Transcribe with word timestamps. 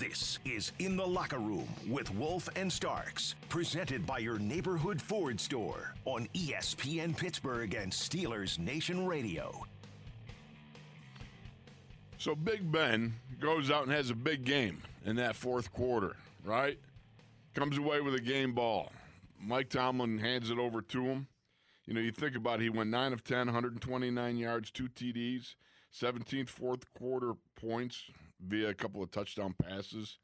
This 0.00 0.38
is 0.46 0.72
In 0.78 0.96
the 0.96 1.06
Locker 1.06 1.38
Room 1.38 1.68
with 1.86 2.10
Wolf 2.14 2.48
and 2.56 2.72
Starks, 2.72 3.34
presented 3.50 4.06
by 4.06 4.16
your 4.16 4.38
neighborhood 4.38 5.00
Ford 5.00 5.38
store 5.38 5.94
on 6.06 6.26
ESPN 6.32 7.14
Pittsburgh 7.14 7.74
and 7.74 7.92
Steelers 7.92 8.58
Nation 8.58 9.06
Radio. 9.06 9.52
So 12.16 12.34
Big 12.34 12.72
Ben 12.72 13.12
goes 13.40 13.70
out 13.70 13.82
and 13.82 13.92
has 13.92 14.08
a 14.08 14.14
big 14.14 14.46
game 14.46 14.80
in 15.04 15.16
that 15.16 15.36
fourth 15.36 15.70
quarter, 15.70 16.16
right? 16.46 16.78
Comes 17.54 17.76
away 17.76 18.00
with 18.00 18.14
a 18.14 18.22
game 18.22 18.54
ball. 18.54 18.92
Mike 19.38 19.68
Tomlin 19.68 20.18
hands 20.18 20.50
it 20.50 20.58
over 20.58 20.80
to 20.80 21.04
him. 21.04 21.26
You 21.84 21.92
know, 21.92 22.00
you 22.00 22.10
think 22.10 22.36
about 22.36 22.60
it, 22.60 22.62
he 22.62 22.70
went 22.70 22.88
9 22.88 23.12
of 23.12 23.22
10, 23.22 23.48
129 23.48 24.36
yards, 24.38 24.70
two 24.70 24.88
TDs, 24.88 25.56
17th 25.92 26.48
fourth 26.48 26.90
quarter 26.94 27.34
points 27.54 28.10
via 28.46 28.68
a 28.68 28.74
couple 28.74 29.02
of 29.02 29.10
touchdown 29.10 29.54
passes. 29.60 30.18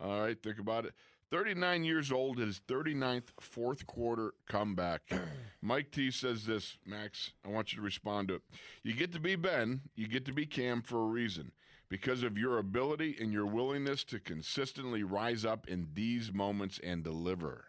All 0.00 0.20
right, 0.20 0.40
think 0.42 0.58
about 0.58 0.86
it. 0.86 0.92
39 1.30 1.84
years 1.84 2.12
old, 2.12 2.38
his 2.38 2.60
39th 2.68 3.28
fourth 3.40 3.86
quarter 3.86 4.34
comeback. 4.48 5.02
Mike 5.62 5.90
T 5.90 6.10
says 6.10 6.44
this, 6.44 6.76
Max. 6.84 7.32
I 7.44 7.48
want 7.48 7.72
you 7.72 7.76
to 7.76 7.82
respond 7.82 8.28
to 8.28 8.34
it. 8.34 8.42
You 8.82 8.92
get 8.92 9.12
to 9.12 9.20
be 9.20 9.36
Ben, 9.36 9.80
you 9.94 10.08
get 10.08 10.26
to 10.26 10.32
be 10.32 10.44
Cam 10.44 10.82
for 10.82 10.98
a 10.98 11.06
reason 11.06 11.52
because 11.88 12.22
of 12.22 12.36
your 12.36 12.58
ability 12.58 13.16
and 13.18 13.32
your 13.32 13.46
willingness 13.46 14.04
to 14.04 14.18
consistently 14.18 15.02
rise 15.02 15.44
up 15.44 15.66
in 15.68 15.88
these 15.94 16.32
moments 16.32 16.78
and 16.82 17.02
deliver. 17.02 17.66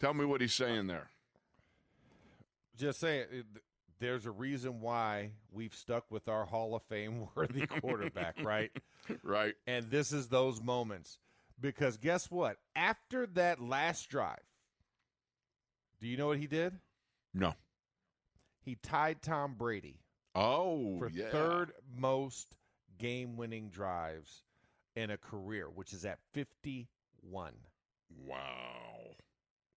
Tell 0.00 0.12
me 0.12 0.24
what 0.26 0.42
he's 0.42 0.54
saying 0.54 0.86
there. 0.86 1.08
Just 2.76 3.00
saying, 3.00 3.24
there's 4.00 4.26
a 4.26 4.30
reason 4.30 4.80
why 4.80 5.30
we've 5.52 5.74
stuck 5.74 6.10
with 6.10 6.28
our 6.28 6.44
Hall 6.44 6.74
of 6.74 6.82
Fame 6.84 7.28
worthy 7.34 7.66
quarterback, 7.66 8.36
right? 8.42 8.70
Right. 9.22 9.54
And 9.66 9.90
this 9.90 10.12
is 10.12 10.28
those 10.28 10.62
moments. 10.62 11.18
Because 11.60 11.98
guess 11.98 12.30
what? 12.30 12.56
After 12.74 13.26
that 13.34 13.60
last 13.60 14.08
drive, 14.08 14.40
do 16.00 16.08
you 16.08 16.16
know 16.16 16.28
what 16.28 16.38
he 16.38 16.46
did? 16.46 16.72
No. 17.34 17.52
He 18.62 18.76
tied 18.76 19.20
Tom 19.20 19.56
Brady 19.58 20.00
Oh, 20.34 20.96
for 20.98 21.10
yeah. 21.10 21.28
third 21.30 21.72
most 21.94 22.56
game 22.98 23.36
winning 23.36 23.68
drives 23.68 24.42
in 24.96 25.10
a 25.10 25.18
career, 25.18 25.68
which 25.68 25.92
is 25.92 26.06
at 26.06 26.18
51. 26.32 27.52
Wow. 28.26 28.38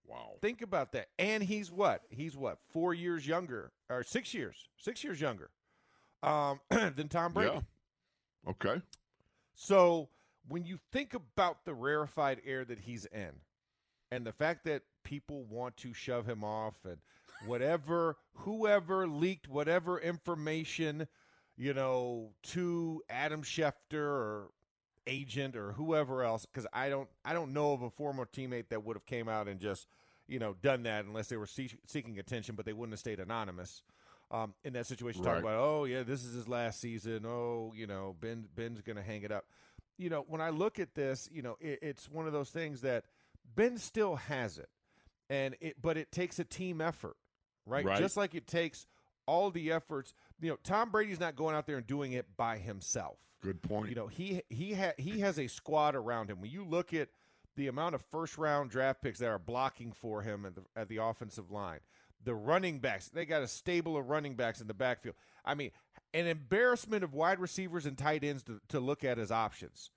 Wow. 0.07 0.35
Think 0.41 0.61
about 0.61 0.93
that. 0.93 1.09
And 1.19 1.43
he's 1.43 1.71
what? 1.71 2.03
He's 2.09 2.35
what? 2.35 2.59
Four 2.71 2.93
years 2.93 3.27
younger, 3.27 3.71
or 3.89 4.03
six 4.03 4.33
years, 4.33 4.55
six 4.77 5.03
years 5.03 5.19
younger 5.19 5.49
um, 6.23 6.59
than 6.69 7.09
Tom 7.09 7.33
Brady. 7.33 7.51
Yeah. 7.53 8.51
Okay. 8.51 8.81
So 9.53 10.07
when 10.47 10.65
you 10.65 10.79
think 10.91 11.13
about 11.13 11.65
the 11.65 11.73
rarefied 11.73 12.41
air 12.45 12.63
that 12.65 12.79
he's 12.79 13.05
in, 13.07 13.31
and 14.11 14.25
the 14.25 14.31
fact 14.31 14.63
that 14.65 14.83
people 15.03 15.43
want 15.43 15.75
to 15.77 15.93
shove 15.93 16.25
him 16.25 16.43
off, 16.43 16.75
and 16.85 16.97
whatever, 17.45 18.15
whoever 18.33 19.07
leaked 19.07 19.49
whatever 19.49 19.99
information, 19.99 21.07
you 21.57 21.73
know, 21.73 22.31
to 22.43 23.01
Adam 23.09 23.41
Schefter 23.41 23.93
or 23.93 24.49
agent 25.07 25.55
or 25.55 25.71
whoever 25.71 26.23
else, 26.23 26.45
because 26.45 26.67
I 26.71 26.89
don't, 26.89 27.09
I 27.25 27.33
don't 27.33 27.53
know 27.53 27.73
of 27.73 27.81
a 27.81 27.89
former 27.89 28.25
teammate 28.25 28.69
that 28.69 28.83
would 28.83 28.95
have 28.95 29.05
came 29.05 29.27
out 29.27 29.47
and 29.47 29.59
just, 29.59 29.87
you 30.27 30.39
know, 30.39 30.55
done 30.61 30.83
that 30.83 31.05
unless 31.05 31.27
they 31.27 31.37
were 31.37 31.47
see- 31.47 31.79
seeking 31.87 32.19
attention, 32.19 32.55
but 32.55 32.65
they 32.65 32.73
wouldn't 32.73 32.93
have 32.93 32.99
stayed 32.99 33.19
anonymous. 33.19 33.81
Um, 34.29 34.53
in 34.65 34.73
that 34.73 34.85
situation, 34.85 35.23
talking 35.23 35.41
about, 35.41 35.57
oh 35.57 35.85
yeah, 35.85 36.03
this 36.03 36.25
is 36.25 36.33
his 36.33 36.49
last 36.49 36.81
season. 36.81 37.25
Oh, 37.25 37.71
you 37.73 37.87
know, 37.87 38.13
Ben 38.19 38.45
Ben's 38.53 38.81
going 38.81 38.97
to 38.97 39.01
hang 39.01 39.23
it 39.23 39.31
up 39.31 39.45
you 39.97 40.09
know, 40.09 40.25
when 40.27 40.41
I 40.41 40.51
look 40.51 40.79
at 40.79 40.95
this, 40.95 41.27
you 41.31 41.41
know, 41.41 41.57
it, 41.59 41.79
it's 41.81 42.09
one 42.09 42.27
of 42.27 42.33
those 42.33 42.49
things 42.49 42.81
that 42.81 43.05
Ben 43.55 43.77
still 43.77 44.15
has 44.15 44.57
it, 44.57 44.69
and 45.29 45.55
it, 45.59 45.81
but 45.81 45.97
it 45.97 46.11
takes 46.11 46.39
a 46.39 46.43
team 46.43 46.81
effort, 46.81 47.17
right? 47.65 47.85
Right. 47.85 47.99
Just 47.99 48.15
like 48.15 48.35
it 48.35 48.47
takes 48.47 48.85
all 49.25 49.49
the 49.49 49.71
efforts. 49.71 50.13
You 50.39 50.51
know, 50.51 50.57
Tom 50.63 50.91
Brady's 50.91 51.19
not 51.19 51.35
going 51.35 51.55
out 51.55 51.65
there 51.65 51.77
and 51.77 51.87
doing 51.87 52.13
it 52.13 52.25
by 52.37 52.57
himself. 52.57 53.17
Good 53.41 53.61
point. 53.61 53.89
You 53.89 53.95
know, 53.95 54.07
he 54.07 54.41
he 54.49 54.73
ha- 54.73 54.93
he 54.97 55.19
has 55.19 55.37
a 55.37 55.47
squad 55.47 55.95
around 55.95 56.29
him. 56.29 56.41
When 56.41 56.49
you 56.49 56.63
look 56.63 56.93
at 56.93 57.09
the 57.55 57.67
amount 57.67 57.95
of 57.95 58.01
first 58.01 58.37
round 58.37 58.69
draft 58.69 59.01
picks 59.01 59.19
that 59.19 59.27
are 59.27 59.39
blocking 59.39 59.91
for 59.91 60.21
him 60.21 60.45
at 60.45 60.55
the, 60.55 60.61
at 60.75 60.89
the 60.89 60.97
offensive 60.97 61.51
line, 61.51 61.79
the 62.23 62.35
running 62.35 62.79
backs, 62.79 63.09
they 63.09 63.25
got 63.25 63.43
a 63.43 63.47
stable 63.47 63.97
of 63.97 64.09
running 64.09 64.35
backs 64.35 64.61
in 64.61 64.67
the 64.67 64.73
backfield. 64.73 65.15
I 65.45 65.55
mean, 65.55 65.71
an 66.13 66.27
embarrassment 66.27 67.03
of 67.03 67.13
wide 67.13 67.39
receivers 67.39 67.85
and 67.85 67.97
tight 67.97 68.23
ends 68.23 68.43
to, 68.43 68.59
to 68.69 68.79
look 68.79 69.03
at 69.03 69.19
as 69.19 69.31
options. 69.31 69.91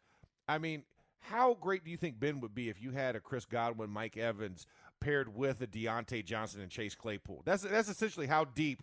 I 0.48 0.58
mean, 0.58 0.84
how 1.20 1.54
great 1.54 1.84
do 1.84 1.90
you 1.90 1.96
think 1.96 2.18
Ben 2.18 2.40
would 2.40 2.54
be 2.54 2.68
if 2.68 2.80
you 2.80 2.92
had 2.92 3.14
a 3.14 3.20
Chris 3.20 3.44
Godwin, 3.44 3.90
Mike 3.90 4.16
Evans 4.16 4.66
paired 5.00 5.34
with 5.34 5.60
a 5.60 5.66
Diontae 5.66 6.24
Johnson 6.24 6.60
and 6.60 6.70
Chase 6.70 6.94
Claypool? 6.94 7.42
That's 7.44 7.62
that's 7.62 7.88
essentially 7.88 8.26
how 8.26 8.44
deep 8.44 8.82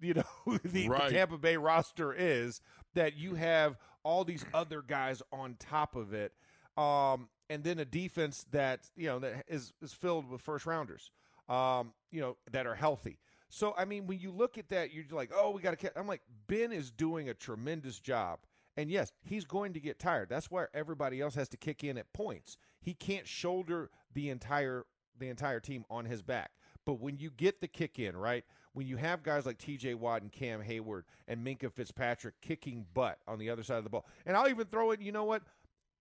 you 0.00 0.14
know 0.14 0.22
the, 0.64 0.88
the 0.88 1.08
Tampa 1.10 1.38
Bay 1.38 1.56
roster 1.56 2.12
is 2.12 2.60
that 2.94 3.16
you 3.16 3.34
have 3.34 3.76
all 4.08 4.24
these 4.24 4.42
other 4.54 4.80
guys 4.80 5.20
on 5.30 5.54
top 5.58 5.94
of 5.94 6.14
it, 6.14 6.32
um, 6.78 7.28
and 7.50 7.62
then 7.62 7.78
a 7.78 7.84
defense 7.84 8.46
that 8.52 8.88
you 8.96 9.06
know 9.06 9.18
that 9.18 9.44
is 9.48 9.74
is 9.82 9.92
filled 9.92 10.30
with 10.30 10.40
first 10.40 10.64
rounders, 10.64 11.10
um, 11.46 11.92
you 12.10 12.18
know 12.18 12.38
that 12.50 12.66
are 12.66 12.74
healthy. 12.74 13.18
So 13.50 13.74
I 13.76 13.84
mean, 13.84 14.06
when 14.06 14.18
you 14.18 14.30
look 14.32 14.56
at 14.56 14.70
that, 14.70 14.94
you're 14.94 15.04
like, 15.10 15.30
oh, 15.34 15.50
we 15.50 15.60
got 15.60 15.78
to. 15.78 15.98
I'm 15.98 16.06
like, 16.06 16.22
Ben 16.46 16.72
is 16.72 16.90
doing 16.90 17.28
a 17.28 17.34
tremendous 17.34 18.00
job, 18.00 18.38
and 18.78 18.90
yes, 18.90 19.12
he's 19.22 19.44
going 19.44 19.74
to 19.74 19.80
get 19.80 19.98
tired. 19.98 20.30
That's 20.30 20.50
why 20.50 20.64
everybody 20.72 21.20
else 21.20 21.34
has 21.34 21.50
to 21.50 21.58
kick 21.58 21.84
in 21.84 21.98
at 21.98 22.10
points. 22.14 22.56
He 22.80 22.94
can't 22.94 23.26
shoulder 23.26 23.90
the 24.14 24.30
entire 24.30 24.86
the 25.18 25.28
entire 25.28 25.60
team 25.60 25.84
on 25.90 26.06
his 26.06 26.22
back. 26.22 26.52
But 26.86 26.94
when 26.94 27.18
you 27.18 27.30
get 27.30 27.60
the 27.60 27.68
kick 27.68 27.98
in, 27.98 28.16
right? 28.16 28.44
When 28.78 28.86
you 28.86 28.96
have 28.96 29.24
guys 29.24 29.44
like 29.44 29.58
T.J. 29.58 29.94
Watt 29.94 30.22
and 30.22 30.30
Cam 30.30 30.62
Heyward 30.62 31.02
and 31.26 31.44
Minkah 31.44 31.72
Fitzpatrick 31.72 32.40
kicking 32.40 32.86
butt 32.94 33.18
on 33.26 33.40
the 33.40 33.50
other 33.50 33.64
side 33.64 33.78
of 33.78 33.82
the 33.82 33.90
ball, 33.90 34.06
and 34.24 34.36
I'll 34.36 34.48
even 34.48 34.68
throw 34.68 34.92
it. 34.92 35.00
You 35.00 35.10
know 35.10 35.24
what? 35.24 35.42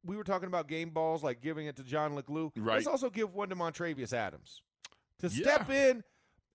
We 0.06 0.16
were 0.16 0.24
talking 0.24 0.46
about 0.46 0.68
game 0.68 0.92
balls, 0.92 1.24
like 1.24 1.42
giving 1.42 1.66
it 1.66 1.76
to 1.78 1.84
John 1.84 2.16
Leglue. 2.16 2.52
Right. 2.56 2.76
Let's 2.76 2.86
also 2.86 3.10
give 3.10 3.34
one 3.34 3.50
to 3.50 3.56
Montravius 3.56 4.14
Adams 4.14 4.62
to 5.18 5.28
Yeah. 5.28 5.42
step 5.42 5.72
in 5.72 6.04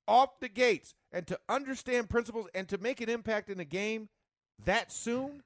off 0.06 0.38
the 0.38 0.49
gates 0.49 0.94
and 1.11 1.27
to 1.27 1.41
understand 1.49 2.09
principles 2.09 2.47
and 2.55 2.69
to 2.69 2.78
make 2.78 3.00
an 3.00 3.09
impact 3.09 3.50
in 3.50 3.59
a 3.59 3.65
game 3.65 4.09
that 4.65 4.93
soon. 4.93 5.43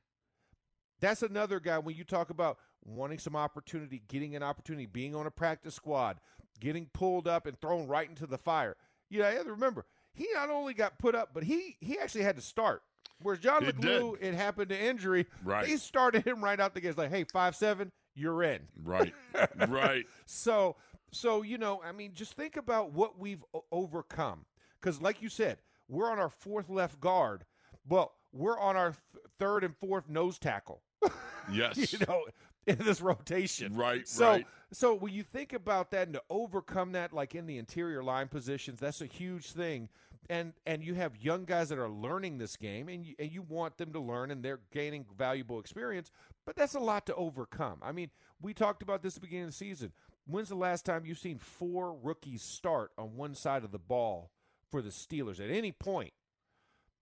That's 1.00 1.22
another 1.22 1.58
guy 1.58 1.78
when 1.78 1.96
you 1.96 2.04
talk 2.04 2.28
about 2.28 2.58
wanting 2.84 3.18
some 3.18 3.34
opportunity, 3.34 4.02
getting 4.08 4.36
an 4.36 4.42
opportunity, 4.42 4.84
being 4.84 5.14
on 5.14 5.26
a 5.26 5.30
practice 5.30 5.74
squad, 5.74 6.20
getting 6.60 6.90
pulled 6.92 7.26
up 7.26 7.46
and 7.46 7.58
thrown 7.62 7.86
right 7.86 8.10
into 8.10 8.26
the 8.26 8.36
fire. 8.36 8.76
You 9.08 9.20
know, 9.20 9.42
remember, 9.46 9.86
he 10.16 10.26
not 10.34 10.50
only 10.50 10.74
got 10.74 10.98
put 10.98 11.14
up, 11.14 11.30
but 11.32 11.44
he 11.44 11.76
he 11.80 11.98
actually 11.98 12.22
had 12.24 12.34
to 12.36 12.42
start. 12.42 12.82
Whereas 13.22 13.40
John 13.40 13.62
Leglue, 13.64 14.16
it 14.20 14.34
happened 14.34 14.68
to 14.70 14.78
injury. 14.78 15.26
Right. 15.44 15.66
They 15.66 15.76
started 15.76 16.26
him 16.26 16.42
right 16.42 16.58
out 16.60 16.74
the 16.74 16.80
gates, 16.80 16.98
like, 16.98 17.10
hey, 17.10 17.24
five 17.24 17.54
seven, 17.56 17.92
you're 18.14 18.42
in. 18.42 18.60
right. 18.82 19.14
right. 19.68 20.04
So, 20.26 20.76
so 21.12 21.42
you 21.42 21.56
know, 21.58 21.80
I 21.84 21.92
mean, 21.92 22.12
just 22.14 22.32
think 22.34 22.56
about 22.56 22.92
what 22.92 23.18
we've 23.18 23.44
overcome. 23.70 24.44
Because, 24.80 25.00
like 25.00 25.22
you 25.22 25.28
said, 25.28 25.58
we're 25.88 26.10
on 26.10 26.18
our 26.18 26.28
fourth 26.28 26.68
left 26.68 27.00
guard. 27.00 27.44
Well, 27.88 28.12
we're 28.32 28.58
on 28.58 28.76
our 28.76 28.90
th- 28.90 29.24
third 29.38 29.64
and 29.64 29.74
fourth 29.76 30.08
nose 30.08 30.38
tackle. 30.38 30.82
Yes. 31.52 31.92
you 31.92 32.00
know, 32.08 32.24
in 32.66 32.76
this 32.78 33.00
rotation. 33.00 33.76
Right, 33.76 34.06
So, 34.08 34.26
right. 34.30 34.46
so 34.72 34.94
when 34.94 35.12
you 35.14 35.22
think 35.22 35.52
about 35.52 35.92
that 35.92 36.08
and 36.08 36.14
to 36.14 36.22
overcome 36.28 36.90
that, 36.92 37.12
like 37.12 37.36
in 37.36 37.46
the 37.46 37.56
interior 37.58 38.02
line 38.02 38.26
positions, 38.26 38.80
that's 38.80 39.00
a 39.00 39.06
huge 39.06 39.52
thing. 39.52 39.88
And 40.28 40.54
and 40.66 40.82
you 40.82 40.94
have 40.94 41.16
young 41.16 41.44
guys 41.44 41.68
that 41.68 41.78
are 41.78 41.88
learning 41.88 42.38
this 42.38 42.56
game, 42.56 42.88
and 42.88 43.04
you, 43.04 43.14
and 43.18 43.30
you 43.30 43.42
want 43.42 43.76
them 43.78 43.92
to 43.92 44.00
learn, 44.00 44.30
and 44.30 44.42
they're 44.42 44.60
gaining 44.72 45.04
valuable 45.16 45.60
experience. 45.60 46.10
But 46.44 46.56
that's 46.56 46.74
a 46.74 46.80
lot 46.80 47.06
to 47.06 47.14
overcome. 47.14 47.78
I 47.82 47.92
mean, 47.92 48.10
we 48.40 48.52
talked 48.54 48.82
about 48.82 49.02
this 49.02 49.14
at 49.16 49.22
the 49.22 49.26
beginning 49.26 49.44
of 49.44 49.50
the 49.50 49.56
season. 49.56 49.92
When's 50.26 50.48
the 50.48 50.56
last 50.56 50.84
time 50.84 51.04
you've 51.06 51.18
seen 51.18 51.38
four 51.38 51.94
rookies 51.94 52.42
start 52.42 52.90
on 52.98 53.16
one 53.16 53.34
side 53.34 53.62
of 53.62 53.70
the 53.70 53.78
ball 53.78 54.30
for 54.70 54.82
the 54.82 54.90
Steelers 54.90 55.38
at 55.38 55.50
any 55.50 55.70
point? 55.70 56.12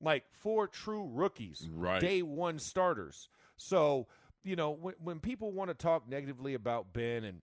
Like 0.00 0.24
four 0.32 0.68
true 0.68 1.08
rookies, 1.10 1.66
Right. 1.72 2.00
day 2.00 2.20
one 2.20 2.58
starters. 2.58 3.30
So, 3.56 4.06
you 4.42 4.56
know, 4.56 4.70
when, 4.70 4.94
when 5.02 5.20
people 5.20 5.52
want 5.52 5.70
to 5.70 5.74
talk 5.74 6.06
negatively 6.06 6.52
about 6.52 6.92
Ben 6.92 7.24
and 7.24 7.40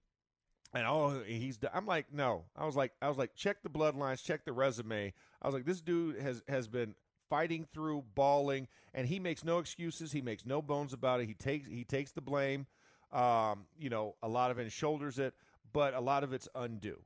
and 0.73 0.85
oh 0.87 1.21
he's 1.25 1.59
I'm 1.73 1.85
like 1.85 2.13
no. 2.13 2.45
I 2.55 2.65
was 2.65 2.75
like 2.75 2.93
I 3.01 3.07
was 3.07 3.17
like 3.17 3.35
check 3.35 3.63
the 3.63 3.69
bloodlines 3.69 4.23
check 4.23 4.45
the 4.45 4.53
resume. 4.53 5.13
I 5.41 5.47
was 5.47 5.53
like 5.55 5.65
this 5.65 5.81
dude 5.81 6.19
has 6.19 6.43
has 6.47 6.67
been 6.67 6.95
fighting 7.29 7.67
through 7.73 8.03
bawling 8.15 8.67
and 8.93 9.07
he 9.07 9.19
makes 9.19 9.43
no 9.43 9.59
excuses. 9.59 10.11
He 10.11 10.21
makes 10.21 10.45
no 10.45 10.61
bones 10.61 10.93
about 10.93 11.21
it. 11.21 11.27
He 11.27 11.33
takes 11.33 11.67
he 11.67 11.83
takes 11.83 12.11
the 12.11 12.21
blame 12.21 12.67
um 13.11 13.65
you 13.77 13.89
know 13.89 14.15
a 14.23 14.27
lot 14.27 14.51
of 14.51 14.59
it 14.59 14.61
and 14.61 14.71
shoulders 14.71 15.19
it 15.19 15.33
but 15.73 15.93
a 15.93 15.99
lot 15.99 16.23
of 16.23 16.33
it's 16.33 16.47
undue. 16.55 16.99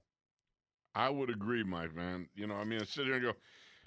I 0.94 1.10
would 1.10 1.30
agree, 1.30 1.64
Mike, 1.64 1.94
man. 1.94 2.28
You 2.36 2.48
know, 2.48 2.56
I 2.56 2.64
mean, 2.64 2.80
I 2.82 2.86
sit 2.86 3.06
here 3.06 3.16
and 3.16 3.24
go, 3.24 3.34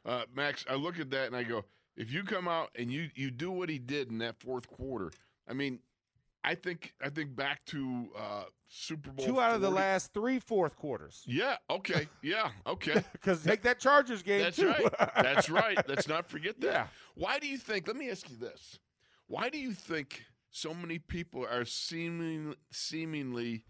uh, 0.05 0.23
Max, 0.35 0.65
I 0.69 0.75
look 0.75 0.99
at 0.99 1.11
that 1.11 1.27
and 1.27 1.37
I 1.37 1.43
go, 1.43 1.65
if 1.97 2.13
you 2.13 2.23
come 2.23 2.47
out 2.47 2.71
and 2.77 2.93
you, 2.93 3.09
you 3.15 3.31
do 3.31 3.51
what 3.51 3.71
he 3.71 3.79
did 3.79 4.11
in 4.11 4.19
that 4.19 4.41
fourth 4.41 4.69
quarter, 4.69 5.11
I 5.49 5.55
mean, 5.55 5.81
I 6.45 6.55
think 6.55 6.95
I 7.03 7.09
think 7.11 7.35
back 7.37 7.65
to 7.67 8.09
uh, 8.17 8.45
Super 8.69 9.11
Bowl. 9.11 9.27
Two 9.27 9.41
out 9.41 9.55
of 9.55 9.61
the 9.61 9.71
last 9.71 10.13
three 10.15 10.39
fourth 10.39 10.77
quarters. 10.77 11.23
Yeah. 11.27 11.57
Okay. 11.71 12.09
Yeah. 12.23 12.51
Okay. 12.67 13.03
Because 13.13 13.43
take 13.43 13.63
that 13.63 13.79
Chargers 13.81 14.23
game 14.23 14.43
That's 14.43 14.57
too. 14.57 14.69
right. 14.69 14.95
That's 15.17 15.51
right. 15.51 15.79
Let's 15.89 16.09
not 16.09 16.29
forget 16.29 16.61
that. 16.61 16.73
Yeah. 16.73 16.87
Why 17.15 17.39
do 17.39 17.47
you 17.49 17.59
think? 17.59 17.87
Let 17.89 17.97
me 17.97 18.11
ask 18.11 18.29
you 18.31 18.37
this: 18.37 18.79
Why 19.27 19.49
do 19.49 19.59
you 19.59 19.73
think 19.73 20.23
so 20.51 20.73
many 20.73 20.99
people 20.99 21.45
are 21.45 21.65
seeming 21.65 22.55
seemingly 22.71 23.65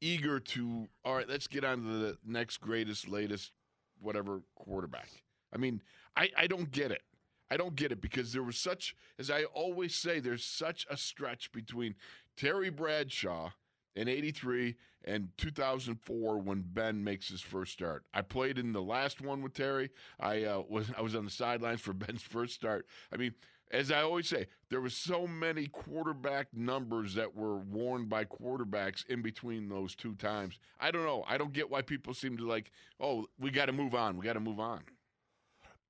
eager 0.00 0.38
to? 0.40 0.88
All 1.04 1.14
right, 1.16 1.28
let's 1.28 1.46
get 1.46 1.64
on 1.64 1.78
to 1.82 1.88
the 1.88 2.18
next 2.24 2.58
greatest, 2.58 3.08
latest, 3.08 3.52
whatever 3.98 4.42
quarterback. 4.54 5.08
I 5.52 5.56
mean, 5.58 5.80
I 6.16 6.28
I 6.36 6.46
don't 6.46 6.70
get 6.70 6.90
it. 6.92 7.02
I 7.50 7.56
don't 7.56 7.74
get 7.74 7.92
it 7.92 8.00
because 8.00 8.32
there 8.32 8.42
was 8.42 8.56
such, 8.56 8.94
as 9.18 9.30
I 9.30 9.44
always 9.44 9.94
say, 9.94 10.20
there's 10.20 10.44
such 10.44 10.86
a 10.88 10.96
stretch 10.96 11.50
between 11.52 11.96
Terry 12.36 12.70
Bradshaw 12.70 13.50
in 13.96 14.08
83 14.08 14.76
and 15.04 15.28
2004 15.36 16.38
when 16.38 16.62
Ben 16.62 17.02
makes 17.02 17.28
his 17.28 17.40
first 17.40 17.72
start. 17.72 18.04
I 18.14 18.22
played 18.22 18.58
in 18.58 18.72
the 18.72 18.82
last 18.82 19.20
one 19.20 19.42
with 19.42 19.54
Terry. 19.54 19.90
I 20.18 20.44
uh, 20.44 20.62
was 20.68 20.90
I 20.96 21.00
was 21.00 21.14
on 21.14 21.24
the 21.24 21.30
sidelines 21.30 21.80
for 21.80 21.92
Ben's 21.94 22.22
first 22.22 22.54
start. 22.54 22.86
I 23.12 23.16
mean, 23.16 23.34
as 23.72 23.90
I 23.90 24.02
always 24.02 24.28
say, 24.28 24.46
there 24.68 24.80
was 24.80 24.94
so 24.94 25.26
many 25.26 25.66
quarterback 25.66 26.48
numbers 26.52 27.14
that 27.14 27.34
were 27.34 27.58
worn 27.58 28.06
by 28.06 28.24
quarterbacks 28.24 29.06
in 29.06 29.22
between 29.22 29.68
those 29.68 29.94
two 29.94 30.14
times. 30.16 30.58
I 30.80 30.90
don't 30.90 31.04
know. 31.04 31.24
I 31.28 31.38
don't 31.38 31.52
get 31.52 31.70
why 31.70 31.82
people 31.82 32.14
seem 32.14 32.36
to 32.36 32.46
like, 32.46 32.70
"Oh, 33.00 33.26
we 33.38 33.50
got 33.50 33.66
to 33.66 33.72
move 33.72 33.94
on. 33.94 34.16
We 34.16 34.24
got 34.24 34.34
to 34.34 34.40
move 34.40 34.60
on." 34.60 34.82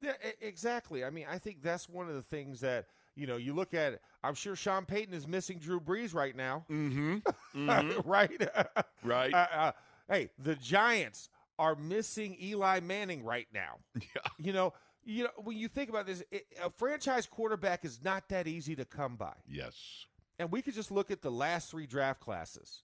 Yeah, 0.01 0.13
exactly. 0.41 1.05
I 1.05 1.11
mean, 1.11 1.27
I 1.31 1.39
think 1.39 1.63
that's 1.63 1.89
one 1.89 2.09
of 2.09 2.15
the 2.15 2.23
things 2.23 2.61
that 2.61 2.87
you 3.17 3.27
know. 3.27 3.37
You 3.37 3.55
look 3.55 3.75
at. 3.75 4.01
I'm 4.23 4.35
sure 4.35 4.55
Sean 4.57 4.85
Payton 4.85 5.15
is 5.15 5.27
missing 5.27 5.59
Drew 5.59 5.81
Brees 5.81 6.15
right 6.15 6.35
now, 6.37 6.65
Mm-hmm. 6.71 8.01
right? 8.09 8.49
Right. 9.03 9.33
Uh, 9.33 9.47
uh, 9.55 9.73
hey, 10.09 10.31
the 10.39 10.55
Giants 10.57 11.31
are 11.59 11.75
missing 11.75 12.37
Eli 12.41 12.81
Manning 12.81 13.25
right 13.25 13.49
now. 13.53 13.77
Yeah. 14.01 14.23
You 14.39 14.53
know, 14.53 14.73
you 15.05 15.25
know 15.25 15.31
when 15.39 15.57
you 15.57 15.69
think 15.69 15.89
about 15.91 16.07
this, 16.07 16.23
it, 16.31 16.47
a 16.63 16.71
franchise 16.71 17.27
quarterback 17.27 17.85
is 17.85 18.01
not 18.05 18.29
that 18.29 18.47
easy 18.47 18.77
to 18.77 18.85
come 18.85 19.17
by. 19.17 19.35
Yes. 19.49 20.07
And 20.39 20.51
we 20.51 20.63
could 20.63 20.75
just 20.75 20.91
look 20.91 21.11
at 21.11 21.21
the 21.23 21.31
last 21.31 21.71
three 21.71 21.87
draft 21.87 22.21
classes. 22.21 22.83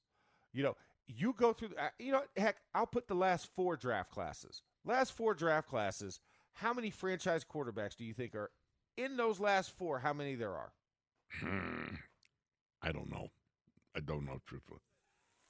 You 0.53 0.62
know, 0.62 0.77
you 1.07 1.35
go 1.39 1.53
through. 1.53 1.71
Uh, 1.79 1.89
you 1.99 2.12
know, 2.12 2.23
heck, 2.37 2.57
I'll 2.75 2.87
put 2.87 3.09
the 3.09 3.15
last 3.15 3.49
four 3.55 3.77
draft 3.77 4.11
classes. 4.11 4.62
Last 4.85 5.12
four 5.12 5.35
draft 5.35 5.69
classes. 5.69 6.21
How 6.56 6.73
many 6.73 6.91
franchise 6.91 7.44
quarterbacks 7.44 7.97
do 7.97 8.05
you 8.05 8.14
think 8.14 8.35
are 8.35 8.50
in 8.97 9.17
those 9.17 9.38
last 9.38 9.76
four? 9.76 9.99
How 9.99 10.12
many 10.12 10.35
there 10.35 10.55
are? 10.55 10.73
Hmm. 11.41 11.94
I 12.82 12.93
don't 12.93 13.11
know. 13.11 13.29
I 13.94 14.00
don't 14.00 14.25
know 14.25 14.41
truthfully. 14.47 14.81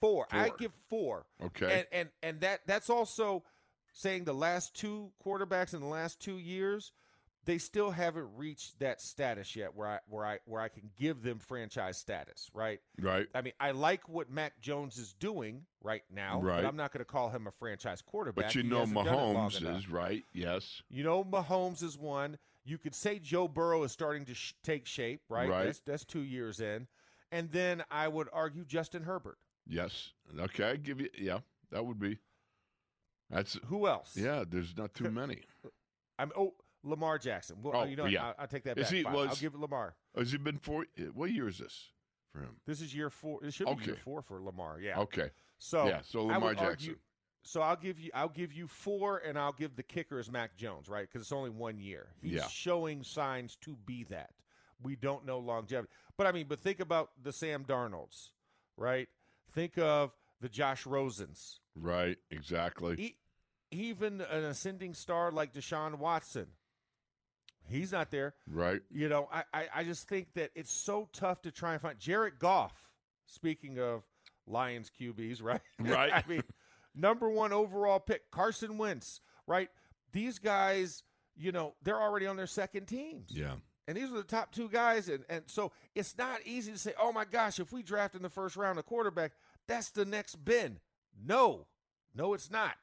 Four. 0.00 0.26
I 0.30 0.50
give 0.58 0.72
four. 0.88 1.26
Okay. 1.42 1.78
And 1.78 1.86
and 1.92 2.08
and 2.22 2.40
that 2.40 2.60
that's 2.66 2.90
also 2.90 3.44
saying 3.92 4.24
the 4.24 4.32
last 4.32 4.74
two 4.74 5.10
quarterbacks 5.24 5.74
in 5.74 5.80
the 5.80 5.86
last 5.86 6.20
two 6.20 6.38
years, 6.38 6.92
they 7.46 7.58
still 7.58 7.90
haven't 7.92 8.28
reached 8.36 8.78
that 8.80 9.00
status 9.00 9.56
yet 9.56 9.74
where 9.74 9.86
I 9.88 9.98
where 10.08 10.26
I 10.26 10.38
where 10.44 10.60
I 10.60 10.68
can 10.68 10.90
give 10.98 11.22
them 11.22 11.38
franchise 11.38 11.96
status, 11.96 12.50
right? 12.52 12.80
right. 13.00 13.26
I 13.34 13.40
mean, 13.40 13.52
I 13.58 13.70
like 13.70 14.08
what 14.08 14.28
Mac 14.30 14.60
Jones 14.60 14.98
is 14.98 15.14
doing 15.14 15.62
right 15.82 16.02
now, 16.12 16.40
Right. 16.42 16.56
but 16.62 16.68
I'm 16.68 16.76
not 16.76 16.92
going 16.92 16.98
to 17.00 17.04
call 17.10 17.30
him 17.30 17.46
a 17.46 17.52
franchise 17.52 18.02
quarterback. 18.02 18.46
But 18.46 18.54
you 18.54 18.62
He 18.62 18.68
know 18.68 18.80
hasn't 18.80 18.96
done 18.96 19.06
it 19.06 19.12
long 19.16 19.36
Mahomes 19.50 19.76
is 19.78 19.88
right. 19.88 20.24
Yes. 20.34 20.82
You 20.90 21.04
know 21.04 21.24
Mahomes 21.24 21.82
is 21.82 21.96
one. 21.96 22.36
You 22.64 22.78
could 22.78 22.94
say 22.96 23.20
Joe 23.20 23.46
Burrow 23.46 23.84
is 23.84 23.92
starting 23.92 24.24
to 24.26 24.34
sh- 24.34 24.54
take 24.64 24.84
shape, 24.86 25.20
right? 25.28 25.48
Right. 25.48 25.64
That's 25.66 25.78
that's 25.80 26.04
2 26.04 26.20
years 26.20 26.60
in. 26.60 26.88
And 27.32 27.50
then 27.52 27.84
I 27.90 28.08
would 28.08 28.28
argue 28.32 28.64
Justin 28.64 29.04
Herbert. 29.04 29.38
Yes. 29.68 30.10
Okay. 30.38 30.64
I 30.70 30.76
give 30.76 31.00
you. 31.00 31.08
Yeah. 31.16 31.38
That 31.70 31.86
would 31.86 31.98
be. 32.00 32.18
That's. 33.30 33.58
Who 33.66 33.86
else? 33.86 34.16
Yeah. 34.16 34.44
There's 34.48 34.76
not 34.76 34.94
too 34.94 35.10
many. 35.12 35.42
I'm 36.18 36.32
oh 36.36 36.54
Lamar 36.86 37.18
Jackson. 37.18 37.56
Well, 37.62 37.74
uh, 37.76 37.80
Oh, 37.80 37.84
you 37.84 37.96
know, 37.96 38.06
yeah. 38.06 38.26
I'll, 38.28 38.34
I'll 38.40 38.46
take 38.46 38.64
that 38.64 38.76
back. 38.76 38.86
he- 38.88 39.04
was- 39.04 39.28
I'll 39.30 39.36
give 39.36 39.54
it 39.54 39.60
Lamar. 39.60 39.94
Has 40.16 40.32
he 40.32 40.38
been 40.38 40.58
four? 40.58 40.86
What 41.14 41.30
year 41.30 41.48
is 41.48 41.58
this 41.58 41.90
for 42.32 42.40
him? 42.40 42.56
This 42.66 42.80
is 42.80 42.94
year 42.94 43.10
four. 43.10 43.44
It 43.44 43.52
should 43.52 43.66
be 43.78 43.84
year 43.84 43.96
four 44.02 44.22
for 44.22 44.40
Lamar. 44.42 44.78
Yeah. 44.80 44.98
Okay. 45.00 45.30
So 45.58 45.86
yeah. 45.86 46.00
So 46.02 46.30
I 46.30 46.34
Lamar 46.34 46.50
Jackson. 46.54 46.68
argue. 46.68 46.96
So 47.42 47.60
I'll 47.62 47.76
give 47.76 47.98
you. 47.98 48.10
I'll 48.14 48.28
give 48.28 48.52
you 48.52 48.66
four, 48.66 49.18
and 49.18 49.38
I'll 49.38 49.52
give 49.52 49.76
the 49.76 49.82
kicker 49.82 50.18
as 50.18 50.30
Mac 50.30 50.56
Jones, 50.56 50.88
right? 50.88 51.06
Because 51.08 51.22
it's 51.22 51.32
only 51.32 51.50
one 51.50 51.78
year. 51.78 52.08
He's 52.20 52.32
Yeah. 52.32 52.48
showing 52.48 53.02
signs 53.04 53.56
to 53.62 53.76
be 53.86 54.04
that. 54.04 54.30
We 54.82 54.96
don't 54.96 55.24
know 55.24 55.38
longevity, 55.38 55.90
but 56.16 56.26
I 56.26 56.32
mean, 56.32 56.46
but 56.48 56.58
think 56.60 56.80
about 56.80 57.10
the 57.22 57.32
Sam 57.32 57.64
Darnolds, 57.64 58.30
right? 58.76 59.08
Think 59.52 59.78
of 59.78 60.12
the 60.40 60.48
Josh 60.50 60.84
Rosens, 60.84 61.60
Right. 61.74 62.18
Exactly. 62.30 62.96
e- 63.00 63.16
even 63.70 64.20
an 64.20 64.44
ascending 64.44 64.92
star 64.92 65.30
like 65.32 65.54
Deshaun 65.54 65.94
Watson. 65.98 66.48
He's 67.68 67.92
not 67.92 68.10
there. 68.10 68.34
right. 68.50 68.80
You 68.90 69.08
know, 69.08 69.28
I, 69.32 69.44
I, 69.52 69.66
I 69.76 69.84
just 69.84 70.08
think 70.08 70.28
that 70.34 70.50
it's 70.54 70.72
so 70.72 71.08
tough 71.12 71.42
to 71.42 71.50
try 71.50 71.72
and 71.72 71.80
find 71.82 71.98
Jared 71.98 72.38
Goff. 72.38 72.72
Speaking 73.26 73.78
of 73.80 74.02
Lions 74.46 74.90
QBs, 75.00 75.42
right? 75.42 75.60
Right. 75.80 76.12
I 76.12 76.22
mean, 76.28 76.42
number 76.94 77.28
one 77.28 77.52
overall 77.52 77.98
pick, 77.98 78.30
Carson 78.30 78.78
Wentz, 78.78 79.20
right? 79.46 79.68
These 80.12 80.38
guys, 80.38 81.02
you 81.36 81.50
know, 81.52 81.74
they're 81.82 82.00
already 82.00 82.26
on 82.26 82.36
their 82.36 82.46
second 82.46 82.86
teams. 82.86 83.30
Yeah. 83.30 83.54
And 83.88 83.96
these 83.96 84.10
are 84.10 84.16
the 84.16 84.22
top 84.22 84.52
two 84.52 84.68
guys. 84.68 85.08
And, 85.08 85.24
and 85.28 85.42
so 85.46 85.72
it's 85.94 86.16
not 86.16 86.40
easy 86.44 86.72
to 86.72 86.78
say, 86.78 86.92
oh 87.00 87.12
my 87.12 87.24
gosh, 87.24 87.58
if 87.60 87.72
we 87.72 87.82
draft 87.82 88.14
in 88.14 88.22
the 88.22 88.30
first 88.30 88.56
round 88.56 88.78
a 88.78 88.82
quarterback, 88.82 89.32
that's 89.68 89.90
the 89.90 90.04
next 90.04 90.36
Ben. 90.44 90.78
No, 91.24 91.66
no, 92.14 92.34
it's 92.34 92.50
not. 92.50 92.74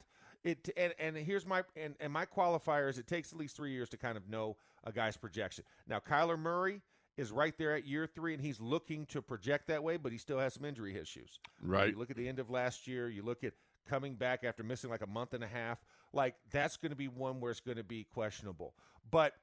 It 0.43 0.69
and, 0.75 0.93
and 0.99 1.15
here's 1.17 1.45
my 1.45 1.63
and, 1.75 1.95
and 1.99 2.11
my 2.11 2.25
qualifier 2.25 2.89
is 2.89 2.97
it 2.97 3.07
takes 3.07 3.31
at 3.31 3.39
least 3.39 3.55
three 3.55 3.71
years 3.71 3.89
to 3.89 3.97
kind 3.97 4.17
of 4.17 4.27
know 4.29 4.57
a 4.83 4.91
guy's 4.91 5.15
projection. 5.15 5.63
Now 5.87 5.99
Kyler 5.99 6.37
Murray 6.37 6.81
is 7.15 7.31
right 7.31 7.57
there 7.57 7.75
at 7.75 7.85
year 7.85 8.07
three, 8.07 8.33
and 8.33 8.41
he's 8.41 8.59
looking 8.59 9.05
to 9.05 9.21
project 9.21 9.67
that 9.67 9.83
way, 9.83 9.97
but 9.97 10.11
he 10.11 10.17
still 10.17 10.39
has 10.39 10.55
some 10.55 10.65
injury 10.65 10.97
issues. 10.97 11.39
Right. 11.61 11.91
You 11.91 11.97
look 11.99 12.09
at 12.09 12.17
the 12.17 12.27
end 12.27 12.39
of 12.39 12.49
last 12.49 12.87
year. 12.87 13.07
You 13.07 13.21
look 13.23 13.43
at 13.43 13.53
coming 13.87 14.15
back 14.15 14.43
after 14.43 14.63
missing 14.63 14.89
like 14.89 15.01
a 15.01 15.07
month 15.07 15.33
and 15.33 15.43
a 15.43 15.47
half. 15.47 15.77
Like 16.11 16.35
that's 16.51 16.77
going 16.77 16.91
to 16.91 16.95
be 16.95 17.07
one 17.07 17.39
where 17.39 17.51
it's 17.51 17.59
going 17.59 17.77
to 17.77 17.83
be 17.83 18.03
questionable. 18.03 18.73
But 19.09 19.33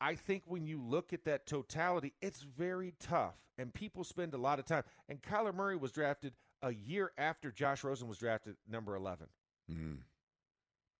I 0.00 0.14
think 0.14 0.42
when 0.46 0.66
you 0.66 0.80
look 0.80 1.12
at 1.12 1.24
that 1.24 1.46
totality, 1.46 2.12
it's 2.20 2.42
very 2.42 2.94
tough, 3.00 3.36
and 3.56 3.72
people 3.72 4.04
spend 4.04 4.34
a 4.34 4.38
lot 4.38 4.58
of 4.58 4.66
time. 4.66 4.82
And 5.08 5.22
Kyler 5.22 5.54
Murray 5.54 5.76
was 5.76 5.92
drafted 5.92 6.34
a 6.62 6.72
year 6.72 7.12
after 7.16 7.50
Josh 7.50 7.84
Rosen 7.84 8.08
was 8.08 8.18
drafted 8.18 8.56
number 8.68 8.94
eleven. 8.96 9.28
Mhm. 9.70 9.98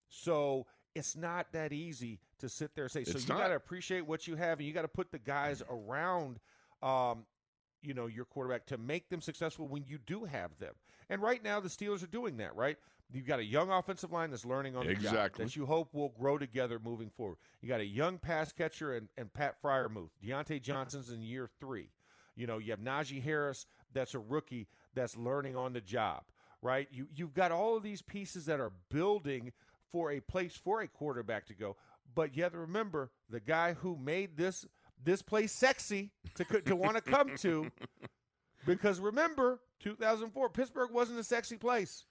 So 0.09 0.65
it's 0.93 1.15
not 1.15 1.51
that 1.53 1.73
easy 1.73 2.19
to 2.39 2.49
sit 2.49 2.75
there 2.75 2.85
and 2.85 2.91
say. 2.91 3.03
So 3.03 3.17
you 3.17 3.25
got 3.27 3.49
to 3.49 3.55
appreciate 3.55 4.05
what 4.05 4.27
you 4.27 4.35
have, 4.35 4.59
and 4.59 4.67
you 4.67 4.73
got 4.73 4.83
to 4.83 4.87
put 4.87 5.11
the 5.11 5.19
guys 5.19 5.61
around, 5.69 6.39
um, 6.81 7.25
you 7.81 7.93
know, 7.93 8.07
your 8.07 8.25
quarterback 8.25 8.65
to 8.67 8.77
make 8.77 9.09
them 9.09 9.21
successful 9.21 9.67
when 9.67 9.83
you 9.85 9.97
do 10.05 10.25
have 10.25 10.57
them. 10.59 10.73
And 11.09 11.21
right 11.21 11.43
now, 11.43 11.59
the 11.59 11.69
Steelers 11.69 12.03
are 12.03 12.07
doing 12.07 12.37
that. 12.37 12.55
Right, 12.55 12.77
you've 13.11 13.27
got 13.27 13.39
a 13.39 13.43
young 13.43 13.69
offensive 13.69 14.11
line 14.11 14.31
that's 14.31 14.45
learning 14.45 14.75
on 14.75 14.87
the 14.87 14.93
job 14.93 15.03
Exactly. 15.05 15.45
that 15.45 15.55
you 15.55 15.65
hope 15.65 15.93
will 15.93 16.13
grow 16.17 16.37
together 16.37 16.79
moving 16.83 17.09
forward. 17.09 17.37
You 17.61 17.67
got 17.69 17.79
a 17.81 17.85
young 17.85 18.17
pass 18.17 18.51
catcher 18.51 18.95
and, 18.95 19.09
and 19.17 19.31
Pat 19.33 19.61
Freiermuth. 19.61 20.09
Diontae 20.23 20.61
Johnson's 20.61 21.11
in 21.11 21.21
year 21.21 21.49
three. 21.59 21.89
You 22.35 22.47
know, 22.47 22.57
you 22.57 22.71
have 22.71 22.79
Najee 22.79 23.23
Harris 23.23 23.65
that's 23.93 24.13
a 24.13 24.19
rookie 24.19 24.67
that's 24.93 25.15
learning 25.15 25.55
on 25.55 25.73
the 25.73 25.81
job, 25.81 26.23
right? 26.61 26.87
You 26.91 27.07
you've 27.15 27.33
got 27.33 27.51
all 27.51 27.77
of 27.77 27.83
these 27.83 28.01
pieces 28.01 28.45
that 28.47 28.59
are 28.59 28.71
building 28.89 29.51
for 29.95 30.11
a 30.11 30.19
place 30.19 30.57
for 30.61 30.81
a 30.81 30.89
quarterback 30.89 31.45
to 31.45 31.53
go. 31.53 31.77
But 32.13 32.35
you 32.35 32.43
have 32.43 32.51
to 32.51 32.57
remember 32.57 33.11
the 33.29 33.39
guy 33.39 33.75
who 33.75 33.95
made 33.95 34.35
this 34.35 34.65
this 35.01 35.21
place 35.21 35.53
sexy 35.53 36.11
to 36.35 36.43
to 36.63 36.75
want 36.75 36.97
to 36.97 37.01
come 37.01 37.37
to, 37.37 37.71
because 38.65 38.99
remember 38.99 39.61
2004 39.79 40.49
Pittsburgh 40.49 40.91
wasn't 40.91 41.17
a 41.17 41.23
sexy 41.23 41.55
place. 41.55 42.03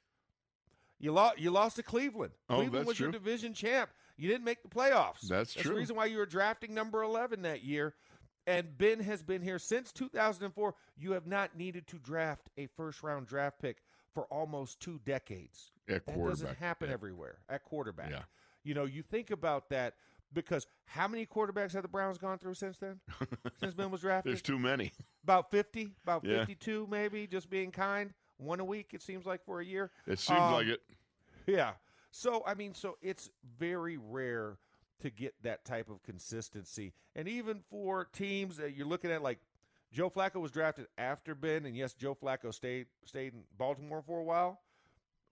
You 0.99 1.13
lost 1.13 1.39
you 1.39 1.51
lost 1.51 1.77
to 1.77 1.83
Cleveland. 1.83 2.33
Oh, 2.49 2.57
Cleveland 2.57 2.87
was 2.87 2.99
your 2.99 3.13
division 3.13 3.53
champ. 3.53 3.91
You 4.17 4.29
didn't 4.31 4.45
make 4.45 4.63
the 4.63 4.71
playoffs. 4.71 5.21
That's 5.21 5.53
That's 5.53 5.53
true. 5.53 5.73
the 5.73 5.77
reason 5.77 5.95
why 5.95 6.07
you 6.07 6.17
were 6.17 6.27
drafting 6.27 6.73
number 6.73 7.03
11 7.03 7.43
that 7.43 7.63
year. 7.63 7.95
And 8.47 8.79
Ben 8.79 9.01
has 9.01 9.23
been 9.23 9.43
here 9.43 9.59
since 9.59 9.93
2004. 9.93 10.75
You 10.97 11.13
have 11.13 11.27
not 11.27 11.55
needed 11.55 11.87
to 11.89 11.99
draft 11.99 12.49
a 12.57 12.67
first 12.79 13.03
round 13.03 13.27
draft 13.27 13.61
pick 13.61 13.83
for 14.15 14.25
almost 14.25 14.81
two 14.81 15.01
decades. 15.05 15.73
At 15.89 16.07
That 16.07 16.17
doesn't 16.17 16.57
happen 16.59 16.89
yeah. 16.89 16.95
everywhere 16.95 17.39
at 17.49 17.65
quarterback. 17.65 18.11
Yeah. 18.11 18.23
You 18.63 18.75
know, 18.75 18.85
you 18.85 19.03
think 19.03 19.31
about 19.31 19.69
that 19.71 19.95
because 20.33 20.67
how 20.87 21.07
many 21.07 21.27
quarterbacks 21.27 21.73
have 21.75 21.83
the 21.83 21.89
Browns 21.89 22.19
gone 22.19 22.39
through 22.39 22.55
since 22.55 22.79
then? 22.79 23.01
since 23.61 23.75
Ben 23.75 23.91
was 23.91 24.01
drafted? 24.01 24.33
There's 24.33 24.43
too 24.43 24.59
many. 24.59 24.93
about 25.23 25.51
50, 25.51 25.91
about 26.03 26.25
Yeah. 26.25 26.41
52 26.41 26.87
maybe, 26.91 27.27
just 27.27 27.51
being 27.51 27.71
kind. 27.71 28.13
One 28.39 28.61
a 28.61 28.65
week, 28.65 28.91
it 28.95 29.03
seems 29.03 29.27
like, 29.27 29.45
for 29.45 29.61
a 29.61 29.65
year. 29.65 29.91
It 30.07 30.19
seems 30.19 30.41
Um, 30.41 30.53
like 30.55 30.67
it. 30.67 30.81
Yeah. 31.47 31.73
So 32.11 32.43
I 32.47 32.55
mean, 32.55 32.75
so 32.75 32.97
it's 33.03 33.29
very 33.59 33.97
rare 33.99 34.57
to 35.01 35.11
get 35.11 35.35
that 35.43 35.65
type 35.65 35.91
of 35.91 36.03
consistency, 36.03 36.95
and 37.15 37.29
even 37.29 37.61
for 37.69 38.07
teams 38.13 38.57
that 38.57 38.75
you're 38.75 38.87
looking 38.87 39.11
at, 39.11 39.23
like 39.23 39.39
Joe 39.93 40.09
Flacco 40.09 40.37
was 40.41 40.51
drafted 40.53 40.87
after 40.97 41.35
Ben, 41.35 41.67
and 41.67 41.77
yes, 41.77 41.93
Joe 41.93 42.15
Flacco 42.15 42.55
stayed 42.55 42.87
stayed 43.05 43.35
in 43.35 43.43
Baltimore 43.59 44.01
for 44.03 44.21
a 44.21 44.25
while. 44.25 44.61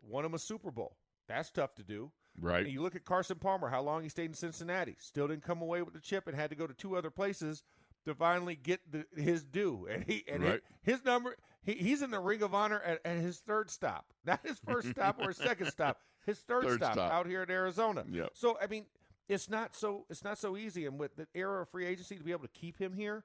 Won 0.02 0.24
him 0.24 0.34
a 0.34 0.38
Super 0.38 0.70
Bowl. 0.70 0.96
That's 1.28 1.50
tough 1.50 1.74
to 1.76 1.82
do. 1.82 2.10
Right. 2.40 2.64
And 2.64 2.72
you 2.72 2.82
look 2.82 2.96
at 2.96 3.04
Carson 3.04 3.38
Palmer, 3.38 3.68
how 3.68 3.82
long 3.82 4.02
he 4.02 4.08
stayed 4.08 4.26
in 4.26 4.34
Cincinnati, 4.34 4.96
still 4.98 5.28
didn't 5.28 5.44
come 5.44 5.62
away 5.62 5.82
with 5.82 5.94
the 5.94 6.00
chip, 6.00 6.26
and 6.26 6.36
had 6.36 6.50
to 6.50 6.56
go 6.56 6.66
to 6.66 6.74
two 6.74 6.96
other 6.96 7.10
places 7.10 7.62
to 8.06 8.14
finally 8.14 8.56
get 8.56 8.80
the, 8.90 9.04
his 9.20 9.44
due. 9.44 9.86
And 9.90 10.02
he 10.04 10.24
and 10.26 10.42
Right. 10.42 10.60
his, 10.82 10.96
his 10.96 11.04
number, 11.04 11.36
he, 11.62 11.72
he's 11.74 12.02
in 12.02 12.10
the 12.10 12.18
Ring 12.20 12.42
of 12.42 12.54
Honor 12.54 12.80
at, 12.80 13.00
at 13.04 13.18
his 13.18 13.38
third 13.38 13.70
stop, 13.70 14.06
not 14.24 14.40
his 14.44 14.58
first 14.66 14.88
stop 14.90 15.20
or 15.20 15.28
his 15.28 15.36
second 15.36 15.66
stop, 15.70 15.98
his 16.26 16.38
third, 16.40 16.64
Third 16.64 16.78
stop, 16.80 16.94
stop. 16.94 17.12
out 17.12 17.26
here 17.26 17.42
in 17.42 17.50
Arizona. 17.50 18.04
Yep. 18.10 18.30
So 18.34 18.58
I 18.60 18.66
mean, 18.66 18.86
it's 19.28 19.48
not 19.50 19.76
so 19.76 20.04
it's 20.10 20.24
not 20.24 20.38
so 20.38 20.56
easy, 20.56 20.86
and 20.86 20.98
with 20.98 21.14
the 21.16 21.26
era 21.34 21.62
of 21.62 21.68
free 21.68 21.86
agency 21.86 22.16
to 22.16 22.24
be 22.24 22.32
able 22.32 22.42
to 22.42 22.48
keep 22.48 22.78
him 22.78 22.92
here, 22.94 23.24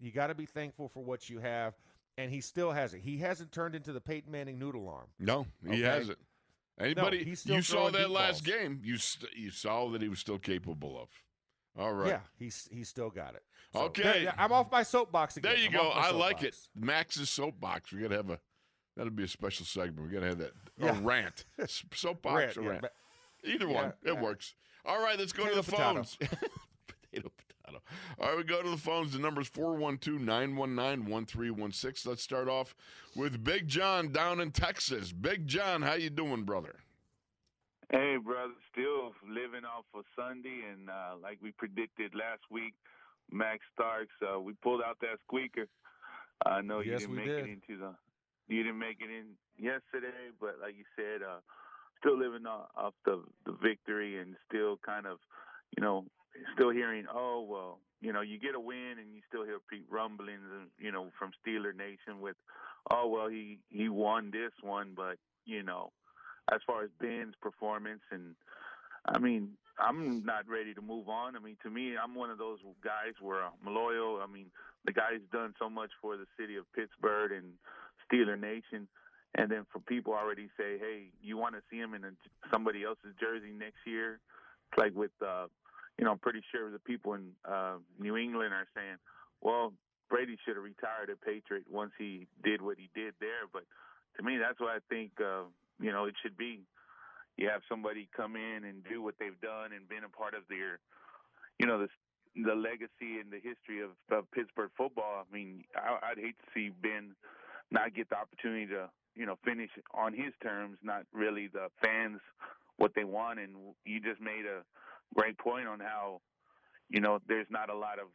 you 0.00 0.10
got 0.10 0.26
to 0.26 0.34
be 0.34 0.46
thankful 0.46 0.88
for 0.88 1.02
what 1.02 1.30
you 1.30 1.38
have. 1.38 1.74
And 2.18 2.30
he 2.30 2.40
still 2.40 2.72
has 2.72 2.92
it. 2.94 3.00
He 3.00 3.18
hasn't 3.18 3.52
turned 3.52 3.74
into 3.74 3.92
the 3.92 4.00
Peyton 4.00 4.30
Manning 4.30 4.58
noodle 4.58 4.88
arm. 4.88 5.08
No, 5.18 5.46
he 5.64 5.70
Okay. 5.70 5.80
hasn't. 5.82 6.18
Anybody? 6.78 7.34
still 7.34 7.56
you 7.56 7.62
saw 7.62 7.90
that 7.90 8.10
last 8.10 8.44
balls. 8.44 8.56
game. 8.56 8.80
You 8.84 8.96
st- 8.98 9.32
you 9.36 9.50
saw 9.50 9.88
that 9.90 10.02
he 10.02 10.08
was 10.08 10.18
still 10.18 10.38
capable 10.38 11.00
of. 11.00 11.08
All 11.78 11.92
right. 11.92 12.08
Yeah, 12.08 12.20
he's 12.38 12.68
he's 12.70 12.88
still 12.88 13.08
got 13.10 13.34
it. 13.34 13.42
Okay. 13.74 14.24
there- 14.24 14.34
I'm 14.36 14.52
off 14.52 14.70
my 14.70 14.82
soapbox 14.82 15.36
again. 15.38 15.52
There 15.52 15.58
you 15.60 15.68
I'm 15.68 15.72
go. 15.72 15.88
I 15.90 16.10
like 16.10 16.42
it. 16.42 16.56
Max's 16.74 17.30
soapbox. 17.30 17.92
We 17.92 18.02
gotta 18.02 18.16
have 18.16 18.30
a. 18.30 18.38
That'll 18.96 19.10
be 19.12 19.24
a 19.24 19.28
special 19.28 19.64
segment. 19.64 20.06
We 20.06 20.12
gotta 20.14 20.26
have 20.26 20.38
that. 20.38 20.52
Yeah. 20.76 20.98
A 20.98 21.00
rant. 21.00 21.46
Soapbox 21.94 22.36
Rant, 22.38 22.56
or 22.58 22.62
yeah, 22.62 22.68
rant. 22.68 22.84
Either 23.44 23.66
yeah, 23.68 23.72
one. 23.74 23.92
It 24.04 24.18
works. 24.18 24.54
All 24.84 25.02
right, 25.02 25.18
let's 25.18 25.32
go 25.32 25.48
to 25.48 25.54
the 25.54 25.62
potato. 25.62 25.94
phones. 26.02 26.18
potato, 27.92 28.14
potato. 28.16 28.20
All 28.20 28.28
right, 28.28 28.36
we 28.38 28.44
go 28.44 28.62
to 28.62 28.70
the 28.70 28.76
phones. 28.76 29.12
The 29.12 29.18
number's 29.18 29.48
412 29.48 30.20
919 30.20 31.10
1316. 31.10 32.10
Let's 32.10 32.22
start 32.22 32.48
off 32.48 32.74
with 33.14 33.42
Big 33.44 33.68
John 33.68 34.12
down 34.12 34.40
in 34.40 34.50
Texas. 34.50 35.12
Big 35.12 35.46
John, 35.46 35.82
how 35.82 35.94
you 35.94 36.10
doing, 36.10 36.44
brother? 36.44 36.76
Hey, 37.90 38.16
brother, 38.16 38.54
still 38.72 39.12
living 39.28 39.64
off 39.66 39.84
of 39.94 40.04
Sunday, 40.16 40.62
and 40.72 40.88
uh, 40.88 41.14
like 41.22 41.38
we 41.42 41.52
predicted 41.52 42.14
last 42.14 42.40
week, 42.50 42.74
Max 43.30 43.60
Starks, 43.74 44.14
uh, 44.22 44.40
we 44.40 44.54
pulled 44.62 44.80
out 44.80 44.96
that 45.00 45.18
squeaker. 45.24 45.66
I 46.46 46.62
know 46.62 46.80
you 46.80 46.92
Yes, 46.92 47.00
didn't 47.02 47.10
we 47.12 47.16
make 47.18 47.26
did. 47.26 47.38
it 47.46 47.50
into 47.50 47.78
the, 47.78 47.94
you 48.48 48.62
didn't 48.62 48.78
make 48.78 48.98
it 49.00 49.10
in 49.10 49.36
yesterday, 49.58 50.32
but 50.40 50.56
like 50.60 50.74
you 50.76 50.84
said, 50.96 51.22
uh, 51.22 51.40
still 51.98 52.18
living 52.18 52.46
off, 52.46 52.68
off 52.76 52.94
the 53.04 53.22
the 53.44 53.52
victory, 53.62 54.18
and 54.18 54.36
still 54.48 54.78
kind 54.84 55.06
of, 55.06 55.18
you 55.76 55.82
know, 55.82 56.06
still 56.54 56.70
hearing, 56.70 57.06
oh 57.12 57.46
well, 57.48 57.78
you 58.00 58.12
know, 58.12 58.20
you 58.20 58.38
get 58.38 58.54
a 58.54 58.60
win, 58.60 58.96
and 58.98 59.14
you 59.14 59.20
still 59.28 59.44
hear 59.44 59.58
rumblings, 59.90 60.40
uh, 60.52 60.64
you 60.78 60.90
know, 60.90 61.08
from 61.18 61.30
Steeler 61.40 61.74
Nation 61.74 62.20
with, 62.20 62.36
oh 62.90 63.08
well, 63.08 63.28
he 63.28 63.58
he 63.70 63.88
won 63.88 64.30
this 64.30 64.52
one, 64.62 64.92
but 64.96 65.16
you 65.44 65.62
know 65.62 65.92
as 66.50 66.60
far 66.66 66.82
as 66.82 66.90
Ben's 67.00 67.34
performance 67.40 68.02
and 68.10 68.34
I 69.04 69.18
mean, 69.18 69.50
I'm 69.78 70.24
not 70.24 70.48
ready 70.48 70.74
to 70.74 70.80
move 70.80 71.08
on. 71.08 71.34
I 71.34 71.40
mean, 71.40 71.56
to 71.64 71.70
me, 71.70 71.94
I'm 72.00 72.14
one 72.14 72.30
of 72.30 72.38
those 72.38 72.60
guys 72.84 73.14
where 73.20 73.42
I'm 73.42 73.74
loyal. 73.74 74.20
I 74.22 74.32
mean, 74.32 74.46
the 74.84 74.92
guy's 74.92 75.22
done 75.32 75.54
so 75.58 75.68
much 75.68 75.90
for 76.00 76.16
the 76.16 76.26
city 76.38 76.56
of 76.56 76.70
Pittsburgh 76.72 77.32
and 77.32 77.54
Steeler 78.06 78.38
Nation. 78.38 78.86
And 79.34 79.50
then 79.50 79.66
for 79.72 79.80
people 79.80 80.12
already 80.12 80.48
say, 80.56 80.78
hey, 80.78 81.10
you 81.20 81.36
want 81.36 81.56
to 81.56 81.62
see 81.70 81.78
him 81.78 81.94
in 81.94 82.04
a, 82.04 82.10
somebody 82.52 82.84
else's 82.84 83.14
jersey 83.18 83.50
next 83.50 83.78
year? 83.86 84.20
It's 84.70 84.78
like 84.78 84.94
with, 84.94 85.10
uh, 85.20 85.46
you 86.02 86.04
know, 86.04 86.10
I'm 86.10 86.18
pretty 86.18 86.42
sure 86.50 86.68
the 86.68 86.80
people 86.80 87.14
in 87.14 87.30
uh, 87.46 87.78
New 87.96 88.16
England 88.16 88.52
are 88.52 88.66
saying, 88.74 88.98
well, 89.40 89.72
Brady 90.10 90.36
should 90.42 90.56
have 90.56 90.64
retired 90.64 91.14
a 91.14 91.16
Patriot 91.24 91.62
once 91.70 91.92
he 91.96 92.26
did 92.42 92.60
what 92.60 92.76
he 92.76 92.90
did 92.92 93.14
there. 93.20 93.46
But 93.52 93.62
to 94.16 94.24
me, 94.24 94.36
that's 94.36 94.58
what 94.58 94.70
I 94.70 94.82
think, 94.90 95.12
uh, 95.20 95.46
you 95.78 95.92
know, 95.92 96.06
it 96.06 96.14
should 96.20 96.36
be. 96.36 96.58
You 97.36 97.50
have 97.50 97.62
somebody 97.68 98.08
come 98.16 98.34
in 98.34 98.64
and 98.64 98.82
do 98.82 99.00
what 99.00 99.14
they've 99.20 99.40
done 99.40 99.70
and 99.70 99.88
been 99.88 100.02
a 100.02 100.08
part 100.08 100.34
of 100.34 100.42
their, 100.50 100.80
you 101.60 101.66
know, 101.68 101.78
the 101.78 101.88
the 102.34 102.56
legacy 102.56 103.22
and 103.22 103.30
the 103.30 103.38
history 103.38 103.78
of, 103.78 103.90
of 104.10 104.28
Pittsburgh 104.32 104.70
football. 104.76 105.22
I 105.22 105.32
mean, 105.32 105.62
I, 105.76 106.10
I'd 106.10 106.18
hate 106.18 106.34
to 106.34 106.48
see 106.52 106.72
Ben 106.82 107.14
not 107.70 107.94
get 107.94 108.10
the 108.10 108.16
opportunity 108.16 108.66
to, 108.74 108.90
you 109.14 109.24
know, 109.24 109.38
finish 109.44 109.70
on 109.94 110.14
his 110.14 110.34
terms, 110.42 110.78
not 110.82 111.06
really 111.12 111.46
the 111.46 111.68
fans 111.80 112.18
what 112.78 112.90
they 112.96 113.04
want. 113.04 113.38
And 113.38 113.54
you 113.84 114.00
just 114.00 114.20
made 114.20 114.50
a 114.50 114.66
great 115.14 115.38
point 115.38 115.66
on 115.66 115.80
how, 115.80 116.20
you 116.88 117.00
know, 117.00 117.18
there's 117.28 117.46
not 117.50 117.70
a 117.70 117.76
lot 117.76 117.98
of 117.98 118.08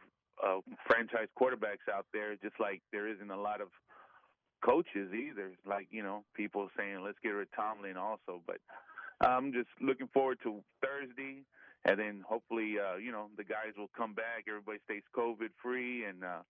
uh, 0.44 0.62
franchise 0.86 1.28
quarterbacks 1.40 1.92
out 1.94 2.06
there, 2.14 2.36
just 2.36 2.60
like 2.60 2.82
there 2.92 3.08
isn't 3.08 3.32
a 3.32 3.40
lot 3.40 3.62
of 3.62 3.68
coaches 4.64 5.12
either. 5.14 5.52
Like 5.66 5.88
you 5.92 6.04
know, 6.04 6.24
people 6.36 6.70
saying 6.78 7.02
let's 7.04 7.18
get 7.24 7.30
rid 7.30 7.48
of 7.48 7.56
Tomlin 7.56 7.98
also. 7.98 8.42
But 8.46 8.58
I'm 9.22 9.52
just 9.52 9.70
looking 9.82 10.08
forward 10.14 10.40
to 10.44 10.62
Thursday, 10.82 11.44
and 11.86 12.00
then 12.00 12.24
hopefully, 12.28 12.76
uh, 12.80 12.98
you 12.98 13.12
know, 13.12 13.28
the 13.38 13.44
guys 13.44 13.74
will 13.78 13.90
come 13.96 14.14
back. 14.14 14.46
Everybody 14.48 14.80
stays 14.86 15.04
COVID 15.16 15.50
free 15.62 16.06
and 16.06 16.24
uh, 16.24 16.42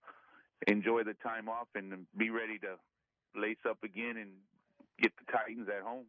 enjoy 0.67 1.03
the 1.03 1.15
time 1.23 1.47
off 1.47 1.67
and 1.75 2.05
be 2.17 2.29
ready 2.29 2.57
to 2.59 2.75
lace 3.39 3.63
up 3.69 3.77
again 3.83 4.17
and 4.17 4.31
get 5.01 5.11
the 5.17 5.31
Titans 5.31 5.67
at 5.69 5.83
home. 5.83 6.05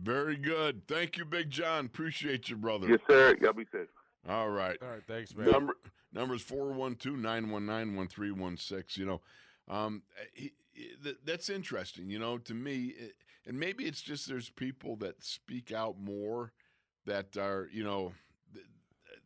Very 0.00 0.36
good. 0.36 0.86
Thank 0.86 1.16
you, 1.18 1.24
Big 1.24 1.50
John. 1.50 1.86
Appreciate 1.86 2.48
you, 2.48 2.56
brother. 2.56 2.88
Yes, 2.88 3.00
sir. 3.06 3.36
Y'all 3.40 3.52
be 3.52 3.64
safe. 3.72 3.88
All 4.28 4.50
right. 4.50 4.76
All 4.82 4.88
right, 4.88 5.02
thanks, 5.06 5.34
man. 5.34 5.50
Number 5.50 5.74
numbers 6.12 6.42
412-919-1316. 6.44 8.96
You 8.96 9.06
know, 9.06 9.20
um, 9.68 10.02
he, 10.34 10.52
he- 10.72 10.92
th- 11.02 11.18
that's 11.24 11.48
interesting. 11.50 12.10
You 12.10 12.18
know, 12.18 12.38
to 12.38 12.54
me, 12.54 12.86
it, 12.98 13.14
and 13.46 13.58
maybe 13.58 13.84
it's 13.84 14.02
just 14.02 14.28
there's 14.28 14.50
people 14.50 14.96
that 14.96 15.22
speak 15.24 15.72
out 15.72 15.98
more 15.98 16.52
that 17.06 17.36
are, 17.36 17.68
you 17.72 17.82
know, 17.84 18.12
th- 18.52 18.66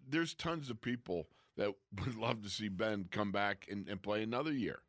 there's 0.09 0.35
tons 0.35 0.71
of 0.71 0.81
people 0.81 1.27
that 1.57 1.73
would 2.05 2.17
love 2.17 2.43
to 2.43 2.49
see 2.49 2.69
Ben 2.69 3.07
come 3.11 3.33
back 3.33 3.67
and, 3.71 3.89
and 3.89 4.03
play 4.03 4.23
another 4.23 4.53
year. 4.53 4.81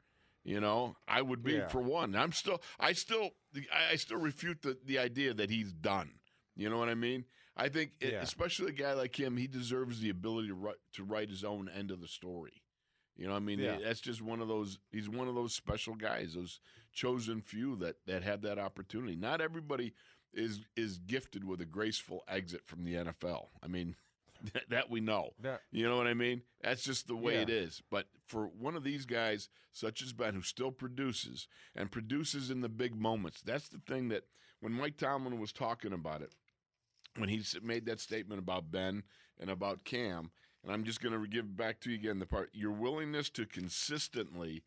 You 0.44 0.60
know, 0.60 0.96
I 1.08 1.24
would 1.24 1.44
be 1.44 1.54
Yeah. 1.54 1.68
for 1.70 1.82
one. 1.82 2.16
I'm 2.16 2.32
still, 2.32 2.62
I 2.80 2.94
still, 2.94 3.32
I 3.74 3.94
I 3.94 3.96
still 3.96 4.18
refute 4.20 4.62
the, 4.62 4.78
the 4.86 5.00
idea 5.00 5.34
that 5.34 5.50
he's 5.50 5.72
done. 5.72 6.12
You 6.56 6.70
know 6.70 6.78
what 6.78 6.90
I 6.90 6.96
mean? 6.96 7.26
I 7.58 7.70
think, 7.70 7.92
e- 8.02 8.12
Yeah. 8.12 8.22
especially 8.22 8.70
a 8.70 8.74
guy 8.74 8.94
like 8.94 9.18
him, 9.18 9.38
he 9.38 9.48
deserves 9.48 10.00
the 10.02 10.10
ability 10.10 10.50
to 10.50 10.56
write 10.56 10.76
to 10.94 11.04
write 11.04 11.30
his 11.30 11.44
own 11.44 11.70
end 11.70 11.92
of 11.92 12.02
the 12.02 12.08
story. 12.08 12.62
You 13.18 13.26
know, 13.28 13.32
what 13.32 13.38
I 13.38 13.42
mean, 13.42 13.60
Yeah. 13.60 13.78
that's 13.82 14.02
just 14.02 14.22
one 14.22 14.42
of 14.42 14.48
those. 14.50 14.78
He's 14.92 15.08
one 15.08 15.28
of 15.30 15.36
those 15.36 15.54
special 15.56 15.96
guys, 15.96 16.34
those 16.34 16.60
chosen 16.92 17.42
few 17.42 17.76
that 17.78 17.98
that 18.08 18.24
have 18.24 18.42
that 18.42 18.60
opportunity. 18.60 19.16
Not 19.16 19.40
everybody 19.42 19.94
is 20.34 20.62
is 20.76 20.98
gifted 20.98 21.44
with 21.46 21.62
a 21.62 21.66
graceful 21.66 22.24
exit 22.28 22.66
from 22.66 22.84
the 22.84 22.96
NFL. 22.96 23.50
I 23.64 23.68
mean, 23.68 23.96
that 24.70 24.90
we 24.90 25.00
know. 25.00 25.32
That- 25.42 25.62
You 25.72 25.88
know 25.88 25.98
what 25.98 26.08
I 26.08 26.14
mean? 26.14 26.42
That's 26.62 26.84
just 26.84 27.08
the 27.08 27.16
way 27.16 27.36
Yeah. 27.36 27.42
it 27.42 27.50
is. 27.50 27.82
But 27.90 28.08
for 28.28 28.48
one 28.48 28.76
of 28.76 28.84
these 28.84 29.06
guys, 29.06 29.50
such 29.72 30.02
as 30.02 30.14
Ben, 30.14 30.34
who 30.36 30.42
still 30.42 30.72
produces 30.72 31.48
and 31.76 31.92
produces 31.92 32.50
in 32.50 32.62
the 32.62 32.70
big 32.70 32.96
moments, 32.96 33.42
that's 33.42 33.70
the 33.70 33.80
thing 33.80 34.10
that 34.10 34.24
when 34.60 34.72
Mike 34.74 34.98
Tomlin 34.98 35.40
was 35.40 35.52
talking 35.54 35.94
about 35.94 36.22
it, 36.22 36.34
when 37.18 37.30
he 37.30 37.44
made 37.62 37.86
that 37.86 38.00
statement 38.00 38.40
about 38.40 38.72
Ben 38.72 39.04
and 39.40 39.50
about 39.50 39.84
Cam, 39.84 40.32
and 40.64 40.72
I'm 40.74 40.84
just 40.84 41.02
going 41.02 41.20
to 41.20 41.28
give 41.28 41.56
back 41.56 41.80
to 41.82 41.90
you 41.92 41.96
again 41.96 42.20
the 42.20 42.26
part 42.26 42.50
your 42.54 42.72
willingness 42.72 43.30
to 43.32 43.46
consistently 43.46 44.64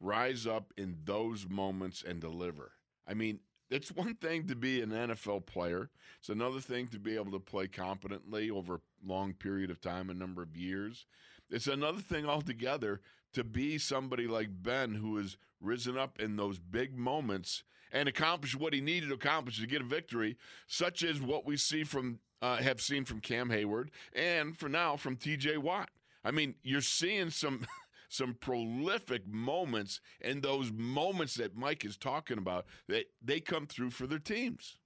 rise 0.00 0.46
up 0.46 0.72
in 0.76 0.96
those 1.04 1.48
moments 1.48 2.02
and 2.06 2.20
deliver. 2.20 2.72
I 3.06 3.14
mean, 3.14 3.40
it's 3.70 3.90
one 3.90 4.14
thing 4.14 4.46
to 4.46 4.54
be 4.54 4.80
an 4.80 4.90
NFL 4.90 5.46
player. 5.46 5.90
It's 6.18 6.28
another 6.28 6.60
thing 6.60 6.88
to 6.88 6.98
be 6.98 7.16
able 7.16 7.32
to 7.32 7.40
play 7.40 7.66
competently 7.68 8.50
over 8.50 8.76
a 8.76 8.80
long 9.04 9.32
period 9.32 9.70
of 9.70 9.80
time, 9.80 10.10
a 10.10 10.14
number 10.14 10.42
of 10.42 10.56
years. 10.56 11.06
It's 11.50 11.66
another 11.66 12.00
thing 12.00 12.26
altogether 12.26 13.00
to 13.32 13.44
be 13.44 13.78
somebody 13.78 14.26
like 14.26 14.62
Ben 14.62 14.94
who 14.94 15.16
has 15.16 15.36
risen 15.60 15.96
up 15.96 16.20
in 16.20 16.36
those 16.36 16.58
big 16.58 16.96
moments 16.96 17.62
and 17.92 18.08
accomplished 18.08 18.56
what 18.56 18.74
he 18.74 18.80
needed 18.80 19.08
to 19.08 19.14
accomplish 19.14 19.58
to 19.60 19.66
get 19.66 19.80
a 19.80 19.84
victory, 19.84 20.36
such 20.66 21.02
as 21.02 21.20
what 21.20 21.46
we 21.46 21.56
see 21.56 21.84
from 21.84 22.18
uh, 22.42 22.56
have 22.56 22.80
seen 22.80 23.04
from 23.04 23.20
Cam 23.20 23.48
Heyward 23.48 23.88
and 24.14 24.56
for 24.56 24.68
now 24.68 24.96
from 24.96 25.16
T.J. 25.16 25.56
Watt. 25.56 25.88
I 26.24 26.30
mean, 26.30 26.54
you're 26.62 26.80
seeing 26.80 27.30
some 27.30 27.66
some 28.08 28.34
prolific 28.34 29.26
moments, 29.26 30.00
and 30.20 30.42
those 30.42 30.72
moments 30.72 31.34
that 31.34 31.56
Mike 31.56 31.84
is 31.84 31.96
talking 31.96 32.38
about 32.38 32.66
that 32.88 33.06
they 33.22 33.40
come 33.40 33.66
through 33.66 33.90
for 33.90 34.06
their 34.06 34.18
teams. 34.18 34.78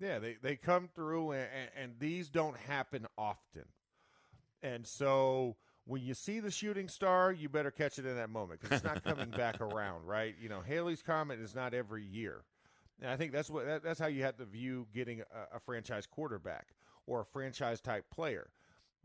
Yeah, 0.00 0.18
they, 0.18 0.36
they 0.42 0.56
come 0.56 0.88
through, 0.94 1.32
and, 1.32 1.48
and, 1.80 1.92
these 1.98 2.28
don't 2.28 2.56
happen 2.56 3.06
often. 3.16 3.64
And 4.62 4.86
so 4.86 5.56
when 5.86 6.02
you 6.02 6.14
see 6.14 6.40
the 6.40 6.50
shooting 6.50 6.88
star, 6.88 7.32
you 7.32 7.48
better 7.48 7.70
catch 7.70 7.98
it 7.98 8.06
in 8.06 8.16
that 8.16 8.30
moment 8.30 8.60
because 8.60 8.78
it's 8.78 8.84
not 8.84 9.04
coming 9.04 9.30
back 9.30 9.60
around, 9.60 10.04
right? 10.04 10.34
You 10.40 10.48
know, 10.48 10.60
Halley's 10.60 11.02
Comet 11.02 11.38
is 11.38 11.54
not 11.54 11.74
every 11.74 12.04
year. 12.04 12.44
And 13.00 13.10
I 13.10 13.16
think 13.16 13.32
that's 13.32 13.50
what 13.50 13.66
that, 13.66 13.82
that's 13.82 14.00
how 14.00 14.06
you 14.06 14.22
have 14.22 14.36
to 14.38 14.44
view 14.44 14.86
getting 14.94 15.20
a, 15.20 15.56
a 15.56 15.60
franchise 15.60 16.06
quarterback 16.06 16.68
or 17.06 17.20
a 17.20 17.24
franchise 17.24 17.80
type 17.80 18.04
player. 18.10 18.50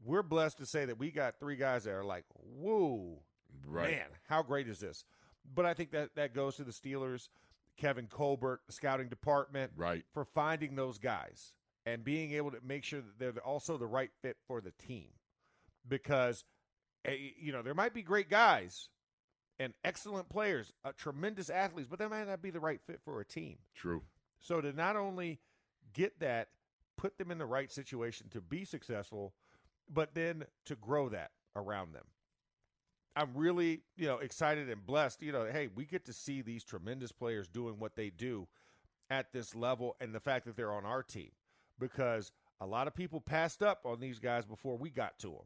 We're 0.04 0.24
blessed 0.24 0.58
to 0.60 0.66
say 0.66 0.86
that 0.86 0.98
we 0.98 1.12
got 1.12 1.40
three 1.40 1.56
guys 1.56 1.84
that 1.84 1.92
are 1.94 2.04
like, 2.06 2.26
whoa, 2.34 3.20
Right. 3.66 3.92
Man, 3.92 4.08
how 4.28 4.42
great 4.44 4.68
is 4.68 4.80
this? 4.80 5.06
But 5.54 5.66
I 5.66 5.74
think 5.74 5.92
that 5.92 6.16
that 6.16 6.34
goes 6.34 6.56
to 6.58 6.64
the 6.64 6.72
Steelers, 6.72 7.30
Kevin 7.78 8.08
Colbert, 8.08 8.62
scouting 8.70 9.10
department, 9.10 9.72
Right. 9.76 10.06
for 10.14 10.24
finding 10.26 10.76
those 10.76 10.98
guys 11.00 11.54
and 11.86 12.04
being 12.04 12.32
able 12.34 12.52
to 12.52 12.60
make 12.64 12.84
sure 12.84 13.02
that 13.02 13.18
they're 13.18 13.44
also 13.44 13.78
the 13.78 13.88
right 13.88 14.12
fit 14.22 14.38
for 14.48 14.62
the 14.62 14.72
team. 14.72 15.10
Because, 15.88 16.46
eh, 17.06 17.32
you 17.38 17.52
know, 17.52 17.62
there 17.62 17.74
might 17.74 17.94
be 17.94 18.02
great 18.02 18.30
guys 18.30 18.90
and 19.58 19.74
excellent 19.84 20.30
players, 20.30 20.74
uh, 20.86 20.92
tremendous 20.96 21.50
athletes, 21.50 21.88
but 21.90 22.00
they 22.00 22.08
might 22.08 22.28
not 22.28 22.42
be 22.42 22.52
the 22.52 22.60
right 22.60 22.82
fit 22.86 23.02
for 23.04 23.20
a 23.20 23.26
team. 23.26 23.58
True. 23.74 24.04
So 24.40 24.62
to 24.62 24.72
not 24.72 24.96
only 24.96 25.40
get 25.94 26.20
that, 26.20 26.50
put 26.96 27.18
them 27.18 27.32
in 27.32 27.38
the 27.38 27.46
right 27.46 27.72
situation 27.72 28.30
to 28.30 28.42
be 28.42 28.64
successful, 28.66 29.34
but 29.90 30.14
then 30.14 30.46
to 30.66 30.76
grow 30.76 31.10
that 31.10 31.32
around 31.56 31.94
them. 31.94 32.06
I'm 33.16 33.32
really, 33.36 33.82
you 33.98 34.08
know, 34.08 34.20
excited 34.20 34.70
and 34.70 34.86
blessed. 34.86 35.22
You 35.22 35.32
know, 35.32 35.46
hey, 35.52 35.68
we 35.74 35.86
get 35.86 36.06
to 36.06 36.14
see 36.14 36.42
these 36.42 36.64
tremendous 36.64 37.12
players 37.12 37.48
doing 37.48 37.76
what 37.80 37.96
they 37.96 38.10
do 38.10 38.48
at 39.10 39.34
this 39.34 39.56
level 39.56 39.96
and 40.00 40.14
the 40.14 40.20
fact 40.20 40.46
that 40.46 40.56
they're 40.56 40.72
on 40.72 40.86
our 40.86 41.02
team 41.04 41.32
because 41.80 42.32
a 42.62 42.66
lot 42.66 42.88
of 42.88 42.94
people 42.94 43.20
passed 43.20 43.64
up 43.64 43.82
on 43.86 44.00
these 44.00 44.20
guys 44.20 44.46
before 44.46 44.78
we 44.78 44.90
got 44.90 45.18
to 45.20 45.28
them 45.30 45.46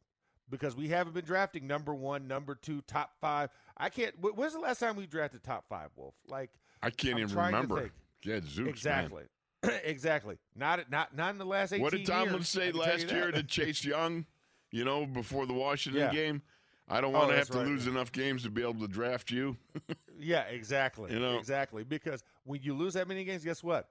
because 0.50 0.76
we 0.76 0.90
haven't 0.90 1.14
been 1.14 1.24
drafting 1.26 1.66
number 1.66 1.96
one, 1.96 2.28
number 2.28 2.56
two, 2.56 2.82
top 2.82 3.12
five. 3.22 3.50
I 3.78 3.90
can't. 3.90 4.14
wh- 4.22 4.38
When's 4.38 4.54
the 4.54 4.60
last 4.60 4.80
time 4.80 4.96
we 4.96 5.08
drafted 5.08 5.44
top 5.44 5.66
five, 5.70 5.90
Wolf? 5.96 6.14
Like, 6.28 6.52
I 6.82 6.90
can't 6.90 7.16
I'm 7.16 7.22
even 7.22 7.38
remember. 7.38 7.92
Yeah, 8.24 8.40
Zeus. 8.42 8.58
man. 8.58 8.68
exactly. 8.68 9.24
exactly. 9.84 10.38
Not 10.56 10.92
not 10.92 11.16
not 11.16 11.32
in 11.32 11.38
the 11.38 11.46
last 11.46 11.72
18 11.72 11.82
What 11.82 11.94
did 11.94 12.06
Tomlin 12.06 12.34
years, 12.36 12.50
say 12.50 12.72
last 12.72 13.10
year 13.10 13.32
to 13.32 13.44
Chase 13.44 13.84
Young? 13.86 14.26
You 14.74 14.84
know, 14.84 15.06
before 15.06 15.46
the 15.46 15.54
Washington 15.54 16.02
Yeah. 16.02 16.12
game, 16.12 16.42
I 16.90 17.00
don't 17.00 17.14
Oh, 17.16 17.20
want 17.20 17.30
to 17.30 17.38
have 17.38 17.48
to 17.50 17.60
right. 17.60 17.68
lose 17.68 17.86
enough 17.86 18.12
games 18.12 18.42
to 18.44 18.50
be 18.50 18.64
able 18.64 18.80
to 18.80 18.88
draft 18.88 19.30
you. 19.32 19.56
Yeah, 20.20 20.44
exactly. 20.44 21.12
You 21.12 21.20
know? 21.20 21.38
exactly. 21.38 21.84
Because 21.84 22.24
when 22.46 22.62
you 22.62 22.74
lose 22.76 22.94
that 22.94 23.08
many 23.10 23.24
games, 23.26 23.44
guess 23.44 23.62
what? 23.64 23.90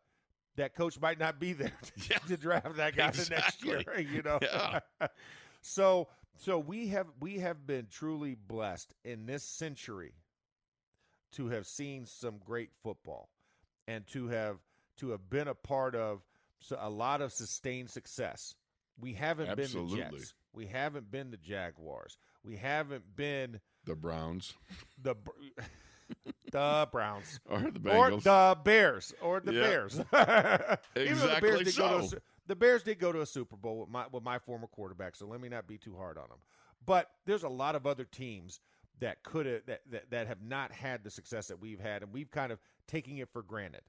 That 0.57 0.75
coach 0.75 0.99
might 1.01 1.19
not 1.19 1.39
be 1.39 1.53
there 1.53 1.73
to, 1.83 1.93
Yeah. 2.11 2.19
to 2.19 2.37
draft 2.37 2.77
that 2.77 2.97
guy 2.97 3.11
the 3.11 3.29
next 3.31 3.63
year. 3.65 3.83
You 3.99 4.23
know. 4.23 4.39
Yeah. 4.41 4.81
so 5.61 6.09
so 6.37 6.59
we 6.59 6.89
have 6.89 7.07
we 7.21 7.39
have 7.41 7.67
been 7.67 7.87
truly 7.91 8.35
blessed 8.35 8.95
in 9.05 9.27
this 9.27 9.43
century 9.45 10.15
to 11.33 11.49
have 11.49 11.67
seen 11.67 12.07
some 12.07 12.39
great 12.39 12.71
football 12.83 13.29
and 13.87 14.07
to 14.09 14.29
have 14.29 14.57
to 14.99 15.11
have 15.11 15.29
been 15.29 15.49
a 15.49 15.55
part 15.55 15.95
of 15.95 16.23
a 16.79 16.89
lot 16.91 17.21
of 17.21 17.33
sustained 17.33 17.91
success. 17.91 18.55
We 18.99 19.13
haven't 19.15 19.49
Absolutely. 19.49 19.97
been 20.01 20.11
the 20.13 20.17
Jets. 20.19 20.35
We 20.55 20.67
haven't 20.67 21.11
been 21.11 21.31
the 21.31 21.37
Jaguars. 21.37 22.19
We 22.45 22.57
haven't 22.57 23.17
been 23.17 23.61
The 23.85 23.95
Browns 23.95 24.55
the 25.03 25.15
the 26.53 26.89
Browns 26.93 27.41
or 27.49 27.61
the 27.61 27.71
Bengals 27.81 28.19
or 28.19 28.21
the 28.21 28.59
Bears 28.63 29.15
or 29.23 29.41
the 29.41 29.53
Yeah. 29.55 29.61
Bears. 29.63 29.95
Even 30.97 31.13
Exactly 31.13 31.35
the 31.35 31.41
Bears 31.41 31.65
did 31.65 31.77
go 31.77 31.89
to 31.99 32.05
a, 32.05 32.09
so. 32.09 32.19
The 32.47 32.57
Bears 32.57 32.83
did 32.83 32.99
go 32.99 33.13
to 33.13 33.21
a 33.21 33.27
Super 33.27 33.57
Bowl 33.57 33.81
with 33.81 33.89
my 33.89 34.07
with 34.13 34.23
my 34.23 34.39
former 34.39 34.67
quarterback, 34.67 35.17
so 35.17 35.27
let 35.27 35.41
me 35.41 35.49
not 35.49 35.67
be 35.67 35.79
too 35.79 35.97
hard 35.97 36.19
on 36.19 36.29
them. 36.29 36.39
But 36.85 37.09
there's 37.25 37.45
a 37.45 37.49
lot 37.49 37.77
of 37.77 37.87
other 37.87 38.05
teams 38.05 38.61
that 39.01 39.23
could 39.23 39.47
have 39.47 39.67
that, 39.67 39.81
that 39.91 40.11
that 40.11 40.27
have 40.27 40.43
not 40.43 40.73
had 40.73 41.05
the 41.05 41.11
success 41.11 41.47
that 41.47 41.61
we've 41.61 41.81
had, 41.81 42.03
and 42.03 42.13
we've 42.13 42.31
kind 42.31 42.53
of 42.53 42.59
taking 42.87 43.19
it 43.19 43.29
for 43.33 43.43
granted. 43.43 43.83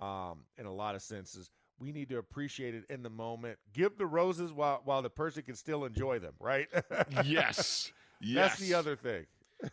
Um, 0.00 0.44
in 0.56 0.64
a 0.64 0.72
lot 0.72 0.94
of 0.94 1.02
senses, 1.02 1.50
we 1.80 1.92
need 1.92 2.08
to 2.10 2.18
appreciate 2.18 2.74
it 2.74 2.84
in 2.90 3.02
the 3.02 3.10
moment. 3.10 3.58
Give 3.72 3.96
the 3.96 4.06
roses 4.06 4.52
while 4.52 4.82
while 4.84 5.02
the 5.02 5.10
person 5.10 5.42
can 5.42 5.56
still 5.56 5.84
enjoy 5.84 6.18
them. 6.18 6.34
Right? 6.40 6.68
yes. 7.24 7.90
Yes. 8.22 8.50
That's 8.50 8.60
the 8.60 8.74
other 8.74 8.96
thing. 8.96 9.24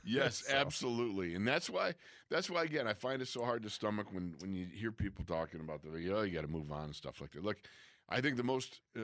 Yes, 0.06 0.46
So- 0.48 0.56
absolutely, 0.56 1.36
and 1.36 1.46
that's 1.46 1.70
why 1.70 1.96
that's 2.30 2.50
why 2.50 2.64
again 2.64 2.88
I 2.88 2.94
find 2.94 3.22
it 3.22 3.28
so 3.28 3.44
hard 3.44 3.62
to 3.64 3.70
stomach 3.70 4.08
when 4.10 4.36
when 4.40 4.54
you 4.54 4.66
hear 4.74 4.94
people 4.94 5.26
talking 5.26 5.60
about 5.60 5.82
the 5.84 5.90
oh 6.14 6.22
you 6.22 6.34
got 6.34 6.44
to 6.44 6.48
move 6.48 6.72
on 6.72 6.86
and 6.86 6.96
stuff 6.96 7.20
like 7.20 7.32
that. 7.32 7.44
Look, 7.44 7.58
I 8.08 8.22
think 8.22 8.38
the 8.38 8.44
most 8.44 8.80
uh, 8.98 9.02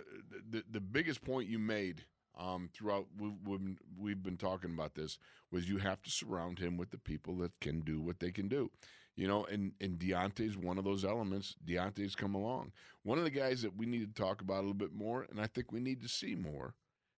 the 0.50 0.64
the 0.72 0.80
biggest 0.80 1.26
point 1.26 1.50
you 1.50 1.60
made 1.60 2.06
um, 2.40 2.70
throughout 2.74 3.06
we've, 3.20 3.34
we've 3.46 3.78
we've 4.00 4.24
been 4.24 4.38
talking 4.38 4.72
about 4.74 4.96
this 4.96 5.20
was 5.52 5.68
you 5.68 5.78
have 5.80 6.02
to 6.04 6.10
surround 6.10 6.58
him 6.60 6.78
with 6.78 6.92
the 6.92 6.98
people 6.98 7.36
that 7.40 7.52
can 7.60 7.82
do 7.82 8.00
what 8.00 8.22
they 8.22 8.32
can 8.32 8.48
do. 8.48 8.72
You 9.16 9.28
know, 9.28 9.46
and 9.46 9.74
and 9.80 10.00
Diontae's 10.00 10.58
one 10.58 10.78
of 10.78 10.84
those 10.84 11.06
elements. 11.06 11.56
Diontae's 11.66 12.16
come 12.16 12.36
along. 12.36 12.72
One 13.04 13.18
of 13.18 13.24
the 13.24 13.30
guys 13.30 13.62
that 13.62 13.76
we 13.76 13.86
need 13.86 14.16
to 14.16 14.22
talk 14.22 14.42
about 14.42 14.58
a 14.58 14.66
little 14.66 14.74
bit 14.74 14.94
more, 14.94 15.28
and 15.30 15.40
I 15.40 15.48
think 15.48 15.72
we 15.72 15.80
need 15.80 16.02
to 16.02 16.08
see 16.10 16.36
more, 16.36 16.74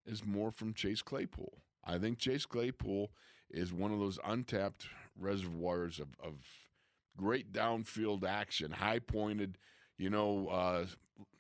is 0.06 0.26
more 0.26 0.52
from 0.52 0.74
Chase 0.74 1.02
Claypool. 1.02 1.62
I 1.86 1.98
think 1.98 2.18
Chase 2.18 2.46
Claypool 2.46 3.12
is 3.50 3.72
one 3.72 3.94
of 3.94 4.00
those 4.00 4.20
untapped 4.26 4.88
reservoirs 5.18 6.00
of, 6.00 6.08
of 6.22 6.34
great 7.16 7.54
downfield 7.54 8.26
action, 8.26 8.72
high 8.72 9.00
pointed, 9.00 9.58
you 9.98 10.10
know, 10.10 10.48
uh, 10.48 10.86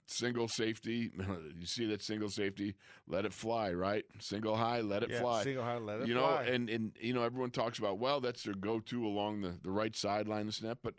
single 0.07 0.47
safety. 0.47 1.11
You 1.59 1.65
see 1.65 1.85
that 1.87 2.01
single 2.03 2.29
safety, 2.29 2.75
let 3.07 3.25
it 3.25 3.33
fly, 3.33 3.71
right? 3.73 4.05
Single 4.19 4.55
high, 4.55 4.81
let 4.81 5.03
it 5.03 5.09
yeah, 5.09 5.21
fly. 5.21 5.43
single 5.43 5.63
high, 5.63 5.77
let 5.77 6.01
it 6.01 6.07
you 6.07 6.13
know, 6.13 6.37
and 6.37 6.69
and 6.69 6.91
you 6.99 7.13
know, 7.13 7.23
everyone 7.23 7.49
talks 7.51 7.79
about 7.79 7.97
well, 7.97 8.19
that's 8.19 8.43
their 8.43 8.53
go 8.53 8.79
to 8.81 9.05
along 9.05 9.41
the, 9.41 9.55
the 9.63 9.71
right 9.71 9.95
sideline 9.95 10.41
and 10.41 10.53
snap, 10.53 10.79
but 10.83 10.95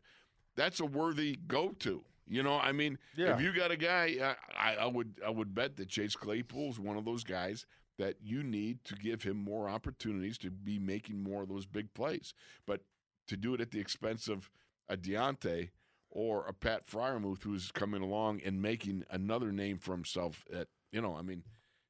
that's 0.57 0.81
a 0.81 0.85
worthy 0.87 1.37
go 1.47 1.69
to. 1.81 2.03
You 2.29 2.43
know, 2.43 2.59
I 2.59 2.73
mean, 2.73 2.99
Yeah. 3.17 3.35
if 3.37 3.41
you 3.41 3.53
got 3.53 3.71
a 3.71 3.77
guy, 3.77 4.17
I, 4.59 4.73
I, 4.73 4.75
I 4.77 4.87
would 4.87 5.21
I 5.25 5.31
would 5.31 5.55
bet 5.55 5.77
that 5.77 5.89
Chase 5.89 6.17
Claypool's 6.17 6.81
one 6.81 6.97
of 6.97 7.05
those 7.05 7.23
guys 7.23 7.67
that 7.99 8.17
you 8.21 8.43
need 8.43 8.83
to 8.85 8.95
give 8.97 9.23
him 9.23 9.37
more 9.37 9.69
opportunities 9.69 10.37
to 10.39 10.51
be 10.51 10.79
making 10.79 11.23
more 11.23 11.43
of 11.43 11.49
those 11.49 11.67
big 11.67 11.95
plays. 11.95 12.35
But 12.67 12.81
to 13.29 13.37
do 13.37 13.55
it 13.55 13.61
at 13.61 13.71
the 13.71 13.79
expense 13.81 14.27
of 14.29 14.51
a 14.89 14.97
Diontae 14.97 15.71
or 16.11 16.47
a 16.47 16.53
Pat 16.53 16.87
Freiermuth 16.87 17.43
who's 17.43 17.71
coming 17.71 18.03
along 18.03 18.41
and 18.45 18.63
making 18.63 19.05
another 19.11 19.53
name 19.53 19.79
for 19.79 19.93
himself 19.93 20.45
at 20.53 20.69
you 20.93 21.01
know, 21.03 21.17
I 21.17 21.23
mean, 21.23 21.43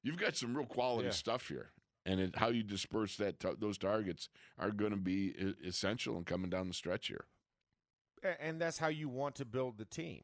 you've 0.03 0.17
got 0.19 0.37
some 0.37 0.57
real 0.57 0.67
quality 0.67 1.07
Yeah. 1.07 1.13
stuff 1.13 1.49
here. 1.49 1.71
And 2.05 2.21
it, 2.21 2.37
how 2.37 2.49
you 2.49 2.63
disperse 2.63 3.17
that 3.17 3.41
t- 3.41 3.49
those 3.59 3.79
targets 3.79 4.29
are 4.59 4.71
going 4.71 4.93
to 4.93 4.97
be 4.97 5.35
essential 5.65 6.17
in 6.17 6.25
coming 6.25 6.51
down 6.51 6.69
the 6.69 6.75
stretch 6.75 7.09
here. 7.09 7.25
And 8.41 8.61
that's 8.61 8.79
how 8.79 8.89
you 8.89 9.09
want 9.09 9.35
to 9.37 9.45
build 9.45 9.77
the 9.79 9.85
team. 9.85 10.23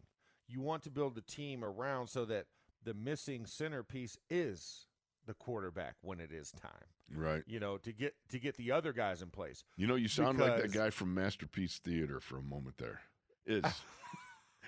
You 0.48 0.61
want 0.61 0.83
to 0.85 0.90
build 0.90 1.14
the 1.14 1.20
team 1.22 1.64
around 1.64 2.07
so 2.09 2.24
that 2.24 2.46
the 2.85 2.94
missing 2.94 3.46
centerpiece 3.46 4.16
is 4.31 4.87
the 5.26 5.35
quarterback 5.35 5.94
when 6.02 6.18
it 6.20 6.33
is 6.33 6.50
time. 6.52 6.88
Right. 7.14 7.42
You 7.46 7.61
know, 7.61 7.76
to 7.78 7.92
get 7.92 8.14
to 8.31 8.38
get 8.38 8.57
the 8.57 8.72
other 8.72 8.92
guys 8.92 9.22
in 9.22 9.28
place. 9.31 9.62
You 9.76 9.87
know, 9.87 9.94
you 9.94 10.09
sound 10.09 10.38
like 10.38 10.61
that 10.61 10.72
guy 10.72 10.90
from 10.90 11.14
Masterpiece 11.14 11.78
Theater 11.78 12.18
for 12.20 12.38
a 12.38 12.42
moment 12.42 12.78
there. 12.78 13.00
Is 13.46 13.64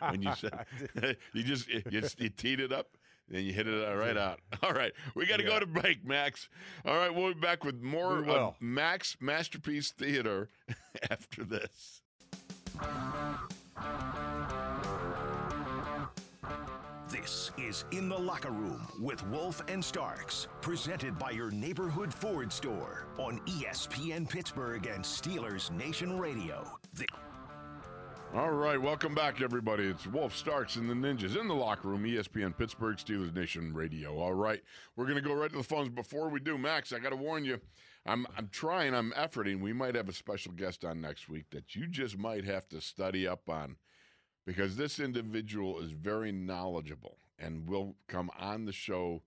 when 0.01 0.23
you 0.23 0.33
said 0.35 0.67
you 1.33 1.43
just 1.43 1.69
you, 1.69 1.83
just- 1.91 2.21
you 2.21 2.29
teed 2.29 2.61
it 2.61 2.73
up, 2.73 2.89
then 3.29 3.45
you 3.45 3.53
hit 3.53 3.67
it 3.69 3.89
uh, 3.89 3.95
right 3.95 4.17
out. 4.17 4.41
All 4.63 4.73
right, 4.73 4.93
we 5.15 5.27
got 5.27 5.37
to 5.39 5.45
go 5.45 5.53
Yeah. 5.55 5.61
to 5.61 5.67
break, 5.67 6.05
Max. 6.05 6.49
All 6.85 6.97
right, 6.97 7.15
we'll 7.15 7.33
be 7.35 7.41
back 7.41 7.65
with 7.65 7.81
more 7.81 8.21
We 8.23 8.31
of. 8.33 8.55
Max 8.61 9.17
Masterpiece 9.21 9.93
Theater 9.93 10.49
after 11.11 11.45
this. 11.45 12.03
This 17.09 17.53
is 17.59 17.85
In 17.93 18.09
the 18.09 18.19
Locker 18.19 18.51
Room 18.51 18.87
with 19.01 19.25
Wolf 19.29 19.63
and 19.69 19.85
Starks, 19.85 20.49
presented 20.61 21.19
by 21.19 21.31
your 21.31 21.51
neighborhood 21.51 22.13
Ford 22.13 22.53
store 22.53 23.07
on 23.19 23.39
ESPN 23.47 24.29
Pittsburgh 24.29 24.87
and 24.87 25.05
Steelers 25.05 25.71
Nation 25.71 26.19
Radio. 26.19 26.67
The- 26.95 27.07
All 28.35 28.51
right, 28.51 28.83
welcome 28.83 29.15
back, 29.15 29.41
everybody. 29.41 29.85
It's 29.85 30.09
Wolf 30.09 30.35
Starks 30.37 30.75
and 30.75 30.91
the 30.91 30.95
Ninjas 30.95 31.41
in 31.41 31.47
the 31.47 31.55
locker 31.55 31.87
room, 31.87 32.03
ESPN 32.03 32.59
Pittsburgh 32.59 32.97
Steelers 32.97 33.33
Nation 33.33 33.73
Radio. 33.73 34.19
All 34.19 34.35
right, 34.35 34.61
we're 34.97 35.05
going 35.05 35.23
to 35.23 35.23
go 35.23 35.35
right 35.35 35.53
to 35.53 35.59
the 35.59 35.63
phones. 35.63 35.91
Before 35.91 36.29
we 36.29 36.41
do, 36.41 36.59
Max, 36.59 36.93
I 36.93 36.99
got 36.99 37.11
to 37.11 37.17
warn 37.17 37.45
you, 37.45 37.61
I'm 38.05 38.27
I'm 38.37 38.49
trying, 38.49 38.93
I'm 38.93 39.13
efforting. 39.13 39.61
We 39.61 39.73
might 39.73 39.95
have 39.95 40.09
a 40.09 40.13
special 40.13 40.51
guest 40.51 40.85
on 40.85 41.01
next 41.01 41.29
week 41.29 41.45
that 41.53 41.77
you 41.77 41.87
just 41.87 42.19
might 42.19 42.45
have 42.45 42.69
to 42.71 42.81
study 42.81 43.25
up 43.25 43.49
on 43.49 43.77
because 44.45 44.75
this 44.75 44.99
individual 44.99 45.79
is 45.79 45.93
very 45.93 46.33
knowledgeable 46.33 47.19
and 47.39 47.69
will 47.69 47.95
come 48.09 48.33
on 48.37 48.65
the 48.65 48.73
show 48.73 49.23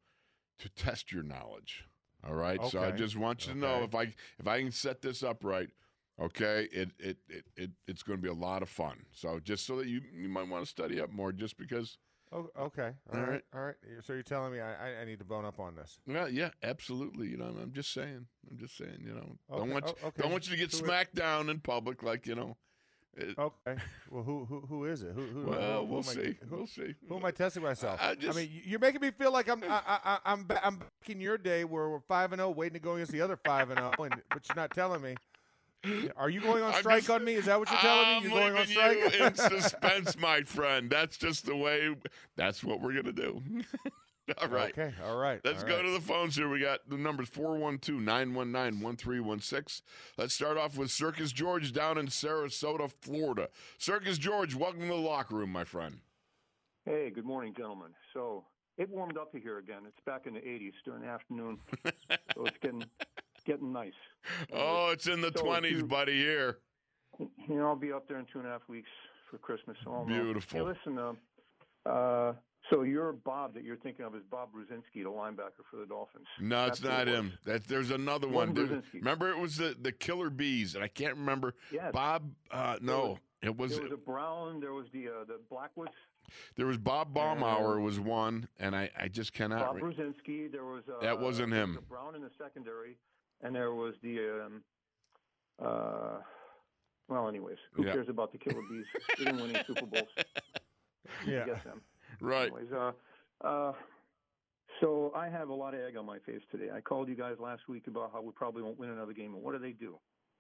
to 0.59 0.67
test 0.67 1.13
your 1.13 1.23
knowledge. 1.23 1.85
All 2.27 2.35
right, 2.35 2.59
so 2.65 2.81
I 2.81 2.91
just 2.91 3.15
want 3.15 3.47
you 3.47 3.53
to 3.53 3.57
know 3.57 3.83
if 3.83 3.95
I 3.95 4.13
if 4.37 4.47
I 4.47 4.59
can 4.59 4.73
set 4.73 5.01
this 5.01 5.23
up 5.23 5.45
right. 5.45 5.69
Okay, 6.19 6.67
it 6.71 6.91
it, 6.99 7.17
it, 7.29 7.45
it 7.55 7.71
it's 7.87 8.01
going 8.03 8.17
to 8.17 8.23
be 8.23 8.29
a 8.29 8.33
lot 8.33 8.61
of 8.63 8.69
fun. 8.69 9.05
So 9.11 9.39
just 9.39 9.65
so 9.67 9.75
that 9.77 9.87
you 9.87 10.01
you 10.15 10.27
might 10.29 10.47
want 10.49 10.63
to 10.65 10.69
study 10.69 10.99
up 10.99 11.11
more, 11.11 11.31
just 11.31 11.57
because. 11.57 11.97
Oh, 12.33 12.49
okay. 12.59 12.91
All 13.13 13.19
All 13.19 13.21
right. 13.21 13.29
right. 13.29 13.41
All 13.55 13.61
right. 13.61 13.75
So 14.01 14.11
you're 14.11 14.21
telling 14.23 14.51
me 14.51 14.59
I, 14.59 15.01
I- 15.01 15.05
need 15.05 15.19
to 15.19 15.23
bone 15.25 15.45
up 15.45 15.61
on 15.61 15.75
this. 15.75 15.97
Well, 16.05 16.27
yeah, 16.29 16.49
absolutely. 16.61 17.27
You 17.29 17.37
know, 17.37 17.45
I'm 17.45 17.71
just 17.71 17.93
saying. 17.93 18.25
I'm 18.51 18.57
just 18.57 18.75
saying. 18.77 18.97
You 19.01 19.13
know, 19.13 19.37
don't 19.57 19.69
want 19.71 19.85
you, 19.87 19.93
oh, 20.03 20.07
okay. 20.07 20.21
don't 20.23 20.31
want 20.33 20.45
you 20.45 20.51
to 20.51 20.57
get 20.57 20.71
Who 20.71 20.77
is- 20.77 20.83
smacked 20.83 21.15
down 21.15 21.49
in 21.49 21.59
public, 21.59 22.03
like 22.03 22.25
you 22.27 22.35
know. 22.35 22.57
it- 23.15 23.37
Okay. 23.37 23.81
Well, 24.11 24.23
who 24.23 24.43
who 24.45 24.59
who 24.67 24.85
is 24.85 25.03
it? 25.03 25.13
Who 25.15 25.21
who? 25.21 25.41
who- 25.43 25.49
well, 25.51 25.85
who 25.85 25.93
we'll 25.93 25.99
I- 25.99 26.13
see. 26.13 26.37
Who, 26.49 26.55
We'll 26.57 26.67
see. 26.67 26.95
who 27.07 27.15
am 27.15 27.23
I 27.25 27.31
testing 27.31 27.63
myself? 27.63 27.97
I 28.01 28.15
just- 28.15 28.37
I 28.37 28.41
mean, 28.41 28.49
you're 28.65 28.79
making 28.79 28.99
me 29.01 29.11
feel 29.11 29.31
like 29.31 29.47
I'm 29.47 29.63
I, 29.63 29.67
I, 29.87 29.99
I- 30.03 30.19
I'm 30.25 30.43
ba- 30.43 30.65
I'm 30.65 30.77
back 30.79 30.91
in 31.09 31.21
your 31.21 31.37
day 31.37 31.63
where 31.63 31.87
we're 31.89 32.01
five 32.01 32.33
and 32.33 32.39
zero, 32.41 32.49
waiting 32.49 32.73
to 32.73 32.79
go 32.79 32.95
against 32.95 33.13
the 33.13 33.21
other 33.21 33.37
five 33.37 33.69
and 33.69 33.79
zero, 33.79 33.91
and 33.99 34.21
but 34.31 34.45
you're 34.49 34.55
not 34.57 34.71
telling 34.71 35.01
me 35.01 35.15
Are 36.15 36.29
you 36.29 36.41
going 36.41 36.63
on 36.63 36.73
strike 36.75 36.99
just- 37.01 37.09
on 37.09 37.23
me? 37.23 37.33
Is 37.33 37.45
that 37.45 37.59
what 37.59 37.69
you're 37.69 37.79
telling 37.79 38.05
I'm 38.05 38.23
me? 38.23 38.29
You're 38.29 38.39
going 38.39 38.53
on 38.53 38.59
leaving 38.67 38.73
strike? 38.75 39.19
you 39.19 39.25
in 39.25 39.35
suspense, 39.61 40.17
my 40.17 40.41
friend. 40.41 40.89
That's 40.89 41.17
just 41.17 41.45
the 41.45 41.55
way. 41.55 41.95
That's 42.35 42.63
what 42.63 42.81
we're 42.81 42.93
gonna 42.93 43.11
do. 43.11 43.41
All 44.41 44.49
right. 44.49 44.77
Okay. 44.77 44.93
All 45.05 45.15
right. 45.15 45.39
Let's 45.45 45.63
all 45.63 45.69
go 45.69 45.75
right. 45.77 45.85
to 45.85 45.91
the 45.91 46.01
phones 46.01 46.35
here. 46.35 46.49
We 46.49 46.59
got 46.59 46.79
the 46.89 46.97
numbers 46.97 47.29
412 47.29 48.01
919 48.01 48.81
1316. 48.81 49.85
Let's 50.17 50.33
start 50.33 50.57
off 50.57 50.77
with 50.77 50.91
Circus 50.91 51.31
George 51.31 51.71
down 51.71 51.97
in 51.97 52.07
Sarasota, 52.07 52.91
Florida. 52.91 53.47
Circus 53.77 54.17
George, 54.17 54.53
welcome 54.53 54.81
to 54.81 54.87
the 54.87 54.95
locker 54.95 55.35
room, 55.35 55.51
my 55.51 55.63
friend. 55.63 55.99
Hey, 56.83 57.09
good 57.09 57.23
morning, 57.23 57.53
gentlemen. 57.55 57.91
So 58.13 58.43
it 58.77 58.89
warmed 58.89 59.17
up 59.17 59.33
here 59.33 59.59
again. 59.59 59.83
It's 59.87 59.99
back 60.05 60.27
in 60.27 60.33
the 60.33 60.41
80s 60.41 60.73
during 60.83 61.03
the 61.03 61.07
afternoon, 61.07 61.59
so 62.35 62.45
it's 62.45 62.57
getting 62.61 62.83
getting 63.47 63.71
nice. 63.73 63.93
Oh, 64.53 64.89
it's 64.91 65.07
in 65.07 65.21
the 65.21 65.31
So 65.35 65.43
20s, 65.43 65.71
you- 65.71 65.85
buddy, 65.85 66.15
here. 66.17 66.59
You 67.19 67.29
know, 67.55 67.67
I'll 67.67 67.75
be 67.75 67.91
up 67.91 68.07
there 68.07 68.19
in 68.19 68.25
two 68.31 68.37
and 68.39 68.47
a 68.47 68.51
half 68.51 68.61
weeks 68.67 68.89
for 69.31 69.39
Christmas. 69.39 69.75
So 69.83 70.03
Beautiful. 70.07 70.59
Hey, 70.59 70.73
listen, 70.77 70.99
um, 70.99 71.17
uh, 71.85 72.33
so 72.69 72.83
your 72.83 73.13
Bob 73.13 73.53
that 73.55 73.63
you're 73.63 73.77
thinking 73.77 74.05
of 74.05 74.13
is 74.13 74.21
Bob 74.29 74.49
Brudzinski, 74.53 75.01
the 75.03 75.09
linebacker 75.09 75.63
for 75.71 75.77
the 75.77 75.85
Dolphins. 75.87 76.27
No, 76.39 76.65
it's 76.67 76.79
That's 76.79 77.07
not 77.07 77.07
him. 77.07 77.33
That, 77.45 77.67
there's 77.67 77.89
another 77.91 78.27
one. 78.27 78.53
Brudzinski. 78.53 78.93
remember, 78.95 79.29
it 79.31 79.39
was 79.39 79.57
the, 79.57 79.75
the 79.81 79.91
Killer 79.91 80.29
Bees, 80.29 80.75
and 80.75 80.83
I 80.83 80.89
can't 80.89 81.15
remember. 81.15 81.55
Yes. 81.71 81.91
Bob, 81.93 82.29
uh, 82.51 82.77
no. 82.81 83.17
It 83.41 83.55
was, 83.55 83.71
There 83.75 83.83
was 83.83 83.91
a 83.93 83.97
Brown. 83.97 84.59
There 84.59 84.73
was 84.73 84.87
the 84.93 85.07
uh, 85.07 85.11
the 85.27 85.39
Blackwoods. 85.49 85.91
there 86.55 86.65
was 86.65 86.77
Bob 86.77 87.13
Baumhower 87.13 87.81
was 87.81 87.99
one, 87.99 88.47
and 88.59 88.75
I, 88.75 88.89
I 88.99 89.07
just 89.07 89.31
cannot. 89.31 89.59
Bob 89.65 89.75
re- 89.75 89.81
Brudzinski. 89.83 90.51
There 90.51 90.65
was 90.65 90.83
uh, 90.89 91.01
That 91.01 91.19
wasn't 91.19 91.53
him. 91.53 91.69
was 91.75 91.77
a 91.77 91.81
Brown 91.81 92.15
in 92.15 92.21
the 92.21 92.31
secondary, 92.37 92.97
and 93.41 93.55
there 93.55 93.73
was 93.73 93.93
the 94.01 94.43
um, 94.45 94.63
uh, 95.63 96.17
well, 97.09 97.27
anyways, 97.27 97.57
who 97.73 97.85
Yeah. 97.85 97.93
cares 97.93 98.09
about 98.09 98.31
the 98.31 98.37
Killer 98.37 98.61
Bees? 98.69 98.85
they 99.17 99.25
didn't 99.25 99.39
win 99.41 99.55
any 99.55 99.63
Super 99.65 99.85
Bowls. 99.85 100.09
Yeah. 101.25 101.45
Get 101.45 101.63
them. 101.63 101.81
right. 102.21 102.43
Anyways, 102.51 102.71
uh, 102.71 102.91
uh, 103.41 103.73
so 104.81 105.11
I 105.15 105.29
have 105.29 105.49
a 105.49 105.53
lot 105.53 105.73
of 105.73 105.79
egg 105.79 105.95
on 105.97 106.05
my 106.05 106.19
face 106.19 106.41
today. 106.51 106.69
I 106.71 106.81
called 106.81 107.07
you 107.09 107.15
guys 107.15 107.35
last 107.39 107.67
week 107.67 107.87
about 107.87 108.11
how 108.13 108.21
we 108.21 108.31
probably 108.33 108.61
won't 108.61 108.77
win 108.77 108.89
another 108.89 109.13
game, 109.13 109.33
and 109.33 109.41
what 109.41 109.53
do 109.53 109.59
they 109.59 109.71
do? 109.71 109.97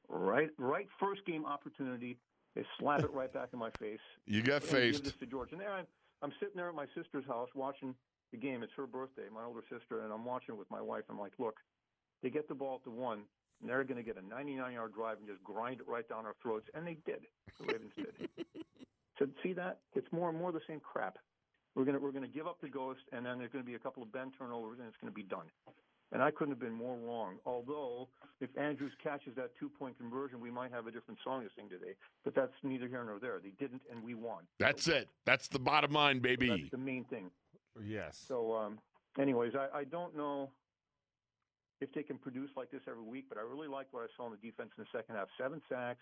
Right, 0.09 0.49
right, 0.57 0.87
first 0.99 1.25
game 1.25 1.45
opportunity, 1.45 2.17
they 2.53 2.63
slap 2.79 2.99
it 3.03 3.11
right 3.13 3.33
back 3.33 3.49
in 3.53 3.59
my 3.59 3.71
face. 3.79 3.99
You 4.27 4.41
got 4.43 4.61
and 4.61 4.63
give 4.63 4.69
faced. 4.71 5.03
this 5.05 5.13
to 5.19 5.25
George. 5.25 5.51
And 5.53 5.61
there 5.61 5.71
I'm, 5.71 5.87
I'm 6.21 6.31
sitting 6.39 6.55
there 6.55 6.69
at 6.69 6.75
my 6.75 6.85
sister's 6.95 7.25
house 7.25 7.49
watching 7.55 7.95
the 8.31 8.37
game. 8.37 8.61
It's 8.61 8.73
her 8.75 8.85
birthday, 8.85 9.23
my 9.33 9.43
older 9.45 9.63
sister, 9.71 10.03
and 10.03 10.11
I'm 10.13 10.25
watching 10.25 10.53
it 10.55 10.57
with 10.57 10.69
my 10.69 10.81
wife. 10.81 11.03
I'm 11.09 11.17
like, 11.19 11.33
look, 11.39 11.55
they 12.23 12.29
get 12.29 12.47
the 12.47 12.55
ball 12.55 12.75
at 12.75 12.83
the 12.83 12.89
one, 12.89 13.19
and 13.61 13.69
they're 13.69 13.83
going 13.83 13.97
to 13.97 14.03
get 14.03 14.17
a 14.17 14.21
99-yard 14.21 14.93
drive 14.93 15.17
and 15.17 15.27
just 15.27 15.43
grind 15.43 15.79
it 15.79 15.87
right 15.87 16.07
down 16.07 16.25
our 16.25 16.35
throats, 16.41 16.67
and 16.73 16.85
they 16.85 16.97
did. 17.05 17.21
The 17.59 17.73
Ravens 17.73 17.93
did. 17.95 18.29
So 19.19 19.25
see 19.41 19.53
that? 19.53 19.79
It's 19.95 20.07
more 20.11 20.29
and 20.29 20.37
more 20.37 20.51
the 20.51 20.61
same 20.67 20.79
crap. 20.79 21.17
We're 21.75 21.85
gonna 21.85 21.99
we're 21.99 22.11
gonna 22.11 22.27
give 22.27 22.47
up 22.47 22.61
the 22.61 22.69
ghost, 22.69 23.01
and 23.11 23.25
then 23.25 23.39
there's 23.39 23.51
going 23.51 23.63
to 23.63 23.67
be 23.67 23.75
a 23.75 23.79
couple 23.79 24.03
of 24.03 24.11
Ben 24.11 24.31
turnovers, 24.37 24.79
and 24.79 24.87
it's 24.87 24.97
going 25.01 25.11
to 25.11 25.15
be 25.15 25.23
done. 25.23 25.45
And 26.11 26.23
I 26.23 26.31
couldn't 26.31 26.53
have 26.53 26.59
been 26.59 26.73
more 26.73 26.95
wrong. 26.95 27.35
Although, 27.45 28.07
if 28.39 28.49
Andrews 28.57 28.93
catches 29.03 29.35
that 29.35 29.51
two 29.59 29.69
point 29.69 29.97
conversion, 29.97 30.39
we 30.39 30.49
might 30.49 30.71
have 30.71 30.87
a 30.87 30.91
different 30.91 31.19
song 31.23 31.43
to 31.43 31.49
sing 31.55 31.67
today. 31.67 31.93
But 32.23 32.33
that's 32.33 32.53
neither 32.63 32.87
here 32.87 33.03
nor 33.03 33.19
there. 33.19 33.39
They 33.43 33.53
didn't, 33.59 33.81
and 33.91 34.03
we 34.03 34.13
won. 34.13 34.43
That's 34.59 34.87
it. 34.87 35.09
That's 35.25 35.47
the 35.47 35.59
bottom 35.59 35.91
line, 35.91 36.17
So 36.17 36.21
baby. 36.21 36.49
That's 36.49 36.71
the 36.71 36.77
main 36.77 37.03
thing. 37.05 37.29
Yes. 37.83 38.23
So, 38.27 38.55
um, 38.55 38.79
anyways, 39.19 39.53
I, 39.55 39.79
I 39.79 39.83
don't 39.83 40.15
know 40.15 40.49
if 41.81 41.91
they 41.93 42.03
can 42.03 42.17
produce 42.17 42.49
like 42.55 42.71
this 42.71 42.81
every 42.89 43.03
week, 43.03 43.25
but 43.29 43.37
I 43.37 43.41
really 43.41 43.67
liked 43.67 43.93
what 43.93 44.03
I 44.03 44.07
saw 44.17 44.25
in 44.27 44.31
the 44.31 44.47
defense 44.49 44.71
in 44.77 44.83
the 44.83 44.97
second 44.97 45.15
half. 45.15 45.27
Seven 45.39 45.61
sacks. 45.69 46.01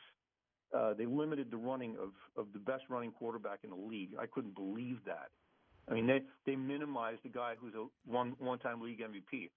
Uh, 0.75 0.93
they 0.93 1.05
limited 1.05 1.51
the 1.51 1.57
running 1.57 1.95
of, 2.01 2.09
of 2.38 2.47
the 2.53 2.59
best 2.59 2.83
running 2.89 3.11
quarterback 3.11 3.59
in 3.63 3.69
the 3.69 3.75
league. 3.75 4.11
I 4.19 4.25
couldn't 4.25 4.55
believe 4.55 4.97
that. 5.05 5.29
I 5.89 5.93
mean, 5.93 6.07
they 6.07 6.21
they 6.45 6.55
minimized 6.55 7.19
the 7.23 7.29
guy 7.29 7.53
who's 7.59 7.73
a 7.75 7.85
one 8.09 8.35
one 8.39 8.57
time 8.59 8.81
league 8.81 8.99
MVP. 9.01 9.49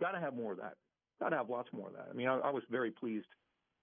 Got 0.00 0.12
to 0.12 0.20
have 0.20 0.34
more 0.34 0.52
of 0.52 0.58
that. 0.58 0.74
Got 1.20 1.30
to 1.30 1.36
have 1.36 1.48
lots 1.48 1.68
more 1.72 1.88
of 1.88 1.94
that. 1.94 2.08
I 2.10 2.14
mean, 2.14 2.26
I, 2.28 2.38
I 2.38 2.50
was 2.50 2.62
very 2.70 2.90
pleased 2.90 3.26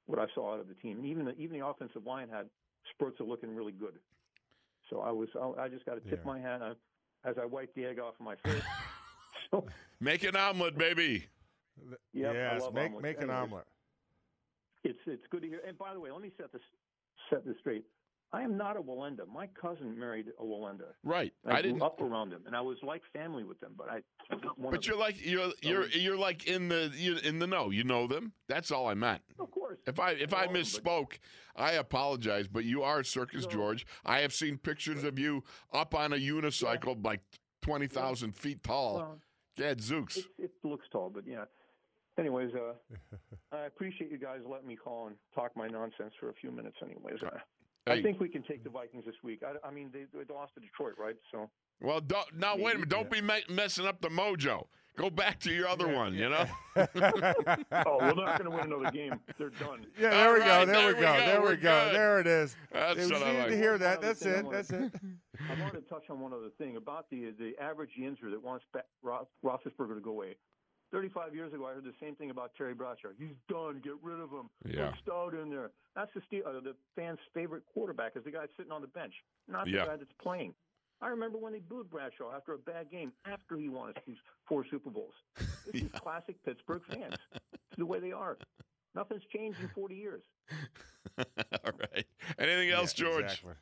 what 0.08 0.20
I 0.20 0.26
saw 0.36 0.54
out 0.54 0.60
of 0.60 0.68
the 0.68 0.74
team, 0.76 0.98
and 0.98 1.06
even 1.06 1.26
the, 1.26 1.36
even 1.38 1.58
the 1.60 1.66
offensive 1.66 2.06
line 2.06 2.28
had 2.30 2.48
spurts 2.92 3.20
of 3.20 3.28
looking 3.28 3.56
really 3.56 3.72
good. 3.72 3.94
So 4.90 5.00
I 5.00 5.12
was 5.12 5.30
I, 5.40 5.64
I 5.64 5.68
just 5.70 5.86
got 5.86 5.96
to 5.96 6.10
tip 6.10 6.22
Yeah. 6.26 6.32
my 6.34 6.40
hat 6.40 6.62
uh, 6.62 6.74
as 7.24 7.36
I 7.42 7.46
wiped 7.46 7.76
the 7.76 7.86
egg 7.86 8.00
off 8.00 8.16
of 8.20 8.26
my 8.26 8.36
face. 8.36 8.62
so 9.52 9.66
Make 10.02 10.24
an 10.24 10.36
omelet, 10.36 10.78
baby. 10.78 11.26
Yep, 12.14 12.34
yes. 12.34 12.62
Make 12.74 12.86
omelets. 12.88 13.04
make 13.04 13.18
an 13.18 13.24
Anyways. 13.30 13.44
omelet. 13.44 13.66
it's 14.84 15.00
it's 15.08 15.24
good 15.32 15.42
to 15.42 15.48
hear. 15.48 15.62
And 15.68 15.78
by 15.78 15.94
the 15.94 16.00
way, 16.00 16.12
let 16.12 16.22
me 16.22 16.32
set 16.38 16.52
this 16.52 16.62
set 17.30 17.46
this 17.46 17.56
straight. 17.60 17.84
I 18.34 18.42
am 18.42 18.58
not 18.58 18.76
a 18.76 18.82
Wallenda. 18.82 19.26
My 19.32 19.48
cousin 19.48 19.98
married 19.98 20.26
a 20.40 20.44
Wallenda. 20.44 20.88
Right. 21.04 21.32
I, 21.46 21.50
I 21.52 21.62
grew 21.62 21.72
didn't. 21.72 21.84
up 21.84 22.02
around 22.02 22.32
them, 22.32 22.42
and 22.48 22.56
I 22.56 22.60
was 22.60 22.78
like 22.84 23.02
family 23.14 23.44
with 23.44 23.60
them. 23.62 23.74
But 23.78 23.90
I, 23.90 24.02
But 24.58 24.86
you're 24.86 24.96
them. 24.96 25.00
like 25.00 25.26
you're 25.26 25.52
you're 25.62 25.86
you're 25.90 26.18
like 26.18 26.46
in 26.48 26.68
the 26.68 26.92
you 26.96 27.18
in 27.18 27.40
the 27.40 27.48
know. 27.48 27.70
You 27.70 27.84
know 27.84 28.08
them. 28.08 28.34
That's 28.50 28.72
all 28.72 28.88
I 28.88 28.94
meant. 28.94 29.22
of 29.40 29.52
course. 29.52 29.78
If 29.88 30.00
I 30.00 30.12
if 30.12 30.34
I 30.34 30.46
Know 30.46 30.48
'em, 30.48 30.54
but- 30.54 30.62
misspoke, 30.62 31.20
I 31.56 31.74
apologize. 31.74 32.48
But 32.48 32.66
you 32.66 32.84
are 32.84 33.04
Circus 33.04 33.44
No. 33.46 33.52
George. 33.52 33.86
I 34.06 34.20
have 34.20 34.34
seen 34.34 34.58
pictures 34.58 35.04
of 35.04 35.18
you 35.20 35.44
up 35.72 35.94
on 35.96 36.12
a 36.12 36.18
unicycle 36.18 37.04
like 37.06 37.22
twenty 37.62 37.88
thousand 37.88 38.36
feet 38.36 38.64
tall. 38.64 38.96
Well, 38.98 39.20
Gadzooks. 39.58 40.18
it, 40.18 40.26
it 40.38 40.52
looks 40.64 40.86
tall, 40.92 41.10
but 41.10 41.26
yeah. 41.26 41.46
Anyways, 42.18 42.52
uh, 42.56 42.74
I 43.52 43.66
appreciate 43.66 44.12
you 44.12 44.18
guys 44.18 44.40
letting 44.50 44.68
me 44.68 44.76
call 44.76 45.08
and 45.08 45.16
talk 45.34 45.52
my 45.56 45.68
nonsense 45.68 46.14
for 46.20 46.30
a 46.30 46.34
few 46.34 46.52
minutes. 46.52 46.78
Anyways, 46.84 47.22
uh, 47.24 47.38
I 47.88 48.02
think 48.02 48.20
we 48.20 48.30
can 48.30 48.44
take 48.44 48.64
the 48.64 48.70
Vikings 48.70 49.06
this 49.06 49.16
week. 49.24 49.42
I, 49.44 49.68
I 49.68 49.72
mean, 49.72 49.90
they, 49.94 50.06
they 50.14 50.34
lost 50.34 50.54
to 50.56 50.60
Detroit, 50.62 50.94
right? 50.98 51.16
So 51.32 51.50
Well, 51.82 52.00
don't, 52.02 52.26
now 52.38 52.56
wait 52.56 52.72
a 52.76 52.80
minute. 52.80 52.90
Don't 52.90 53.10
be 53.12 53.22
me- 53.22 53.44
messing 53.50 53.86
up 53.86 54.02
the 54.02 54.10
mojo. 54.10 54.66
Go 54.98 55.10
back 55.10 55.42
to 55.42 55.52
your 55.52 55.68
other 55.68 55.90
one. 55.90 56.14
You 56.14 56.30
know. 56.30 56.46
oh, 56.78 57.98
we're 58.00 58.14
not 58.14 58.40
going 58.40 58.46
to 58.46 58.50
win 58.50 58.72
another 58.72 58.90
game. 58.92 59.20
They're 59.38 59.50
done. 59.50 59.86
Yeah, 60.00 60.10
there 60.12 60.34
we 60.36 60.40
All 60.42 60.46
go. 60.46 60.58
right, 60.58 60.66
there, 60.68 60.88
we 60.88 60.94
go. 61.02 61.02
There 61.02 61.42
We're 61.42 61.50
we 61.50 61.56
go. 61.58 61.90
There 61.92 62.20
it 62.22 62.28
is. 62.28 62.56
That's 62.72 62.98
It 62.98 63.02
was 63.02 63.12
what 63.12 63.24
I 63.24 63.38
like. 63.40 63.48
to 63.50 63.58
hear 63.58 63.78
that. 63.78 64.02
That's 64.02 64.22
it. 64.26 64.46
wanna- 64.46 64.56
That's 64.58 64.70
it. 64.72 64.94
I 65.50 65.62
wanted 65.62 65.82
to 65.84 65.90
touch 65.90 66.04
on 66.10 66.22
one 66.22 66.32
other 66.32 66.50
thing 66.58 66.78
about 66.78 67.10
the 67.10 67.34
the 67.38 67.52
average 67.62 67.92
Yinzer 68.00 68.32
that 68.32 68.42
wants 68.42 68.64
Ba- 68.72 68.84
Roethlisberger 69.44 69.96
to 69.96 70.02
go 70.02 70.12
away. 70.12 70.38
Thirty-five 70.96 71.36
years 71.36 71.52
ago, 71.54 71.66
I 71.68 71.74
heard 71.74 71.84
the 71.84 71.92
same 72.00 72.16
thing 72.16 72.30
about 72.30 72.52
Terry 72.58 72.74
Bradshaw. 72.74 73.10
He's 73.20 73.36
done. 73.50 73.82
Get 73.84 73.96
rid 74.02 74.18
of 74.22 74.30
him. 74.32 74.50
Yeah. 74.66 74.92
Put 74.92 75.14
Stoudt 75.14 75.42
in 75.44 75.50
there. 75.50 75.72
That's 75.94 76.10
the 76.16 76.22
Steel, 76.28 76.44
uh, 76.48 76.54
the 76.62 76.74
fans' 76.96 77.20
favorite 77.34 77.64
quarterback 77.74 78.14
is 78.16 78.24
the 78.24 78.32
guy 78.32 78.46
sitting 78.56 78.72
on 78.72 78.80
the 78.80 78.88
bench, 78.88 79.14
not 79.50 79.66
the 79.66 79.72
Yeah. 79.72 79.86
guy 79.88 79.98
that's 79.98 80.12
playing. 80.22 80.54
I 81.02 81.10
remember 81.10 81.38
when 81.38 81.52
they 81.52 81.60
booed 81.60 81.90
Bradshaw 81.90 82.32
after 82.34 82.54
a 82.54 82.58
bad 82.58 82.90
game, 82.90 83.12
after 83.26 83.58
he 83.58 83.68
won 83.68 83.94
his 84.06 84.16
four 84.48 84.64
Super 84.72 84.90
Bowls. 84.90 85.14
This 85.74 85.82
is 85.84 85.92
classic 85.96 86.42
Pittsburgh 86.46 86.82
fans. 86.90 87.16
It's 87.34 87.78
the 87.78 87.86
way 87.86 88.00
they 88.00 88.14
are. 88.14 88.38
Nothing's 88.94 89.24
changed 89.34 89.60
in 89.60 89.68
40 89.76 89.96
years. 89.96 90.24
all 91.18 91.74
right. 91.94 92.06
Anything 92.40 92.70
else, 92.70 92.98
Yeah, 92.98 93.06
George? 93.06 93.24
Exactly. 93.26 93.54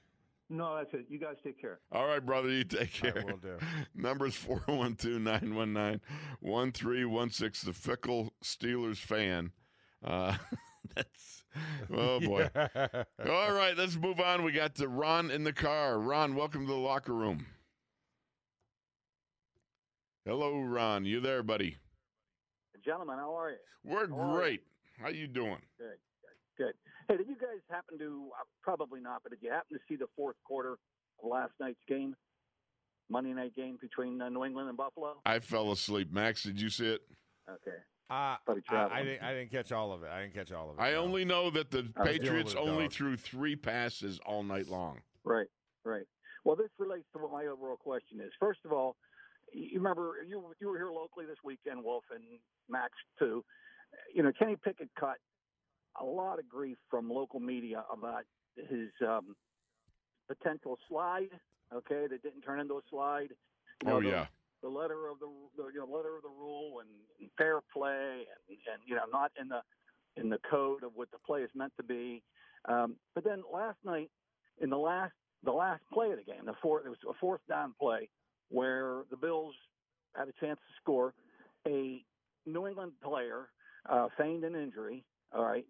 No, 0.54 0.76
that's 0.78 0.94
it. 0.94 1.08
You 1.10 1.18
guys 1.20 1.38
take 1.44 1.60
care. 1.60 1.80
All 1.92 2.06
right, 2.06 2.24
brother. 2.24 2.50
You 2.50 2.63
take 2.63 3.00
I 3.04 3.10
care. 3.12 3.24
will 3.26 3.38
do. 3.38 3.58
Numbers 3.96 4.36
412 4.36 5.20
919 5.20 6.00
1316. 6.42 7.68
The 7.68 7.74
fickle 7.74 8.34
Steelers 8.44 8.98
fan. 8.98 9.52
Uh, 10.06 10.36
that's, 10.96 11.44
oh 11.92 12.20
boy. 12.20 12.50
Yeah. 12.56 13.04
All 13.30 13.54
right, 13.54 13.76
let's 13.76 13.96
move 13.96 14.20
on. 14.20 14.44
We 14.44 14.52
got 14.52 14.76
to 14.76 14.88
Ron 14.88 15.32
in 15.32 15.44
the 15.44 15.54
car. 15.54 15.98
Ron, 16.00 16.36
welcome 16.36 16.68
to 16.68 16.72
the 16.72 16.78
locker 16.78 17.13
room. 17.13 17.48
Hello, 20.26 20.60
Ron. 20.62 21.04
You 21.06 21.20
there, 21.20 21.42
buddy? 21.42 21.78
Gentlemen, 22.86 23.18
how 23.18 23.36
are 23.38 23.50
you? 23.52 23.58
We're 23.84 24.08
How 24.08 24.16
are 24.16 24.28
you? 24.28 24.38
great. 24.38 24.62
How 25.02 25.10
you 25.10 25.26
doing? 25.28 25.58
Good, 25.80 25.98
good, 26.58 26.66
good. 26.66 26.74
Hey, 27.08 27.18
did 27.18 27.28
you 27.28 27.36
guys 27.36 27.60
happen 27.70 27.98
to, 28.00 28.30
uh, 28.39 28.44
probably 28.62 29.02
not, 29.02 29.22
but 29.24 29.32
did 29.32 29.39
you 29.42 29.52
happen 29.52 29.78
to 29.78 29.84
see 29.88 29.96
the 29.96 30.08
fourth 30.16 30.36
quarter 30.46 30.74
of 30.74 31.30
last 31.30 31.52
night's 31.60 31.80
game? 31.88 32.16
Monday 33.10 33.34
night 33.34 33.54
game 33.56 33.78
between 33.82 34.22
uh, 34.22 34.30
New 34.30 34.46
England 34.46 34.70
and 34.70 34.78
Buffalo? 34.78 35.16
I 35.26 35.39
fell 35.39 35.72
asleep. 35.72 36.12
Max, 36.12 36.44
did 36.44 36.60
you 36.60 36.70
see 36.70 36.88
it? 36.88 37.02
Okay. 37.50 37.78
Uh, 38.10 38.36
I. 38.38 38.38
I 38.70 39.04
didn't. 39.04 39.24
I 39.24 39.34
didn't 39.34 39.52
catch 39.52 39.72
all 39.72 39.92
of 39.92 40.04
it. 40.04 40.10
I 40.10 40.22
didn't 40.22 40.36
catch 40.36 40.52
all 40.52 40.70
of 40.72 40.78
it. 40.78 40.82
I 40.82 40.92
no. 40.92 41.00
only 41.00 41.26
know 41.26 41.50
that 41.50 41.72
the 41.72 41.88
I 41.98 42.04
Patriots 42.04 42.54
only 42.56 42.86
dog. 42.86 42.94
threw 42.94 43.18
three 43.18 43.56
passes 43.56 44.20
all 44.26 44.44
night 44.44 44.68
long. 44.68 45.00
Right, 45.24 45.48
right. 45.84 46.06
Well, 46.44 46.56
this 46.56 46.70
relates 46.78 47.06
to 47.13 47.20
what 47.22 47.32
my 47.32 47.46
overall 47.46 47.78
question 47.78 48.20
is. 48.20 48.32
First 48.39 48.60
of 48.66 48.72
all, 48.72 48.96
you 49.54 49.78
remember 49.78 50.16
you 50.28 50.44
you 50.60 50.70
were 50.70 50.78
here 50.78 50.92
locally 50.92 51.26
this 51.26 51.38
weekend, 51.44 51.84
Wolf 51.84 52.04
and 52.13 52.24
Max 52.70 52.92
too. 53.18 53.44
You 54.13 54.24
know, 54.24 54.32
Kenny 54.38 54.56
Pickett 54.56 54.89
cut 55.00 55.18
a 56.01 56.06
lot 56.06 56.39
of 56.39 56.47
grief 56.49 56.77
from 56.89 57.10
local 57.10 57.39
media 57.39 57.84
about 57.91 58.23
his 58.56 58.89
um, 59.08 59.36
potential 60.27 60.77
slide. 60.89 61.29
Okay, 61.73 62.08
that 62.10 62.21
didn't 62.21 62.41
turn 62.41 62.60
into 62.60 62.75
a 62.75 62.82
slide. 62.89 63.29
You 63.84 63.89
know, 63.89 63.97
Oh 63.97 64.01
the- 64.01 64.08
yeah. 64.10 64.25
the 64.62 64.69
letter 64.69 65.08
of 65.10 65.19
the, 65.19 65.27
the 65.58 65.69
you 65.73 65.79
know, 65.79 65.86
letter 65.95 66.15
of 66.15 66.21
the 66.23 66.29
rule 66.29 66.79
and, 66.82 66.89
and 67.19 67.29
fair 67.38 67.60
play 67.73 68.25
and, 68.49 68.58
and 68.71 68.82
you 68.86 68.95
know 68.95 69.03
not 69.12 69.32
in 69.39 69.47
the 69.49 69.62
in 70.15 70.29
the 70.29 70.38
code 70.49 70.84
of 70.84 70.91
what 70.95 71.10
the 71.12 71.17
play 71.25 71.41
is 71.41 71.49
meant 71.56 71.73
to 71.77 71.84
be. 71.84 72.21
Um, 72.65 72.95
but 73.15 73.23
then 73.23 73.41
last 73.51 73.77
night, 73.84 74.10
in 74.62 74.69
the 74.69 74.77
last 74.77 75.13
the 75.43 75.51
last 75.51 75.82
play 75.91 76.12
of 76.12 76.17
the 76.17 76.23
game, 76.23 76.45
the 76.45 76.53
fourth 76.62 76.86
it 76.86 76.89
was 76.89 76.97
a 77.10 77.13
fourth 77.19 77.41
down 77.49 77.73
play 77.79 78.10
where 78.49 79.03
the 79.10 79.17
Bills 79.17 79.56
had 80.15 80.27
a 80.27 80.34
chance 80.39 80.60
to 80.60 80.73
score. 80.82 81.13
A 81.67 82.03
New 82.45 82.67
England 82.67 82.91
player 83.03 83.49
uh, 83.89 84.08
feigned 84.17 84.43
an 84.43 84.56
injury. 84.56 85.03
All 85.36 85.43
right, 85.43 85.65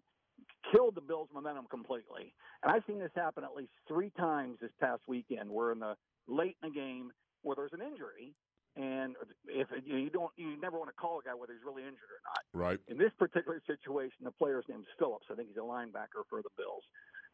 killed 0.72 0.94
the 0.94 1.00
Bills' 1.00 1.28
momentum 1.32 1.66
completely. 1.70 2.32
And 2.62 2.72
I've 2.72 2.82
seen 2.86 2.98
this 2.98 3.12
happen 3.14 3.44
at 3.44 3.54
least 3.54 3.72
three 3.86 4.10
times 4.16 4.58
this 4.60 4.72
past 4.80 5.02
weekend, 5.06 5.50
where 5.50 5.72
in 5.72 5.78
the 5.78 5.94
late 6.26 6.56
in 6.62 6.70
the 6.70 6.74
game 6.74 7.10
where 7.42 7.54
there's 7.54 7.72
an 7.72 7.82
injury, 7.82 8.32
and 8.76 9.14
if 9.46 9.68
you, 9.84 9.96
you 9.98 10.10
don't, 10.10 10.32
you 10.36 10.58
never 10.60 10.78
want 10.78 10.88
to 10.88 10.96
call 10.96 11.20
a 11.20 11.22
guy 11.22 11.34
whether 11.34 11.52
he's 11.52 11.62
really 11.64 11.82
injured 11.82 12.10
or 12.10 12.22
not. 12.24 12.42
Right. 12.52 12.80
In 12.88 12.98
this 12.98 13.12
particular 13.18 13.60
situation, 13.66 14.24
the 14.24 14.32
player's 14.32 14.64
name 14.68 14.80
is 14.80 14.90
Phillips. 14.98 15.26
I 15.30 15.34
think 15.34 15.48
he's 15.48 15.58
a 15.58 15.60
linebacker 15.60 16.26
for 16.28 16.42
the 16.42 16.50
Bills, 16.56 16.82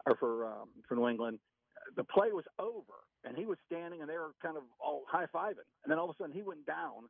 or 0.07 0.17
for 0.17 0.47
um, 0.47 0.69
for 0.89 0.97
New 0.97 1.09
England. 1.09 1.39
The 1.97 2.05
play 2.05 2.33
was 2.33 2.45
over, 2.59 3.07
and 3.25 3.39
he 3.39 3.47
was 3.47 3.57
standing, 3.67 4.01
and 4.03 4.11
they 4.11 4.19
were 4.19 4.35
kind 4.43 4.57
of 4.57 4.65
all 4.79 5.05
high 5.09 5.27
fiving, 5.33 5.69
and 5.85 5.89
then 5.89 5.99
all 5.99 6.11
of 6.11 6.17
a 6.17 6.23
sudden 6.23 6.35
he 6.35 6.43
went 6.43 6.67
down. 6.67 7.09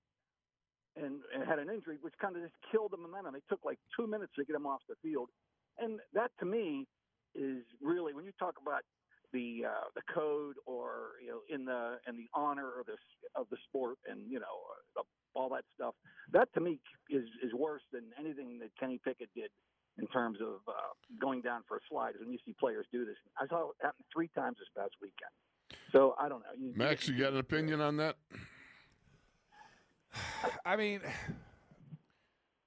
And, 0.99 1.23
and 1.33 1.47
had 1.47 1.61
an 1.61 1.71
injury, 1.71 1.99
which 2.03 2.15
kind 2.21 2.35
of 2.35 2.43
just 2.43 2.59
killed 2.73 2.91
the 2.91 2.99
momentum. 2.99 3.37
It 3.37 3.45
took 3.49 3.61
like 3.65 3.79
two 3.97 4.09
minutes 4.09 4.33
to 4.35 4.45
get 4.45 4.57
him 4.57 4.67
off 4.67 4.83
the 4.89 4.99
field, 5.01 5.31
and 5.79 6.01
that 6.15 6.31
to 6.41 6.47
me 6.47 6.87
is 7.35 7.63
really 7.81 8.13
when 8.13 8.25
you 8.25 8.33
talk 8.39 8.55
about 8.61 8.83
the 9.33 9.63
uh, 9.67 9.89
the 9.95 10.03
code 10.13 10.57
or 10.67 11.13
you 11.23 11.31
know 11.31 11.41
in 11.49 11.65
the 11.65 11.99
in 12.09 12.17
the 12.17 12.29
honor 12.35 12.81
of 12.81 12.87
this 12.87 12.99
of 13.35 13.47
the 13.51 13.57
sport 13.69 13.99
and 14.09 14.21
you 14.29 14.41
know 14.41 14.57
uh, 14.99 15.03
all 15.35 15.49
that 15.51 15.65
stuff. 15.75 15.95
That 16.33 16.53
to 16.55 16.61
me 16.61 16.81
is 17.09 17.25
is 17.43 17.53
worse 17.55 17.83
than 17.93 18.05
anything 18.19 18.59
that 18.61 18.71
Kenny 18.79 19.01
Pickett 19.05 19.31
did 19.35 19.51
in 19.99 20.07
terms 20.09 20.39
of 20.41 20.61
uh, 20.67 20.73
going 21.21 21.43
down 21.43 21.63
for 21.69 21.77
a 21.77 21.81
slide. 21.89 22.15
When 22.19 22.33
you 22.33 22.39
see 22.45 22.55
players 22.59 22.87
do 22.93 23.05
this, 23.05 23.17
I 23.39 23.47
saw 23.47 23.71
it 23.71 23.77
happen 23.83 24.05
three 24.13 24.31
times 24.35 24.57
this 24.59 24.69
past 24.77 24.95
weekend. 25.01 25.31
So 25.93 26.15
I 26.19 26.29
don't 26.29 26.41
know. 26.41 26.55
You, 26.59 26.73
Max, 26.75 27.09
you 27.09 27.19
got 27.19 27.33
an 27.33 27.39
opinion 27.39 27.81
on 27.81 27.97
that? 27.99 28.17
I 30.65 30.77
mean, 30.77 31.01
the 31.01 31.50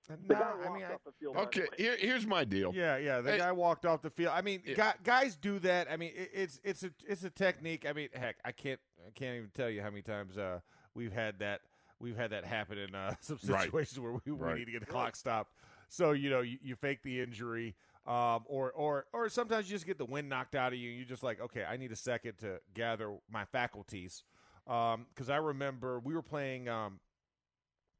no, 0.10 0.36
guy 0.36 0.54
I 0.66 0.74
mean, 0.74 0.84
I, 0.84 0.94
off 0.94 1.02
the 1.06 1.12
field. 1.20 1.38
Okay, 1.38 1.62
right 1.62 1.70
here, 1.80 1.96
here's 1.98 2.26
my 2.28 2.44
deal. 2.44 2.74
Yeah, 2.76 2.98
yeah. 2.98 3.22
The 3.22 3.32
Hey. 3.32 3.38
guy 3.38 3.52
walked 3.52 3.86
off 3.86 4.02
the 4.02 4.10
field. 4.10 4.34
I 4.36 4.42
mean, 4.42 4.62
Yeah. 4.66 4.94
guys 5.04 5.36
do 5.36 5.60
that. 5.60 5.89
I 5.92 5.98
mean, 5.98 6.12
it, 6.16 6.30
it's 6.34 6.60
it's 6.63 6.84
a 6.84 6.92
it's 7.08 7.24
a 7.24 7.30
technique. 7.30 7.86
I 7.88 7.94
mean, 7.94 8.10
heck, 8.13 8.38
I 8.44 8.52
can't 8.52 8.80
I 9.08 9.12
can't 9.12 9.38
even 9.38 9.50
tell 9.54 9.70
you 9.70 9.82
how 9.82 9.89
many 9.89 10.02
times 10.02 10.38
uh, 10.38 10.60
we've 10.94 11.13
had 11.13 11.39
that 11.39 11.62
we've 12.00 12.18
had 12.18 12.32
that 12.32 12.44
happen 12.46 12.78
in 12.78 12.94
uh, 12.96 13.13
some 13.22 13.39
Right. 13.48 13.63
situations 13.63 14.00
where 14.00 14.12
we, 14.13 14.20
Right. 14.32 14.54
we 14.54 14.60
need 14.60 14.66
to 14.66 14.72
get 14.72 14.82
the 14.82 14.88
clock 14.88 15.16
stopped. 15.16 15.54
So 15.89 16.12
you 16.12 16.30
know, 16.30 16.42
you, 16.42 16.58
you 16.62 16.76
fake 16.76 17.02
the 17.04 17.22
injury, 17.22 17.76
um, 18.06 18.44
or 18.48 18.72
or 18.72 19.06
or 19.13 19.30
sometimes 19.30 19.70
you 19.70 19.76
just 19.76 19.86
get 19.86 19.98
the 19.98 20.06
wind 20.06 20.28
knocked 20.28 20.56
out 20.56 20.74
of 20.74 20.80
you. 20.80 20.89
and 20.89 20.98
You're 20.98 21.08
just 21.08 21.24
like, 21.24 21.39
okay, 21.39 21.63
I 21.63 21.78
need 21.78 21.92
a 21.92 21.96
second 21.96 22.38
to 22.39 22.60
gather 22.74 23.16
my 23.32 23.46
faculties. 23.46 24.24
Because 24.66 25.30
I 25.30 25.38
remember 25.38 26.00
we 26.00 26.13
were 26.13 26.22
playing. 26.22 26.68
Um, 26.68 27.00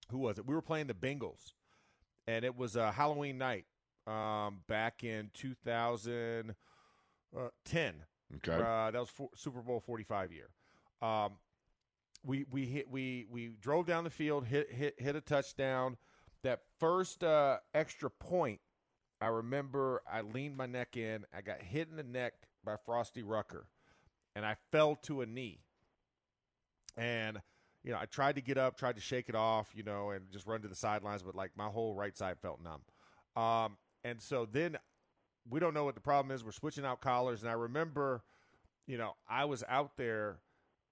who 0.10 0.18
was 0.18 0.38
it? 0.38 0.46
We 0.46 0.54
were 0.56 0.62
playing 0.62 0.88
the 0.88 0.94
Bengals, 0.94 1.54
and 2.28 2.46
it 2.46 2.58
was 2.58 2.76
a 2.76 2.92
Halloween 2.92 3.38
night 3.38 3.66
um, 4.08 4.62
back 4.68 5.04
in 5.04 5.30
2010. 5.34 7.94
Okay. 8.38 8.54
Uh, 8.54 8.92
that 8.92 9.00
was 9.00 9.10
for, 9.10 9.30
Super 9.36 9.62
Bowl 9.62 9.80
45 9.80 10.32
year. 10.32 10.50
Um, 11.02 11.34
we 12.26 12.46
we 12.50 12.66
hit 12.66 12.90
we 12.90 13.26
we 13.30 13.50
drove 13.60 13.86
down 13.86 14.06
the 14.06 14.10
field, 14.10 14.46
hit 14.46 14.72
hit 14.72 14.96
hit 14.98 15.16
a 15.16 15.22
touchdown. 15.22 15.98
That 16.44 16.62
first 16.80 17.24
uh, 17.24 17.58
extra 17.74 18.10
point, 18.10 18.60
I 19.22 19.28
remember 19.28 20.02
I 20.12 20.22
leaned 20.22 20.58
my 20.58 20.66
neck 20.66 20.98
in. 20.98 21.26
I 21.36 21.42
got 21.42 21.62
hit 21.62 21.90
in 21.90 21.98
the 21.98 22.04
neck 22.04 22.34
by 22.64 22.76
Frosty 22.86 23.24
Rucker, 23.24 23.68
and 24.36 24.46
I 24.46 24.56
fell 24.72 24.96
to 25.04 25.22
a 25.22 25.26
knee. 25.26 25.60
And 26.96 27.42
you 27.84 27.92
know, 27.92 27.98
I 28.02 28.06
tried 28.06 28.36
to 28.36 28.42
get 28.42 28.58
up, 28.58 28.78
tried 28.78 28.96
to 28.96 29.02
shake 29.02 29.30
it 29.30 29.36
off, 29.36 29.70
you 29.76 29.84
know, 29.84 30.12
and 30.12 30.30
just 30.32 30.46
run 30.48 30.62
to 30.62 30.68
the 30.68 30.76
sidelines, 30.76 31.22
but 31.24 31.36
like 31.36 31.52
my 31.56 31.68
whole 31.68 31.94
right 31.94 32.18
side 32.18 32.38
felt 32.42 32.60
numb. 32.62 32.82
Um, 33.42 33.78
and 34.04 34.22
so 34.22 34.46
then 34.50 34.78
we 35.50 35.60
don't 35.60 35.74
know 35.74 35.84
what 35.84 35.96
the 35.96 36.02
problem 36.02 36.34
is. 36.34 36.44
We're 36.44 36.52
switching 36.52 36.86
out 36.86 37.02
collars, 37.02 37.42
and 37.42 37.50
I 37.50 37.54
remember, 37.54 38.24
you 38.88 38.98
know, 38.98 39.14
I 39.30 39.46
was 39.46 39.64
out 39.68 39.98
there 39.98 40.38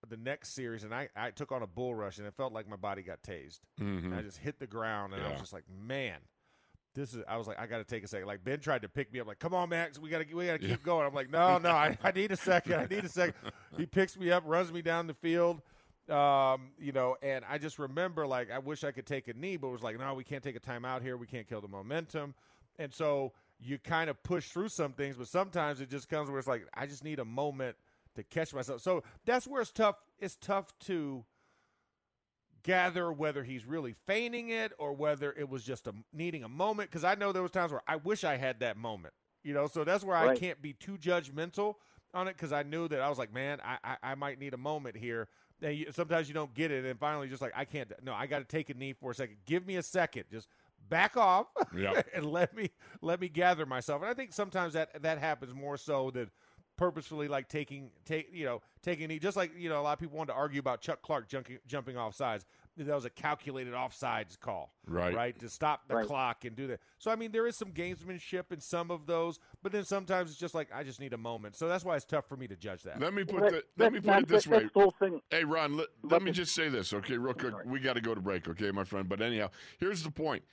the 0.09 0.17
next 0.17 0.53
series, 0.55 0.83
and 0.83 0.93
I, 0.93 1.09
I 1.15 1.29
took 1.31 1.51
on 1.51 1.61
a 1.61 1.67
bull 1.67 1.93
rush, 1.95 2.17
and 2.17 2.25
it 2.27 2.33
felt 2.35 2.51
like 2.53 2.67
my 2.67 2.75
body 2.75 3.03
got 3.03 3.21
tased. 3.21 3.59
Mhm. 3.79 4.05
And 4.05 4.15
I 4.15 4.21
just 4.21 4.37
hit 4.39 4.59
the 4.59 4.67
ground, 4.67 5.13
and 5.13 5.23
I 5.23 5.29
was 5.31 5.39
just 5.39 5.53
like, 5.53 5.63
man, 5.69 6.17
this 6.95 7.13
is. 7.13 7.23
I 7.29 7.37
was 7.37 7.47
like, 7.47 7.59
I 7.59 7.67
got 7.67 7.77
to 7.77 7.83
take 7.85 8.03
a 8.03 8.07
second. 8.07 8.27
Like 8.27 8.43
Ben 8.43 8.59
tried 8.59 8.81
to 8.81 8.89
pick 8.89 9.13
me 9.13 9.19
up, 9.21 9.27
like, 9.27 9.39
come 9.39 9.53
on, 9.53 9.69
Max, 9.69 9.97
we 9.99 10.09
got 10.09 10.27
to 10.27 10.33
we 10.35 10.47
got 10.47 10.59
to 10.59 10.67
Yeah. 10.67 10.73
keep 10.75 10.83
going. 10.83 11.05
I'm 11.07 11.13
like, 11.13 11.29
no, 11.29 11.57
no, 11.59 11.69
I, 11.69 11.97
I 12.03 12.11
need 12.11 12.31
a 12.31 12.35
second. 12.35 12.73
I 12.73 12.87
need 12.93 13.05
a 13.05 13.09
second. 13.09 13.35
he 13.77 13.85
picks 13.85 14.17
me 14.17 14.31
up, 14.31 14.43
runs 14.45 14.73
me 14.73 14.81
down 14.81 15.07
the 15.07 15.13
field. 15.13 15.61
Um, 16.09 16.71
you 16.79 16.91
know, 16.91 17.15
and 17.21 17.45
I 17.47 17.57
just 17.57 17.79
remember 17.79 18.25
like 18.27 18.51
I 18.51 18.59
wish 18.59 18.83
I 18.83 18.91
could 18.91 19.05
take 19.05 19.27
a 19.27 19.33
knee, 19.33 19.57
but 19.57 19.67
it 19.67 19.71
was 19.71 19.83
like, 19.83 19.99
no, 19.99 20.13
we 20.13 20.23
can't 20.23 20.43
take 20.43 20.55
a 20.55 20.59
timeout 20.59 21.01
here. 21.01 21.15
We 21.15 21.27
can't 21.27 21.47
kill 21.47 21.61
the 21.61 21.67
momentum. 21.67 22.33
And 22.79 22.93
so 22.93 23.33
you 23.59 23.77
kind 23.77 24.09
of 24.09 24.21
push 24.23 24.49
through 24.49 24.69
some 24.69 24.93
things, 24.93 25.15
but 25.15 25.27
sometimes 25.27 25.79
it 25.79 25.89
just 25.89 26.09
comes 26.09 26.29
where 26.29 26.39
it's 26.39 26.47
like 26.47 26.67
I 26.73 26.87
just 26.87 27.03
need 27.03 27.19
a 27.19 27.25
moment 27.25 27.75
to 28.15 28.23
catch 28.23 28.53
myself. 28.53 28.81
So 28.81 29.03
that's 29.25 29.47
where 29.47 29.61
it's 29.61 29.71
tough. 29.71 29.95
It's 30.19 30.35
tough 30.35 30.77
to 30.81 31.23
gather 32.63 33.11
whether 33.11 33.43
he's 33.43 33.65
really 33.65 33.95
feigning 34.05 34.49
it 34.49 34.71
or 34.77 34.93
whether 34.93 35.31
it 35.33 35.49
was 35.49 35.63
just 35.63 35.87
a 35.87 35.93
needing 36.11 36.43
a 36.43 36.49
moment. 36.49 36.89
Because 36.89 37.03
I 37.03 37.15
know 37.15 37.31
there 37.31 37.41
was 37.43 37.51
times 37.51 37.71
where 37.71 37.83
I 37.87 37.97
wish 37.97 38.23
I 38.23 38.37
had 38.37 38.59
that 38.61 38.77
moment. 38.77 39.13
You 39.43 39.53
know, 39.53 39.67
so 39.67 39.83
that's 39.83 40.03
where 40.03 40.15
I 40.15 40.35
can't 40.35 40.61
be 40.61 40.73
too 40.73 40.97
judgmental 40.97 41.75
on 42.13 42.27
it 42.27 42.35
because 42.35 42.51
I 42.51 42.63
knew 42.63 42.87
that 42.87 43.01
I 43.01 43.09
was 43.09 43.17
like, 43.17 43.33
man, 43.33 43.59
I, 43.63 43.77
I, 43.83 44.11
I 44.11 44.15
might 44.15 44.39
need 44.39 44.53
a 44.53 44.57
moment 44.57 44.95
here. 44.95 45.29
And 45.61 45.75
you, 45.75 45.91
sometimes 45.91 46.27
you 46.27 46.33
don't 46.33 46.53
get 46.53 46.71
it, 46.71 46.85
and 46.85 46.99
finally, 46.99 47.27
just 47.27 47.41
like 47.41 47.53
I 47.55 47.65
can't. 47.65 47.91
No, 48.03 48.13
I 48.13 48.25
got 48.25 48.39
to 48.39 48.45
take 48.45 48.69
a 48.69 48.73
knee 48.73 48.93
for 48.93 49.11
a 49.11 49.15
second. 49.15 49.37
Give 49.45 49.65
me 49.65 49.75
a 49.75 49.83
second. 49.83 50.23
Just 50.31 50.47
back 50.89 51.15
off 51.17 51.47
Yep. 51.75 52.07
and 52.15 52.25
let 52.25 52.55
me 52.55 52.69
let 53.01 53.21
me 53.21 53.29
gather 53.29 53.65
myself. 53.65 54.01
And 54.01 54.09
I 54.09 54.13
think 54.13 54.33
sometimes 54.33 54.73
that 54.73 55.01
that 55.03 55.19
happens 55.19 55.53
more 55.53 55.77
so 55.77 56.11
than 56.11 56.29
purposefully 56.77 57.27
like 57.27 57.47
taking 57.47 57.91
take 58.05 58.29
you 58.33 58.45
know 58.45 58.61
taking 58.81 59.05
a 59.05 59.07
knee. 59.07 59.19
Just 59.19 59.37
like 59.37 59.51
you 59.57 59.69
know 59.69 59.79
a 59.79 59.83
lot 59.83 59.93
of 59.93 59.99
people 59.99 60.17
want 60.17 60.29
to 60.29 60.35
argue 60.35 60.59
about 60.59 60.81
Chuck 60.81 61.01
Clark 61.01 61.27
jumping 61.27 61.59
jumping 61.67 61.97
off 61.97 62.15
sides. 62.15 62.45
That 62.77 62.95
was 62.95 63.03
a 63.05 63.09
calculated 63.09 63.73
offsides 63.73 64.39
call, 64.39 64.73
Right. 64.87 65.13
Right 65.13 65.37
to 65.39 65.49
stop 65.49 65.87
the 65.89 65.95
Right. 65.97 66.07
clock 66.07 66.45
and 66.45 66.55
do 66.55 66.67
that. 66.67 66.79
So 66.99 67.11
I 67.11 67.15
mean, 67.17 67.31
there 67.31 67.45
is 67.45 67.57
some 67.57 67.73
gamesmanship 67.73 68.51
in 68.51 68.61
some 68.61 68.89
of 68.91 69.05
those, 69.05 69.39
but 69.61 69.71
then 69.73 69.83
sometimes 69.83 70.31
it's 70.31 70.39
just 70.39 70.55
like 70.55 70.69
I 70.73 70.83
just 70.83 70.99
need 71.01 71.11
a 71.13 71.17
moment. 71.17 71.55
So 71.57 71.67
that's 71.67 71.83
why 71.83 71.97
it's 71.97 72.05
tough 72.05 72.27
for 72.29 72.37
me 72.37 72.47
to 72.47 72.55
judge 72.55 72.83
that. 72.83 72.99
Let 72.99 73.13
me 73.13 73.25
put 73.25 73.41
That- 73.41 73.51
the, 73.51 73.55
let 73.55 73.77
that- 73.77 73.93
me 73.93 73.99
put 73.99 74.05
that- 74.07 74.21
it 74.23 74.27
this 74.29 74.47
way. 74.47 74.59
That's 74.61 74.73
whole 74.73 74.91
thing. 74.91 75.21
Hey, 75.29 75.43
Ron, 75.43 75.75
let, 75.75 75.87
let 76.03 76.13
Let 76.13 76.21
me 76.21 76.27
me- 76.27 76.31
just 76.31 76.55
say 76.55 76.69
this, 76.69 76.93
okay, 76.93 77.17
real 77.17 77.33
quick. 77.33 77.51
sorry. 77.51 77.67
We 77.67 77.79
got 77.81 77.93
to 77.93 78.01
go 78.01 78.15
to 78.15 78.21
break, 78.21 78.47
okay, 78.47 78.71
my 78.71 78.85
friend. 78.85 79.07
But 79.09 79.21
anyhow, 79.21 79.49
here's 79.77 80.03
the 80.03 80.11
point 80.11 80.43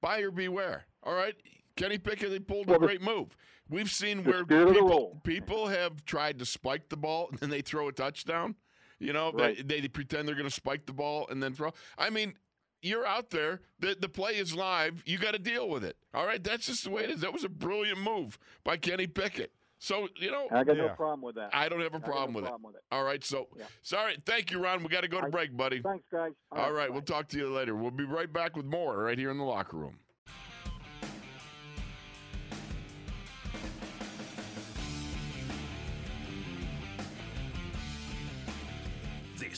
buyer 0.00 0.30
beware, 0.32 0.84
all 1.04 1.14
right? 1.14 1.36
Kenny 1.76 1.98
Pickett, 1.98 2.30
they 2.30 2.40
pulled 2.40 2.66
a 2.66 2.70
Well, 2.72 2.80
the- 2.80 2.86
great 2.86 3.02
move. 3.02 3.36
We've 3.70 3.90
seen 3.90 4.24
where 4.24 4.42
spirit 4.44 4.68
of 4.68 4.74
the 4.74 4.80
people, 4.80 5.20
people 5.22 5.66
have 5.68 6.04
tried 6.04 6.38
to 6.40 6.44
spike 6.46 6.88
the 6.88 6.96
ball 6.96 7.28
and 7.30 7.38
then 7.38 7.50
they 7.50 7.60
throw 7.62 7.86
a 7.88 7.92
touchdown. 7.92 8.56
You 9.00 9.12
know, 9.12 9.30
Right. 9.32 9.66
they, 9.66 9.80
they 9.80 9.88
pretend 9.88 10.26
they're 10.26 10.34
going 10.34 10.48
to 10.48 10.54
spike 10.54 10.86
the 10.86 10.92
ball 10.92 11.26
and 11.30 11.42
then 11.42 11.54
throw. 11.54 11.72
I 11.96 12.10
mean, 12.10 12.34
you're 12.82 13.06
out 13.06 13.30
there. 13.30 13.60
The, 13.80 13.96
the 13.98 14.08
play 14.08 14.32
is 14.36 14.54
live. 14.54 15.02
You 15.06 15.18
got 15.18 15.32
to 15.32 15.38
deal 15.38 15.68
with 15.68 15.84
it. 15.84 15.96
All 16.14 16.26
right? 16.26 16.42
That's 16.42 16.66
just 16.66 16.84
the 16.84 16.90
way 16.90 17.04
it 17.04 17.10
is. 17.10 17.20
That 17.20 17.32
was 17.32 17.44
a 17.44 17.48
brilliant 17.48 18.00
move 18.00 18.38
by 18.64 18.76
Kenny 18.76 19.06
Pickett. 19.06 19.52
So, 19.80 20.08
you 20.16 20.32
know, 20.32 20.48
I 20.50 20.64
got 20.64 20.76
no 20.76 20.86
Yeah. 20.86 20.94
problem 20.94 21.22
with 21.22 21.36
that. 21.36 21.50
I 21.52 21.68
don't 21.68 21.78
have 21.80 21.94
a 21.94 22.00
got 22.00 22.08
no 22.08 22.12
problem 22.12 22.34
with 22.34 22.44
it. 22.46 22.52
with 22.62 22.74
it. 22.74 22.82
All 22.90 23.04
right. 23.04 23.22
So, 23.22 23.46
Yeah. 23.56 23.66
sorry. 23.82 24.16
Thank 24.26 24.50
you, 24.50 24.58
Ron. 24.60 24.82
We 24.82 24.88
got 24.88 25.02
to 25.02 25.08
go 25.08 25.20
to 25.20 25.26
I- 25.28 25.30
break, 25.30 25.56
buddy. 25.56 25.80
Thanks, 25.80 26.04
guys. 26.10 26.32
All 26.50 26.72
right, 26.72 26.88
bye. 26.88 26.92
we'll 26.92 27.02
talk 27.02 27.28
to 27.28 27.36
you 27.38 27.48
later. 27.48 27.76
We'll 27.76 27.92
be 27.92 28.02
right 28.04 28.32
back 28.32 28.56
with 28.56 28.66
more 28.66 29.04
right 29.04 29.16
here 29.18 29.30
in 29.30 29.38
the 29.38 29.44
locker 29.44 29.76
room. 29.76 30.00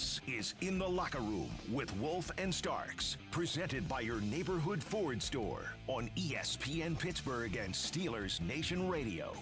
This 0.01 0.21
is 0.27 0.55
In 0.63 0.79
the 0.79 0.89
Locker 0.89 1.19
Room 1.19 1.51
with 1.71 1.95
Wolf 1.99 2.31
and 2.39 2.55
Starks, 2.55 3.19
presented 3.31 3.87
by 3.87 4.01
your 4.01 4.23
neighborhood 4.23 4.83
Ford 4.83 5.23
store 5.23 5.75
on 5.89 6.09
ESPN 6.17 6.99
Pittsburgh 6.99 7.55
and 7.57 7.75
Steelers 7.75 8.41
Nation 8.41 8.89
Radio. 8.89 9.35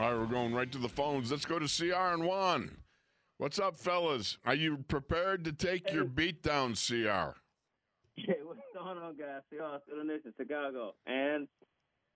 All 0.00 0.10
right, 0.10 0.18
we're 0.18 0.26
going 0.26 0.52
right 0.52 0.70
to 0.72 0.78
the 0.78 0.88
phones. 0.88 1.30
Let's 1.30 1.44
go 1.44 1.60
to 1.60 1.68
CR 1.68 2.12
and 2.12 2.24
Juan. 2.24 2.76
What's 3.36 3.60
up, 3.60 3.76
fellas? 3.76 4.36
Are 4.44 4.56
you 4.56 4.78
prepared 4.88 5.44
to 5.44 5.52
take 5.52 5.92
your 5.92 6.04
beat 6.04 6.42
down, 6.42 6.74
CR? 6.74 7.36
Hey, 8.16 8.38
what's 8.42 8.58
going 8.74 8.98
on, 8.98 9.16
guys? 9.16 9.42
Y'all 9.52 9.80
still 9.86 10.00
in 10.00 10.08
this 10.08 10.22
in 10.24 10.34
Chicago. 10.36 10.96
And 11.06 11.46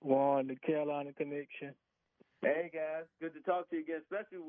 Juan, 0.01 0.49
the 0.49 0.57
Carolina 0.57 1.13
connection. 1.13 1.77
Hey, 2.43 2.73
guys, 2.75 3.05
good 3.21 3.35
to 3.35 3.41
talk 3.41 3.71
to 3.71 3.77
you 3.77 3.83
again, 3.83 4.03
especially 4.03 4.43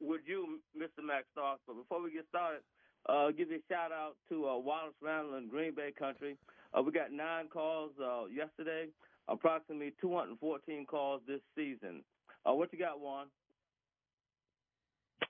with 0.00 0.22
you, 0.24 0.60
Mr. 0.74 1.04
Max 1.04 1.26
Starks. 1.32 1.60
But 1.66 1.76
before 1.76 2.02
we 2.02 2.10
get 2.10 2.24
started, 2.30 2.62
uh, 3.06 3.32
give 3.36 3.50
a 3.50 3.60
shout 3.68 3.92
out 3.92 4.16
to 4.30 4.48
uh, 4.48 4.56
Wallace 4.56 4.96
Randall 5.02 5.36
in 5.36 5.48
Green 5.48 5.74
Bay 5.74 5.92
country. 5.92 6.38
Uh, 6.72 6.80
we 6.80 6.90
got 6.90 7.12
nine 7.12 7.48
calls 7.52 7.90
uh, 8.02 8.24
yesterday. 8.34 8.88
approximately 9.28 9.92
214 10.00 10.86
calls 10.86 11.20
this 11.28 11.40
season. 11.54 12.02
Uh, 12.48 12.54
what 12.54 12.72
you 12.72 12.78
got, 12.78 12.98
Juan? 12.98 13.26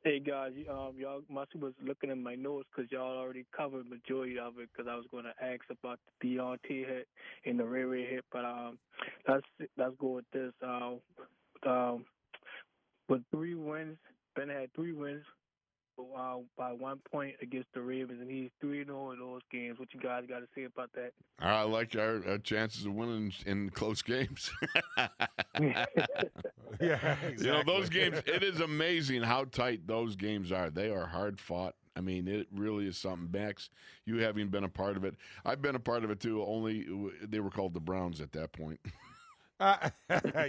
Hey 0.04 0.20
guys, 0.20 0.52
um, 0.70 0.92
y'all 0.96 1.22
must 1.28 1.56
was 1.56 1.72
looking 1.82 2.10
at 2.10 2.18
my 2.18 2.36
notes 2.36 2.68
because 2.70 2.92
y'all 2.92 3.18
already 3.18 3.44
covered 3.56 3.88
majority 3.88 4.38
of 4.38 4.58
it. 4.60 4.68
Because 4.70 4.88
I 4.88 4.94
was 4.94 5.06
going 5.10 5.24
to 5.24 5.34
ask 5.42 5.62
about 5.70 5.98
the 6.20 6.36
Diontae 6.36 6.86
hit 6.86 7.08
and 7.44 7.58
the 7.58 7.64
Ray 7.64 7.82
Ray 7.82 8.06
hit, 8.06 8.24
but 8.30 8.44
um, 8.44 8.78
let's 9.26 9.46
let's 9.76 9.94
go 9.98 10.08
with 10.16 10.26
this. 10.32 10.52
Um, 10.62 11.00
um, 11.66 12.04
with 13.08 13.22
three 13.30 13.54
wins, 13.54 13.98
Ben 14.36 14.48
had 14.48 14.72
three 14.74 14.92
wins. 14.92 15.24
Uh, 15.96 16.38
by 16.58 16.72
one 16.72 16.98
point 17.12 17.36
against 17.40 17.68
the 17.72 17.80
Ravens, 17.80 18.20
and 18.20 18.28
he's 18.28 18.50
three 18.60 18.84
zero 18.84 19.12
in 19.12 19.20
those 19.20 19.42
games. 19.52 19.78
What 19.78 19.94
you 19.94 20.00
guys 20.00 20.24
got 20.28 20.40
to 20.40 20.46
say 20.52 20.64
about 20.64 20.90
that? 20.94 21.12
I 21.38 21.62
like 21.62 21.94
our, 21.94 22.20
our 22.28 22.38
chances 22.38 22.84
of 22.84 22.94
winning 22.94 23.32
in 23.46 23.70
close 23.70 24.02
games. 24.02 24.50
yeah, 25.60 25.86
exactly. 26.80 27.36
You 27.38 27.52
know, 27.52 27.62
those 27.64 27.88
games, 27.88 28.20
it 28.26 28.42
is 28.42 28.58
amazing 28.58 29.22
how 29.22 29.44
tight 29.44 29.86
those 29.86 30.16
games 30.16 30.50
are. 30.50 30.68
They 30.68 30.90
are 30.90 31.06
hard 31.06 31.38
fought. 31.38 31.76
I 31.96 32.00
mean, 32.00 32.26
it 32.26 32.48
really 32.52 32.88
is 32.88 32.98
something. 32.98 33.30
Max, 33.30 33.70
you 34.04 34.18
having 34.18 34.48
been 34.48 34.64
a 34.64 34.68
part 34.68 34.96
of 34.96 35.04
it, 35.04 35.14
I've 35.44 35.62
been 35.62 35.76
a 35.76 35.80
part 35.80 36.02
of 36.02 36.10
it 36.10 36.18
too. 36.18 36.44
Only 36.44 36.86
they 37.22 37.38
were 37.38 37.50
called 37.50 37.72
the 37.72 37.80
Browns 37.80 38.20
at 38.20 38.32
that 38.32 38.52
point. 38.52 38.80
Uh, 39.60 39.88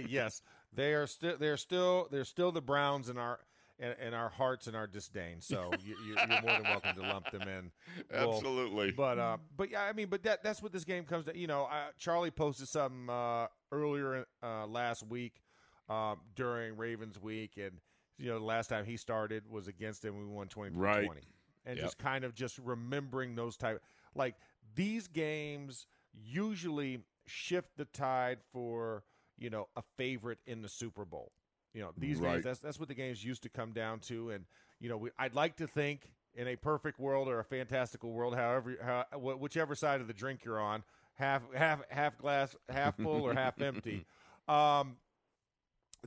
yes, 0.08 0.42
they 0.76 0.94
are 0.94 1.06
still. 1.06 1.36
They're 1.38 1.56
still. 1.56 2.08
They're 2.10 2.24
still 2.24 2.52
the 2.52 2.60
Browns 2.62 3.08
in 3.08 3.18
our 3.18 3.40
in, 3.78 3.92
in 4.06 4.14
our 4.14 4.28
hearts 4.28 4.66
and 4.66 4.76
our 4.76 4.86
disdain. 4.86 5.40
So 5.40 5.78
you, 5.84 5.96
you, 5.98 6.18
you're 6.26 6.38
more 6.38 6.56
than 6.56 6.66
welcome 6.68 6.94
to 6.94 7.02
lump 7.02 7.30
them 7.30 7.48
in. 7.48 7.70
Wolf. 8.12 8.36
Absolutely. 8.36 8.92
But 8.92 9.18
uh, 9.18 9.36
but 9.56 9.70
yeah, 9.70 9.82
I 9.82 9.92
mean, 9.92 10.08
but 10.08 10.22
that 10.22 10.42
that's 10.42 10.62
what 10.62 10.72
this 10.72 10.84
game 10.84 11.04
comes 11.04 11.26
to. 11.26 11.36
You 11.36 11.46
know, 11.46 11.64
uh, 11.64 11.90
Charlie 11.98 12.30
posted 12.30 12.68
something 12.68 13.10
uh, 13.10 13.48
earlier 13.72 14.26
uh, 14.42 14.66
last 14.66 15.06
week 15.06 15.42
um, 15.88 16.20
during 16.34 16.76
Ravens 16.76 17.20
week, 17.20 17.56
and 17.56 17.72
you 18.18 18.30
know, 18.30 18.38
the 18.38 18.44
last 18.44 18.68
time 18.68 18.84
he 18.84 18.96
started 18.96 19.50
was 19.50 19.68
against 19.68 20.04
him. 20.04 20.18
We 20.18 20.24
won 20.24 20.48
20 20.48 20.74
Right. 20.76 21.04
20. 21.04 21.20
And 21.68 21.76
Yep. 21.76 21.84
just 21.84 21.98
kind 21.98 22.24
of 22.24 22.32
just 22.34 22.58
remembering 22.58 23.34
those 23.34 23.56
type 23.56 23.82
like 24.14 24.36
these 24.76 25.08
games 25.08 25.86
usually 26.14 27.00
shift 27.26 27.76
the 27.76 27.84
tide 27.86 28.38
for 28.52 29.02
you 29.38 29.50
know 29.50 29.68
a 29.76 29.82
favorite 29.96 30.38
in 30.46 30.62
the 30.62 30.68
Super 30.68 31.04
Bowl. 31.04 31.32
You 31.74 31.82
know 31.82 31.90
these 31.98 32.18
Right. 32.20 32.32
games. 32.34 32.44
That's 32.44 32.58
that's 32.60 32.78
what 32.78 32.88
the 32.88 32.94
games 32.94 33.24
used 33.24 33.42
to 33.42 33.48
come 33.48 33.72
down 33.72 34.00
to. 34.00 34.30
And 34.30 34.44
you 34.80 34.88
know 34.88 34.96
we, 34.96 35.10
I'd 35.18 35.34
like 35.34 35.56
to 35.56 35.66
think 35.66 36.12
in 36.34 36.48
a 36.48 36.56
perfect 36.56 36.98
world 36.98 37.28
or 37.28 37.38
a 37.38 37.44
fantastical 37.44 38.12
world, 38.12 38.34
however, 38.34 38.76
how, 38.82 39.04
whichever 39.18 39.74
side 39.74 40.00
of 40.00 40.06
the 40.06 40.12
drink 40.14 40.44
you're 40.44 40.60
on, 40.60 40.84
half 41.14 41.42
half 41.54 41.80
half 41.90 42.18
glass 42.18 42.54
half 42.68 42.96
full 42.96 43.22
or 43.22 43.34
half 43.34 43.60
empty. 43.60 44.04
Um, 44.48 44.96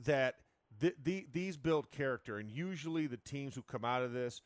that 0.04 0.36
th- 0.80 0.96
the, 1.02 1.26
these 1.32 1.56
build 1.56 1.90
character, 1.90 2.38
and 2.38 2.50
usually 2.50 3.06
the 3.06 3.16
teams 3.18 3.54
who 3.54 3.62
come 3.62 3.84
out 3.84 4.02
of 4.02 4.12
this 4.12 4.40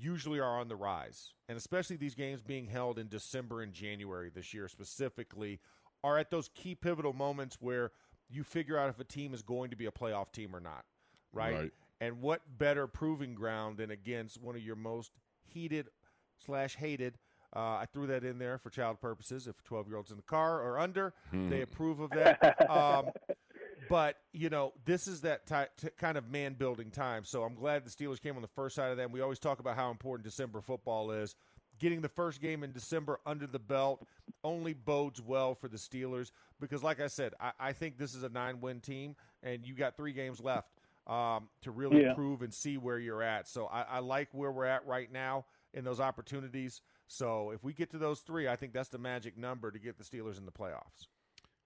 usually 0.00 0.38
are 0.38 0.58
on 0.60 0.68
the 0.68 0.76
rise, 0.76 1.34
and 1.48 1.56
especially 1.56 1.96
these 1.96 2.14
games 2.14 2.42
being 2.42 2.66
held 2.66 2.98
in 2.98 3.08
December 3.08 3.62
and 3.62 3.72
January 3.72 4.30
this 4.34 4.52
year 4.52 4.68
specifically, 4.68 5.60
are 6.04 6.18
at 6.18 6.30
those 6.30 6.48
key 6.54 6.74
pivotal 6.74 7.12
moments 7.12 7.56
where 7.60 7.92
you 8.32 8.44
figure 8.44 8.78
out 8.78 8.88
if 8.88 8.98
a 8.98 9.04
team 9.04 9.34
is 9.34 9.42
going 9.42 9.70
to 9.70 9.76
be 9.76 9.86
a 9.86 9.90
playoff 9.90 10.32
team 10.32 10.54
or 10.54 10.60
not, 10.60 10.84
right? 11.32 11.54
Right. 11.54 11.72
And 12.00 12.20
what 12.20 12.40
better 12.58 12.86
proving 12.86 13.34
ground 13.34 13.76
than 13.76 13.90
against 13.90 14.40
one 14.40 14.56
of 14.56 14.62
your 14.62 14.76
most 14.76 15.12
heated 15.46 15.88
slash 16.44 16.76
hated. 16.76 17.18
Uh, 17.54 17.58
I 17.80 17.86
threw 17.92 18.06
that 18.06 18.24
in 18.24 18.38
there 18.38 18.58
for 18.58 18.70
child 18.70 19.00
purposes. 19.00 19.46
If 19.46 19.62
12 19.64 19.88
year 19.88 19.96
olds 19.98 20.10
in 20.10 20.16
the 20.16 20.22
car 20.22 20.60
or 20.60 20.78
under, 20.78 21.12
they 21.50 21.60
approve 21.60 22.00
of 22.00 22.10
that. 22.10 22.56
Um, 22.70 23.10
but 23.88 24.16
you 24.32 24.48
know, 24.48 24.72
this 24.86 25.06
is 25.06 25.20
that 25.22 25.46
ti 25.46 25.64
t- 25.76 25.88
kind 25.98 26.16
of 26.16 26.30
man 26.30 26.54
building 26.54 26.90
time. 26.90 27.24
So 27.24 27.42
I'm 27.42 27.54
glad 27.54 27.84
the 27.84 27.90
Steelers 27.90 28.22
came 28.22 28.36
on 28.36 28.42
the 28.42 28.48
first 28.48 28.74
side 28.74 28.90
of 28.90 28.96
that. 28.96 29.04
And 29.04 29.12
we 29.12 29.20
always 29.20 29.38
talk 29.38 29.58
about 29.58 29.76
how 29.76 29.90
important 29.90 30.24
December 30.24 30.60
football 30.60 31.10
is. 31.10 31.34
Getting 31.82 32.00
the 32.00 32.08
first 32.08 32.40
game 32.40 32.62
in 32.62 32.70
December 32.70 33.18
under 33.26 33.44
the 33.44 33.58
belt 33.58 34.06
only 34.44 34.72
bodes 34.72 35.20
well 35.20 35.52
for 35.52 35.66
the 35.66 35.76
Steelers 35.76 36.30
because, 36.60 36.80
like 36.80 37.00
I 37.00 37.08
said, 37.08 37.34
I, 37.40 37.50
I 37.58 37.72
think 37.72 37.98
this 37.98 38.14
is 38.14 38.22
a 38.22 38.28
nine 38.28 38.60
win 38.60 38.78
team, 38.78 39.16
and 39.42 39.66
you 39.66 39.74
got 39.74 39.96
three 39.96 40.12
games 40.12 40.40
left 40.40 40.68
um, 41.08 41.48
to 41.62 41.72
really 41.72 42.04
Yeah. 42.04 42.14
prove 42.14 42.42
and 42.42 42.54
see 42.54 42.78
where 42.78 43.00
you're 43.00 43.24
at. 43.24 43.48
So 43.48 43.66
I, 43.66 43.82
I 43.82 43.98
like 43.98 44.28
where 44.30 44.52
we're 44.52 44.64
at 44.66 44.86
right 44.86 45.10
now 45.10 45.44
in 45.74 45.82
those 45.82 45.98
opportunities. 45.98 46.82
So 47.08 47.50
if 47.50 47.64
we 47.64 47.72
get 47.72 47.90
to 47.90 47.98
those 47.98 48.20
three, 48.20 48.46
I 48.46 48.54
think 48.54 48.72
that's 48.72 48.88
the 48.88 48.98
magic 48.98 49.36
number 49.36 49.72
to 49.72 49.80
get 49.80 49.98
the 49.98 50.04
Steelers 50.04 50.38
in 50.38 50.46
the 50.46 50.52
playoffs. 50.52 51.08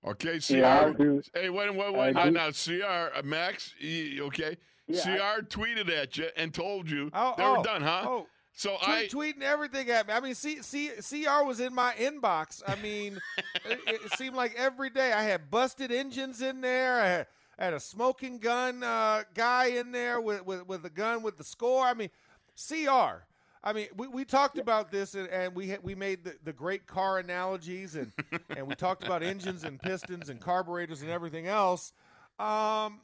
Okay, 0.03 0.39
CR. 0.39 0.55
Yeah, 0.57 0.93
I. 0.99 1.39
Hey, 1.39 1.51
wait, 1.51 1.75
wait, 1.75 1.95
wait. 1.95 2.15
Now, 2.15 2.31
now, 2.31 2.51
CR, 2.53 3.19
uh, 3.19 3.23
Max, 3.23 3.75
okay? 3.85 4.57
Yeah, 4.89 5.03
CR 5.03 5.43
tweeted 5.43 5.91
at 5.91 6.17
you 6.17 6.29
and 6.39 6.55
told 6.55 6.89
you 6.89 7.11
Oh, 7.13 7.35
they 7.37 7.45
were 7.45 7.59
oh, 7.59 7.63
done, 7.63 7.83
huh? 7.83 8.05
Oh, 8.07 8.27
so 8.57 8.79
tweet, 8.83 8.89
I, 8.89 9.07
tweeting 9.07 9.43
everything 9.43 9.91
at 9.91 10.09
me. 10.09 10.15
I 10.15 10.21
mean, 10.21 10.35
C, 10.35 10.63
C, 10.63 10.89
CR 10.89 11.45
was 11.45 11.61
in 11.61 11.75
my 11.75 11.93
inbox. 11.93 12.63
I 12.67 12.75
mean, 12.77 13.21
it, 13.67 13.81
it 13.87 14.13
seemed 14.17 14.35
like 14.35 14.55
every 14.57 14.89
day 14.89 15.13
I 15.13 15.23
had 15.23 15.51
busted 15.51 15.93
engines 15.93 16.41
in 16.41 16.63
there. 16.63 17.01
I 17.01 17.07
had, 17.07 17.27
I 17.59 17.65
had 17.67 17.75
a 17.75 17.81
smoking 17.81 18.39
gun 18.39 18.83
uh, 18.83 19.25
guy 19.35 19.67
in 19.67 19.93
there 19.93 20.23
with, 20.23 20.47
with, 20.47 20.67
with 20.67 20.85
a 20.87 20.91
gun 20.91 21.23
with 21.23 21.37
the 21.37 21.45
score. 21.45 21.85
I 21.85 21.93
mean, 21.93 22.09
CR. 22.57 23.25
I 23.63 23.73
mean, 23.75 23.89
we, 23.95 24.09
we 24.09 24.25
talked 24.25 24.57
about 24.57 24.91
this 24.91 25.15
and, 25.15 25.29
and 25.29 25.55
we 25.55 25.77
we 25.83 25.95
made 25.95 26.25
the, 26.25 26.37
the 26.45 26.53
great 26.53 26.87
car 26.87 27.19
analogies 27.19 27.97
and, 27.97 28.13
and 28.49 28.67
we 28.67 28.75
talked 28.75 29.05
about 29.05 29.23
engines 29.23 29.65
and 29.65 29.79
pistons 29.79 30.31
and 30.31 30.41
carburetors 30.41 31.03
and 31.03 31.11
everything 31.11 31.47
else. 31.47 31.93
Um, 32.39 33.01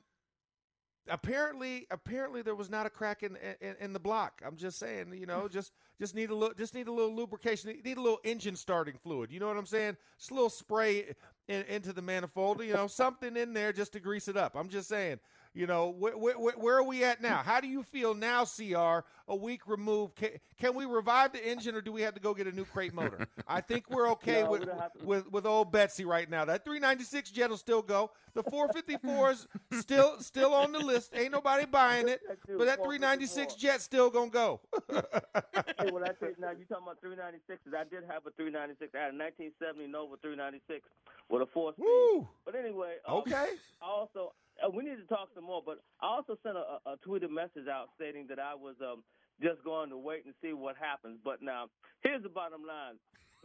apparently 1.08 1.86
apparently 1.90 2.42
there 2.42 2.54
was 2.54 2.70
not 2.70 2.86
a 2.86 2.90
crack 2.90 3.22
in, 3.22 3.36
in 3.60 3.74
in 3.80 3.92
the 3.92 3.98
block. 4.00 4.40
I'm 4.46 4.56
just 4.56 4.78
saying 4.78 5.14
you 5.18 5.26
know 5.26 5.48
just 5.48 5.72
just 6.00 6.14
need 6.14 6.30
a 6.30 6.34
little 6.34 6.54
just 6.54 6.74
need 6.74 6.88
a 6.88 6.92
little 6.92 7.14
lubrication 7.14 7.74
need 7.84 7.96
a 7.96 8.00
little 8.00 8.20
engine 8.24 8.56
starting 8.56 8.94
fluid. 9.02 9.32
You 9.32 9.40
know 9.40 9.48
what 9.48 9.56
i'm 9.56 9.66
saying? 9.66 9.96
Just 10.18 10.30
a 10.30 10.34
little 10.34 10.50
spray 10.50 11.14
in, 11.48 11.62
into 11.62 11.92
the 11.92 12.02
manifold 12.02 12.62
you 12.62 12.74
know 12.74 12.86
something 12.86 13.36
in 13.36 13.52
there 13.52 13.72
just 13.72 13.92
to 13.94 14.00
grease 14.00 14.28
it 14.28 14.36
up. 14.36 14.54
I'm 14.54 14.68
just 14.68 14.88
saying 14.88 15.18
you 15.54 15.66
know 15.66 15.94
wh- 16.00 16.18
wh- 16.18 16.36
wh- 16.54 16.58
where 16.62 16.76
are 16.78 16.82
we 16.82 17.04
at 17.04 17.20
now 17.20 17.42
how 17.42 17.60
do 17.60 17.66
you 17.68 17.82
feel 17.82 18.14
now 18.14 18.44
cr 18.44 19.00
a 19.28 19.36
week 19.36 19.66
removed 19.66 20.16
can, 20.16 20.30
can 20.58 20.74
we 20.74 20.84
revive 20.84 21.32
the 21.32 21.46
engine 21.46 21.74
or 21.74 21.80
do 21.80 21.92
we 21.92 22.02
have 22.02 22.14
to 22.14 22.20
go 22.20 22.34
get 22.34 22.46
a 22.46 22.52
new 22.52 22.64
crate 22.64 22.92
motor 22.94 23.26
i 23.46 23.60
think 23.60 23.88
we're 23.90 24.08
okay 24.12 24.42
No, 24.42 24.50
with, 24.50 24.60
we 24.60 24.66
don't 24.66 24.80
have 24.80 24.92
to. 24.94 25.04
with 25.04 25.30
with 25.30 25.46
old 25.46 25.70
betsy 25.72 26.04
right 26.04 26.28
now 26.28 26.44
that 26.46 26.64
396 26.64 27.30
jet 27.30 27.50
will 27.50 27.56
still 27.56 27.82
go 27.82 28.10
the 28.34 28.42
454s 28.44 29.46
still 29.80 30.18
still 30.20 30.54
on 30.54 30.72
the 30.72 30.78
list 30.78 31.12
ain't 31.14 31.32
nobody 31.32 31.66
buying 31.66 32.08
it 32.08 32.20
but 32.48 32.64
that 32.66 32.76
396 32.78 33.54
jet 33.54 33.80
still 33.80 34.10
gonna 34.10 34.30
go 34.30 34.60
hey, 34.90 35.90
when 35.90 36.02
I 36.04 36.08
say 36.20 36.32
now, 36.38 36.50
you 36.50 36.64
talking 36.68 36.84
about 36.84 37.00
396s. 37.02 37.74
I 37.76 37.84
did 37.84 38.04
have 38.08 38.26
a 38.26 38.30
396. 38.36 38.92
I 38.94 38.98
had 38.98 39.14
a 39.14 39.18
1970 39.18 39.86
Nova 39.88 40.16
396 40.20 40.86
with 41.28 41.42
a 41.42 41.46
four 41.46 41.72
speed. 41.72 41.84
Woo! 41.84 42.28
But 42.44 42.54
anyway, 42.54 42.96
um, 43.06 43.16
okay 43.18 43.56
I 43.80 43.86
also 43.86 44.32
uh, 44.64 44.70
we 44.70 44.84
need 44.84 44.96
to 44.96 45.06
talk 45.06 45.28
some 45.34 45.44
more. 45.44 45.62
But 45.64 45.78
I 46.00 46.06
also 46.06 46.36
sent 46.42 46.56
a, 46.56 46.90
a, 46.90 46.96
tweeted 47.06 47.30
message 47.30 47.68
out 47.70 47.88
stating 47.96 48.26
that 48.28 48.38
I 48.38 48.54
was 48.54 48.76
um, 48.82 49.02
just 49.42 49.62
going 49.64 49.90
to 49.90 49.96
wait 49.96 50.24
and 50.24 50.34
see 50.42 50.52
what 50.52 50.76
happens. 50.76 51.18
But 51.24 51.42
now 51.42 51.66
here's 52.02 52.22
the 52.22 52.28
bottom 52.28 52.62
line, 52.66 52.96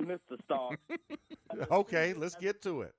Mr. 0.01 0.37
Stark. 0.45 0.79
okay 1.71 2.13
let's 2.13 2.35
get 2.35 2.61
to 2.61 2.81
it 2.81 2.93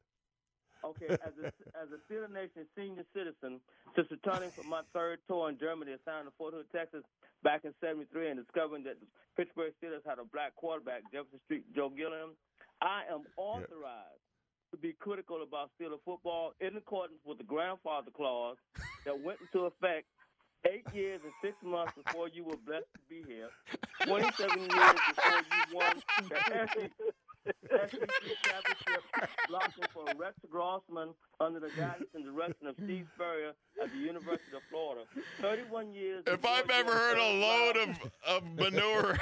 Okay, 0.85 1.11
as 1.11 1.35
a 1.43 1.47
as 1.75 1.91
a 1.91 1.99
Steeler 2.07 2.31
Nation 2.31 2.63
senior 2.77 3.03
citizen, 3.11 3.61
since 3.97 4.07
returning 4.11 4.51
from 4.51 4.69
my 4.69 4.83
third 4.95 5.19
tour 5.27 5.49
in 5.49 5.59
Germany, 5.59 5.93
assigned 5.93 6.27
to 6.27 6.33
Fort 6.39 6.55
Hood, 6.55 6.71
Texas, 6.71 7.03
back 7.43 7.65
in 7.65 7.75
'73, 7.83 8.31
and 8.31 8.39
discovering 8.39 8.85
that 8.85 9.01
the 9.01 9.07
Pittsburgh 9.37 9.73
Steelers 9.83 10.07
had 10.07 10.19
a 10.19 10.27
black 10.31 10.55
quarterback, 10.55 11.03
Jefferson 11.11 11.41
Street 11.47 11.67
Joe 11.75 11.91
Gilliam, 11.91 12.39
I 12.81 13.03
am 13.11 13.27
authorized 13.37 14.23
to 14.71 14.77
be 14.77 14.93
critical 15.01 15.43
about 15.43 15.71
Steeler 15.81 15.99
football 16.05 16.53
in 16.61 16.77
accordance 16.77 17.21
with 17.25 17.39
the 17.39 17.45
grandfather 17.45 18.11
clause 18.11 18.57
that 19.05 19.19
went 19.21 19.39
into 19.41 19.67
effect 19.67 20.07
eight 20.67 20.85
years 20.93 21.21
and 21.25 21.33
six 21.43 21.55
months 21.63 21.93
before 22.05 22.29
you 22.29 22.45
were 22.45 22.57
blessed 22.67 22.87
to 22.95 23.01
be 23.09 23.23
here, 23.27 23.49
27 24.05 24.61
years 24.61 25.01
before 25.15 25.39
you 25.39 25.77
won 25.77 26.03
SEC 27.71 27.91
SEC 27.91 28.01
championship, 28.43 29.03
blocking 29.49 29.85
for 29.93 30.05
Rex 30.17 30.35
Grossman 30.51 31.11
under 31.41 31.61
the 31.61 31.69
guidance 31.77 32.09
and 32.15 32.25
direction 32.25 32.67
of 32.67 32.75
Steve 32.83 33.07
Spurrier 33.15 33.53
at 33.83 33.91
the 33.93 33.99
University 33.99 34.57
of 34.57 34.63
Florida. 34.71 35.03
31 35.41 35.93
years. 35.95 36.25
if 36.27 36.45
I've 36.45 36.69
ever 36.71 36.93
heard 36.93 37.19
a 37.19 37.33
load 37.39 37.77
of, 37.77 38.11
of 38.27 38.55
manure, 38.55 39.19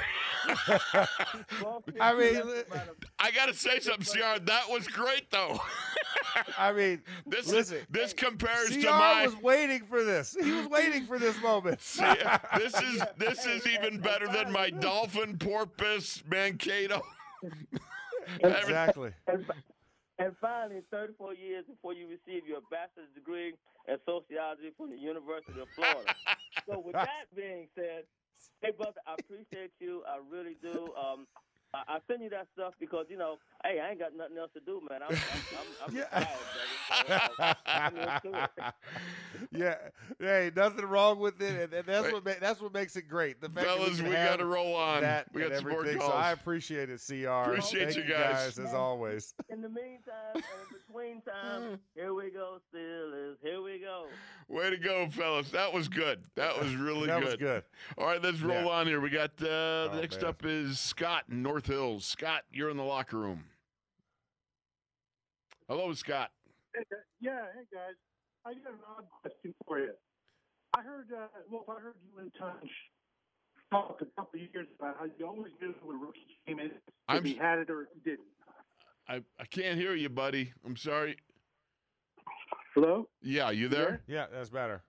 I 1.99 2.13
mean, 2.15 2.33
that's 2.33 2.67
about 2.67 2.87
a- 2.87 2.95
I 3.19 3.31
got 3.31 3.47
to 3.47 3.53
say 3.53 3.79
something, 3.79 4.05
CR. 4.05 4.39
That 4.39 4.69
was 4.69 4.87
great, 4.87 5.29
though. 5.31 5.59
i 6.57 6.71
mean 6.71 7.01
this 7.25 7.47
Listen, 7.51 7.79
this 7.89 8.13
compares 8.13 8.69
CR 8.69 8.81
to 8.81 8.89
my. 8.91 9.25
was 9.25 9.35
waiting 9.41 9.81
for 9.87 10.03
this 10.03 10.35
he 10.39 10.51
was 10.51 10.67
waiting 10.67 11.05
for 11.05 11.17
this 11.17 11.39
moment 11.41 11.81
See, 11.81 12.03
this 12.57 12.79
is 12.81 13.01
this 13.17 13.45
is 13.45 13.65
even 13.65 13.99
better 13.99 14.27
than 14.27 14.51
my 14.51 14.69
dolphin 14.69 15.37
porpoise 15.37 16.23
mankato. 16.29 17.01
exactly 18.41 19.11
And, 19.27 19.45
And 20.19 20.33
finally, 20.41 20.81
34 20.89 21.35
years 21.35 21.65
before 21.69 21.93
you 21.93 22.07
receive 22.09 22.47
your 22.47 22.61
bachelor's 22.71 23.13
degree 23.13 23.53
in 23.87 23.97
sociology 24.05 24.73
from 24.75 24.89
the 24.89 24.97
University 24.97 25.61
of 25.61 25.69
Florida. 25.77 26.09
so, 26.65 26.79
with 26.79 26.93
that 26.93 27.29
being 27.35 27.67
said, 27.75 28.09
hey, 28.61 28.71
brother, 28.73 28.97
I 29.05 29.13
appreciate 29.13 29.71
you. 29.79 30.01
I 30.09 30.17
really 30.25 30.57
do. 30.61 30.89
Um, 30.97 31.27
I, 31.87 31.95
I 31.95 31.99
send 32.07 32.23
you 32.23 32.29
that 32.29 32.47
stuff 32.53 32.73
because 32.79 33.05
you 33.09 33.17
know, 33.17 33.37
hey, 33.63 33.79
I 33.79 33.91
ain't 33.91 33.99
got 33.99 34.15
nothing 34.15 34.37
else 34.37 34.51
to 34.53 34.59
do, 34.61 34.81
man. 34.89 35.01
I'm, 35.03 35.15
I'm, 35.31 35.43
I'm, 35.57 35.67
I'm 35.85 35.91
Yeah. 35.95 36.03
retired, 36.03 36.47
brother. 36.53 36.77
So, 36.89 37.05
uh, 37.39 37.53
I'm 37.75 37.97
into 37.97 38.39
it. 38.39 38.49
yeah, 39.51 39.75
hey, 40.19 40.51
nothing 40.55 40.85
wrong 40.85 41.19
with 41.19 41.41
it, 41.41 41.63
and, 41.63 41.73
and 41.73 41.85
that's 41.87 42.11
what 42.11 42.25
ma- 42.25 42.31
that's 42.39 42.61
what 42.61 42.73
makes 42.73 42.95
it 42.95 43.03
great. 43.03 43.41
The 43.41 43.49
fact 43.49 43.67
that 43.67 43.75
Fellas, 43.77 43.97
can 43.97 44.09
we 44.09 44.15
have 44.15 44.31
got 44.31 44.35
to 44.37 44.45
roll 44.45 44.75
on. 44.75 45.01
that 45.01 45.27
We 45.33 45.41
got 45.41 45.55
some 45.55 45.69
more 45.69 45.81
everything. 45.81 45.99
calls. 45.99 46.11
So 46.11 46.17
I 46.17 46.31
appreciate 46.31 46.89
it, 46.89 47.01
Cr. 47.05 47.27
Appreciate 47.29 47.93
Thank 47.93 47.97
you 48.07 48.13
guys. 48.13 48.57
as 48.59 48.73
always. 48.73 49.33
In 49.49 49.61
the 49.61 49.69
meantime, 49.69 50.35
and 50.35 50.43
in 50.61 50.67
between 50.71 51.21
time, 51.21 51.79
here 51.95 52.13
we 52.13 52.29
go, 52.31 52.59
Steelers. 52.73 53.35
Here 53.41 53.61
we 53.61 53.79
go. 53.79 54.09
Way 54.49 54.69
to 54.69 54.77
go, 54.77 55.09
fellas. 55.09 55.49
That 55.51 55.73
was 55.73 55.89
good. 55.89 56.23
That 56.35 56.57
was 56.57 56.73
really 56.75 57.07
that 57.07 57.19
good. 57.21 57.27
That 57.27 57.31
was 57.31 57.35
good. 57.35 57.63
All 57.97 58.07
right, 58.07 58.21
let's 58.21 58.39
roll 58.39 58.63
Yeah. 58.63 58.69
on 58.69 58.87
here. 58.87 59.01
We 59.01 59.09
got 59.09 59.31
uh, 59.41 59.89
Oh, 59.91 59.99
next 59.99 60.21
man. 60.21 60.29
up 60.29 60.45
is 60.45 60.79
Scott 60.79 61.25
in 61.29 61.41
North 61.43 61.65
Hills. 61.67 62.05
Scott, 62.05 62.43
you're 62.51 62.69
in 62.69 62.77
the 62.77 62.83
locker 62.83 63.17
room. 63.17 63.43
Hello, 65.67 65.93
Scott. 65.93 66.31
Yeah, 67.19 67.45
hey 67.55 67.65
guys. 67.73 67.95
I 68.45 68.53
got 68.53 68.73
an 68.73 68.79
odd 68.97 69.05
question 69.21 69.53
for 69.65 69.79
you. 69.79 69.91
I 70.73 70.81
heard, 70.81 71.07
uh, 71.11 71.27
well, 71.49 71.65
I 71.67 71.81
heard 71.81 71.95
you 72.05 72.21
in 72.23 72.31
touch 72.31 72.69
talk 73.69 73.97
a 74.01 74.05
couple 74.19 74.39
of 74.39 74.47
years 74.53 74.67
about 74.79 74.95
how 74.97 75.05
you 75.17 75.27
always 75.27 75.51
knew 75.61 75.73
when 75.83 75.97
a 75.97 75.99
rookie 75.99 76.21
came 76.47 76.59
in 76.59 76.67
if 76.67 76.73
I'm 77.09 77.25
he 77.25 77.35
had 77.35 77.59
it 77.59 77.69
or 77.69 77.81
if 77.81 77.87
he 77.93 77.99
didn't. 78.11 78.27
I, 79.09 79.15
I 79.39 79.45
can't 79.49 79.77
hear 79.77 79.93
you, 79.95 80.07
buddy. 80.07 80.53
I'm 80.65 80.77
sorry. 80.77 81.17
Hello? 82.77 83.09
Yeah, 83.23 83.49
you 83.49 83.69
there? 83.69 84.05
Yeah, 84.05 84.27
that's 84.31 84.51
better. 84.51 84.83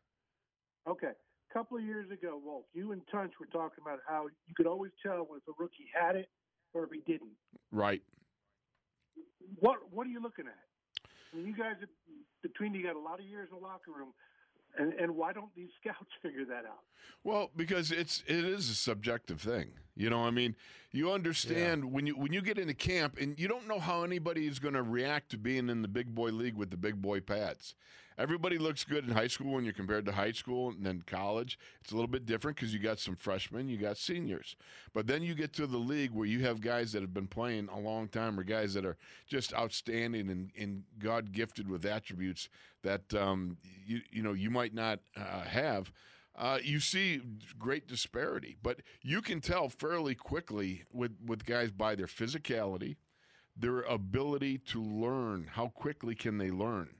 Okay. 0.87 1.09
A 1.17 1.55
couple 1.55 1.79
of 1.79 1.83
years 1.83 2.11
ago, 2.11 2.39
Wolf, 2.45 2.67
you 2.75 2.93
and 2.93 3.01
Tunch 3.11 3.33
were 3.41 3.47
talking 3.47 3.81
about 3.81 4.01
how 4.07 4.29
you 4.47 4.53
could 4.55 4.67
always 4.67 4.93
tell 5.03 5.27
if 5.33 5.43
a 5.49 5.57
rookie 5.59 5.89
had 5.99 6.15
it 6.15 6.29
or 6.75 6.85
if 6.85 6.91
he 6.93 7.01
didn't. 7.11 7.33
Right. 7.73 8.03
What 9.59 9.79
What 9.91 10.07
are 10.07 10.11
you 10.11 10.21
looking 10.21 10.45
at? 10.45 10.61
I 11.33 11.37
mean, 11.39 11.47
you 11.47 11.57
guys, 11.57 11.81
have, 11.81 11.89
between 12.43 12.75
you, 12.75 12.85
got 12.85 12.95
a 12.95 13.01
lot 13.01 13.21
of 13.21 13.25
years 13.25 13.49
in 13.51 13.57
the 13.57 13.65
locker 13.65 13.91
room, 13.97 14.13
and 14.77 14.93
and 14.95 15.17
why 15.17 15.33
don't 15.33 15.55
these 15.55 15.71
scouts 15.81 16.11
figure 16.23 16.45
that 16.47 16.65
out? 16.65 16.81
Well, 17.25 17.51
because 17.57 17.91
it's 17.91 18.23
it 18.27 18.45
is 18.45 18.71
a 18.71 18.75
subjective 18.75 19.41
thing. 19.41 19.71
You 19.97 20.11
know, 20.11 20.25
I 20.25 20.31
mean, 20.31 20.55
you 20.93 21.11
understand 21.11 21.93
when 21.93 22.07
you 22.07 22.15
when 22.15 22.33
you 22.33 22.41
get 22.41 22.59
into 22.59 22.75
camp 22.75 23.19
and 23.21 23.39
you 23.39 23.49
don't 23.49 23.67
know 23.67 23.81
how 23.81 24.05
anybody 24.05 24.47
is 24.47 24.59
going 24.59 24.75
to 24.75 24.83
react 24.83 25.31
to 25.31 25.39
being 25.39 25.69
in 25.69 25.83
the 25.83 25.89
big 25.89 26.15
boy 26.15 26.31
league 26.31 26.55
with 26.55 26.71
the 26.71 26.77
big 26.77 27.03
boy 27.03 27.21
pads. 27.21 27.75
Everybody 28.19 28.59
looks 28.59 28.83
good 28.83 29.05
in 29.05 29.13
high 29.13 29.29
school 29.29 29.53
when 29.53 29.65
you're 29.65 29.73
compared 29.73 30.05
to 30.07 30.13
high 30.13 30.33
school 30.33 30.71
and 30.71 30.85
then 30.85 31.05
college. 31.07 31.57
It's 31.81 31.93
a 31.93 31.95
little 31.95 32.11
bit 32.11 32.27
different 32.27 32.57
because 32.57 32.75
you 32.75 32.81
got 32.81 32.99
some 32.99 33.15
freshmen, 33.15 33.69
you 33.69 33.77
got 33.77 33.97
seniors. 33.97 34.57
But 34.93 35.07
then 35.07 35.23
you 35.23 35.37
get 35.37 35.53
to 35.55 35.69
the 35.69 35.79
league 35.79 36.11
where 36.11 36.27
you 36.27 36.41
have 36.41 36.61
guys 36.61 36.91
that 36.93 37.03
have 37.03 37.15
been 37.15 37.29
playing 37.29 37.69
a 37.73 37.79
long 37.79 38.09
time 38.09 38.39
or 38.39 38.43
guys 38.43 38.75
that 38.75 38.85
are 38.85 38.97
just 39.29 39.55
outstanding 39.55 40.31
and, 40.31 40.51
and 40.59 40.83
God 40.99 41.31
gifted 41.31 41.69
with 41.69 41.87
attributes 41.87 42.49
that 42.83 43.15
um, 43.15 43.57
you 43.87 44.01
you 44.11 44.23
know 44.23 44.33
you 44.33 44.51
might 44.51 44.75
not 44.75 44.99
uh, 45.17 45.43
have. 45.43 45.93
Uh, 46.37 46.59
you 46.63 46.81
see 46.81 47.21
great 47.59 47.87
disparity, 47.89 48.57
but 48.63 48.81
you 49.03 49.21
can 49.21 49.41
tell 49.41 49.69
fairly 49.69 50.15
quickly 50.15 50.85
with, 50.93 51.13
with 51.25 51.45
guys 51.45 51.73
by 51.73 51.97
their 51.97 52.07
physicality, 52.07 52.97
their 53.57 53.81
ability 53.83 54.59
to 54.59 54.81
learn. 54.81 55.49
How 55.53 55.69
quickly 55.69 56.15
can 56.15 56.39
they 56.39 56.53
learn? 56.53 56.98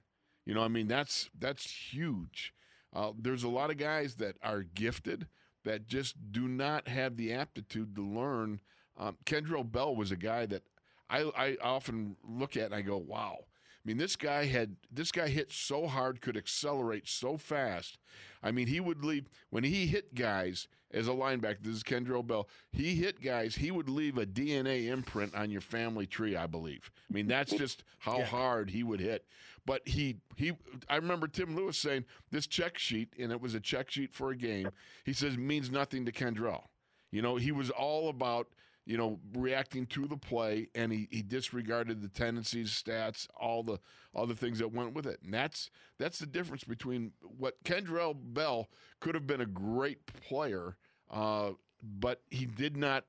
You 0.49 0.55
know, 0.55 0.63
I 0.63 0.69
mean, 0.69 0.89
that's 0.89 1.29
that's 1.39 1.71
huge. 1.71 2.55
Uh, 2.97 3.13
there's 3.19 3.45
a 3.45 3.49
lot 3.49 3.71
of 3.71 3.77
guys 3.77 4.15
that 4.15 4.37
are 4.43 4.63
gifted 4.63 5.27
that 5.65 5.87
just 5.87 6.33
do 6.33 6.49
not 6.49 6.89
have 6.89 7.19
the 7.19 7.35
aptitude 7.35 7.95
to 7.95 8.03
learn. 8.03 8.61
Um, 8.97 9.19
Kendrell 9.27 9.71
Bell 9.71 9.95
was 9.95 10.11
a 10.11 10.17
guy 10.17 10.47
that 10.47 10.63
I, 11.11 11.31
I 11.37 11.57
often 11.63 12.17
look 12.27 12.57
at 12.57 12.65
and 12.67 12.75
I 12.75 12.81
go, 12.81 12.97
wow. 12.97 13.37
I 13.41 13.81
mean, 13.85 13.99
this 13.99 14.17
guy 14.17 14.47
had 14.47 14.77
this 14.91 15.13
guy 15.13 15.29
hit 15.29 15.53
so 15.53 15.87
hard, 15.87 16.23
could 16.23 16.37
accelerate 16.37 17.07
so 17.07 17.37
fast. 17.37 17.99
I 18.43 18.51
mean, 18.51 18.69
he 18.69 18.81
would 18.81 19.05
leave 19.05 19.29
when 19.51 19.65
he 19.65 19.87
hit 19.87 20.15
guys 20.15 20.67
as 20.93 21.09
a 21.09 21.13
linebacker. 21.13 21.63
This 21.63 21.77
is 21.77 21.83
Kendrell 21.83 22.27
Bell. 22.27 22.49
He 22.73 22.95
hit 22.95 23.21
guys. 23.21 23.55
He 23.55 23.71
would 23.71 23.91
leave 23.91 24.17
a 24.17 24.25
DNA 24.25 24.89
imprint 24.91 25.35
on 25.35 25.51
your 25.51 25.61
family 25.61 26.07
tree. 26.07 26.37
I 26.37 26.47
believe. 26.47 26.91
I 27.11 27.13
mean, 27.13 27.27
that's 27.27 27.53
just 27.57 27.85
how 27.99 28.23
hard 28.23 28.71
he 28.71 28.83
would 28.83 29.01
hit. 29.01 29.27
But 29.69 29.87
he 29.87 30.17
he. 30.35 30.53
I 30.89 30.97
remember 30.97 31.29
Tim 31.29 31.55
Lewis 31.55 31.77
saying 31.77 32.07
this 32.31 32.47
check 32.47 32.79
sheet, 32.79 33.13
and 33.19 33.31
it 33.31 33.39
was 33.39 33.55
a 33.55 33.61
check 33.61 33.91
sheet 33.91 34.15
for 34.15 34.31
a 34.31 34.37
game. 34.37 34.71
He 35.05 35.13
says 35.13 35.37
means 35.37 35.71
nothing 35.71 36.07
to 36.07 36.13
Kendrell. 36.13 36.63
You 37.11 37.21
know, 37.21 37.37
he 37.37 37.53
was 37.53 37.69
all 37.69 38.09
about 38.09 38.49
you 38.87 38.97
know, 38.97 39.21
reacting 39.35 39.85
to 39.85 40.07
the 40.07 40.17
play, 40.17 40.67
and 40.75 40.91
he, 40.91 41.09
he 41.11 41.21
disregarded 41.21 42.01
the 42.01 42.09
tendencies, 42.09 42.71
stats, 42.71 43.29
all 43.39 43.63
the 43.63 43.79
all 44.15 44.27
the 44.27 44.35
things 44.35 44.61
that 44.61 44.73
went 44.73 44.95
with 44.95 45.07
it. 45.07 45.21
And 45.23 45.35
that's 45.35 45.69
that's 45.99 46.19
the 46.19 46.27
difference 46.27 46.65
between 46.65 47.13
what 47.21 47.63
Kendrell 47.65 48.17
Bell 48.19 48.71
could 49.01 49.15
have 49.15 49.27
been 49.27 49.43
a 49.43 49.47
great 49.47 50.07
player, 50.07 50.79
uh, 51.11 51.51
but 51.83 52.23
he 52.31 52.47
did 52.47 52.79
not, 52.79 53.05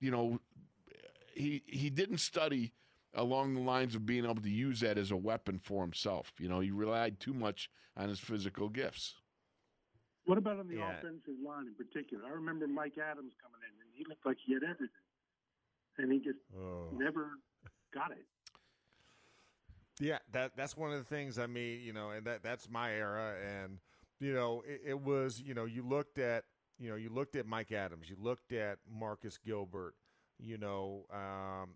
you 0.00 0.10
know, 0.10 0.40
he 1.34 1.62
he 1.66 1.90
didn't 1.90 2.18
study 2.18 2.72
along 3.14 3.54
the 3.54 3.60
lines 3.60 3.94
of 3.94 4.06
being 4.06 4.24
able 4.24 4.36
to 4.42 4.50
use 4.50 4.80
that 4.80 4.98
as 4.98 5.10
a 5.10 5.16
weapon 5.16 5.58
for 5.58 5.82
himself. 5.82 6.32
You 6.38 6.48
know, 6.48 6.60
he 6.60 6.70
relied 6.70 7.20
too 7.20 7.34
much 7.34 7.70
on 7.96 8.08
his 8.08 8.20
physical 8.20 8.68
gifts. 8.68 9.14
What 10.26 10.38
about 10.38 10.58
on 10.60 10.68
the 10.68 10.76
Yeah. 10.76 10.98
offensive 10.98 11.34
line 11.44 11.66
in 11.66 11.74
particular? 11.74 12.24
I 12.26 12.30
remember 12.30 12.66
Mike 12.68 12.98
Adams 12.98 13.32
coming 13.42 13.60
in, 13.66 13.74
and 13.80 13.90
he 13.94 14.04
looked 14.08 14.24
like 14.26 14.36
he 14.44 14.54
had 14.54 14.62
everything, 14.62 14.88
and 15.98 16.12
he 16.12 16.18
just 16.18 16.38
Oh. 16.56 16.88
never 16.92 17.38
got 17.92 18.12
it. 18.12 18.26
Yeah, 19.98 20.18
that 20.32 20.52
that's 20.56 20.76
one 20.76 20.92
of 20.92 20.98
the 20.98 21.04
things. 21.04 21.38
I 21.38 21.46
mean, 21.46 21.80
you 21.80 21.92
know, 21.92 22.10
and 22.10 22.26
that 22.26 22.42
that's 22.42 22.68
my 22.70 22.92
era, 22.92 23.34
and 23.44 23.78
you 24.18 24.32
know, 24.32 24.62
it, 24.66 24.80
it 24.86 25.00
was 25.00 25.40
you 25.44 25.54
know, 25.54 25.64
you 25.66 25.82
looked 25.82 26.18
at 26.18 26.44
you 26.78 26.88
know, 26.88 26.96
you 26.96 27.10
looked 27.10 27.36
at 27.36 27.46
Mike 27.46 27.72
Adams, 27.72 28.08
you 28.08 28.16
looked 28.18 28.52
at 28.52 28.78
Marcus 28.90 29.36
Gilbert, 29.36 29.94
you 30.38 30.56
know, 30.56 31.04
um, 31.12 31.70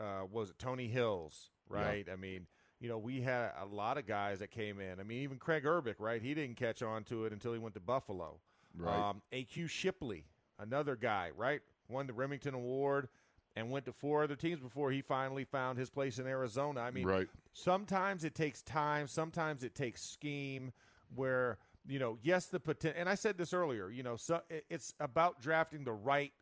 uh, 0.00 0.24
was 0.30 0.50
it 0.50 0.58
Tony 0.58 0.88
Hills, 0.88 1.50
right? 1.68 2.06
I 2.10 2.16
mean, 2.16 2.46
you 2.80 2.88
know, 2.88 2.98
we 2.98 3.20
had 3.20 3.52
a 3.60 3.66
lot 3.66 3.98
of 3.98 4.06
guys 4.06 4.38
that 4.38 4.50
came 4.50 4.80
in. 4.80 4.98
I 4.98 5.02
mean, 5.02 5.22
even 5.22 5.38
Kraig 5.38 5.64
Urbik, 5.64 5.96
right? 5.98 6.22
He 6.22 6.34
didn't 6.34 6.56
catch 6.56 6.82
on 6.82 7.04
to 7.04 7.26
it 7.26 7.32
until 7.32 7.52
he 7.52 7.58
went 7.58 7.74
to 7.74 7.80
Buffalo. 7.80 8.40
Right. 8.76 9.10
Um, 9.10 9.20
AQ 9.32 9.68
Shipley, 9.68 10.24
another 10.58 10.96
guy, 10.96 11.30
right? 11.36 11.60
Won 11.88 12.06
the 12.06 12.12
Rimington 12.12 12.54
Award 12.54 13.08
and 13.56 13.70
went 13.70 13.84
to 13.84 13.92
four 13.92 14.22
other 14.22 14.36
teams 14.36 14.60
before 14.60 14.90
he 14.90 15.02
finally 15.02 15.44
found 15.44 15.78
his 15.78 15.90
place 15.90 16.18
in 16.18 16.26
Arizona. 16.26 16.80
I 16.80 16.90
mean, 16.90 17.06
right. 17.06 17.28
sometimes 17.52 18.24
it 18.24 18.34
takes 18.34 18.62
time 18.62 19.06
sometimes 19.08 19.64
it 19.64 19.74
takes 19.74 20.02
scheme 20.02 20.72
where 21.14 21.58
you 21.86 21.98
know 21.98 22.18
yes 22.22 22.46
the 22.46 22.60
potential 22.60 22.98
and 23.00 23.08
i 23.08 23.14
said 23.14 23.36
this 23.38 23.52
earlier 23.52 23.90
you 23.90 24.02
know 24.02 24.16
so 24.16 24.40
it's 24.68 24.94
about 25.00 25.40
drafting 25.40 25.82
the 25.82 25.92
right 25.92 26.32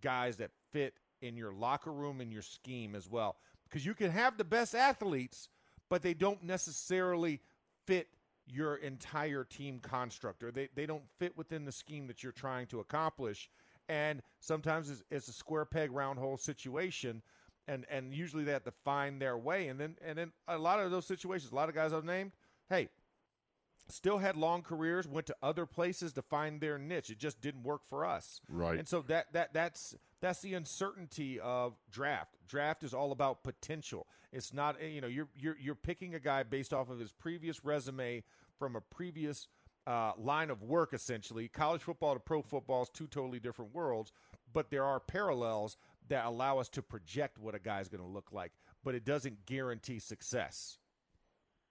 guys 0.00 0.38
that 0.38 0.50
fit 0.72 0.94
in 1.20 1.36
your 1.36 1.52
locker 1.52 1.92
room 1.92 2.20
and 2.20 2.32
your 2.32 2.42
scheme 2.42 2.94
as 2.94 3.08
well. 3.08 3.36
Because 3.68 3.84
you 3.84 3.94
can 3.94 4.10
have 4.10 4.38
the 4.38 4.44
best 4.44 4.74
athletes 4.74 5.48
but 5.88 6.02
they 6.02 6.14
don't 6.14 6.42
necessarily 6.42 7.40
fit 7.86 8.08
your 8.48 8.76
entire 8.76 9.44
team 9.44 9.80
construct 9.80 10.42
or 10.42 10.50
they, 10.50 10.68
they 10.74 10.86
don't 10.86 11.02
fit 11.18 11.36
within 11.36 11.64
the 11.64 11.72
scheme 11.72 12.06
that 12.06 12.22
you're 12.22 12.32
trying 12.32 12.66
to 12.66 12.80
accomplish. 12.80 13.50
And 13.88 14.22
sometimes 14.40 14.90
it's, 14.90 15.02
it's 15.10 15.28
a 15.28 15.32
square 15.32 15.64
peg 15.64 15.92
round 15.92 16.18
hole 16.18 16.36
situation 16.36 17.22
and 17.68 17.84
and 17.90 18.14
usually 18.14 18.44
they 18.44 18.52
have 18.52 18.62
to 18.64 18.72
find 18.84 19.20
their 19.20 19.36
way. 19.36 19.68
And 19.68 19.80
then 19.80 19.96
and 20.04 20.16
then 20.16 20.32
a 20.46 20.58
lot 20.58 20.80
of 20.80 20.90
those 20.90 21.06
situations 21.06 21.52
a 21.52 21.54
lot 21.54 21.68
of 21.68 21.74
guys 21.74 21.92
i've 21.92 22.04
named 22.04 22.32
hey 22.68 22.88
still 23.88 24.18
had 24.18 24.36
long 24.36 24.62
careers 24.62 25.06
went 25.06 25.26
to 25.26 25.36
other 25.42 25.66
places 25.66 26.12
to 26.14 26.22
find 26.22 26.60
their 26.60 26.78
niche. 26.78 27.10
It 27.10 27.18
just 27.18 27.40
didn't 27.40 27.62
work 27.62 27.82
for 27.88 28.04
us. 28.04 28.40
Right. 28.48 28.78
and 28.78 28.86
so 28.86 29.02
that 29.02 29.32
that 29.32 29.52
that's 29.52 29.94
that's 30.26 30.40
the 30.40 30.54
uncertainty 30.54 31.38
of 31.38 31.74
draft. 31.90 32.34
Draft 32.48 32.82
is 32.82 32.92
all 32.92 33.12
about 33.12 33.44
potential. 33.44 34.08
It's 34.32 34.52
not 34.52 34.82
you 34.82 35.00
know 35.00 35.06
you're 35.06 35.28
you're 35.38 35.56
you're 35.60 35.76
picking 35.76 36.14
a 36.16 36.20
guy 36.20 36.42
based 36.42 36.74
off 36.74 36.90
of 36.90 36.98
his 36.98 37.12
previous 37.12 37.64
resume 37.64 38.24
from 38.58 38.74
a 38.74 38.80
previous 38.80 39.46
uh, 39.86 40.12
line 40.18 40.50
of 40.50 40.62
work 40.62 40.92
essentially. 40.92 41.46
College 41.46 41.82
football 41.82 42.14
to 42.14 42.20
pro 42.20 42.42
football 42.42 42.82
is 42.82 42.88
two 42.88 43.06
totally 43.06 43.38
different 43.38 43.72
worlds 43.72 44.12
but 44.52 44.70
there 44.70 44.84
are 44.84 44.98
parallels 44.98 45.76
that 46.08 46.24
allow 46.24 46.58
us 46.58 46.68
to 46.70 46.82
project 46.82 47.38
what 47.38 47.54
a 47.54 47.58
guy's 47.58 47.88
going 47.88 48.02
to 48.02 48.08
look 48.08 48.32
like 48.32 48.52
but 48.82 48.94
it 48.94 49.04
doesn't 49.04 49.46
guarantee 49.46 50.00
success. 50.00 50.78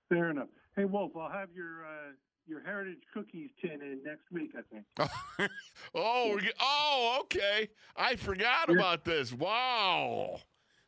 Fair 0.08 0.30
enough. 0.30 0.50
Hey, 0.76 0.86
Wolf, 0.86 1.12
I'll 1.18 1.32
have 1.32 1.50
your 1.54 1.84
uh, 1.84 2.12
your 2.48 2.62
heritage 2.64 3.00
cookies 3.14 3.50
tin 3.62 3.82
in 3.82 4.02
next 4.04 4.32
week. 4.32 4.52
I 4.58 4.62
think. 4.72 4.86
oh, 5.96 6.40
oh, 6.60 7.18
okay. 7.22 7.70
I 7.96 8.16
forgot 8.16 8.70
Yeah. 8.70 8.76
about 8.76 9.06
this. 9.06 9.34
Wow, 9.34 10.40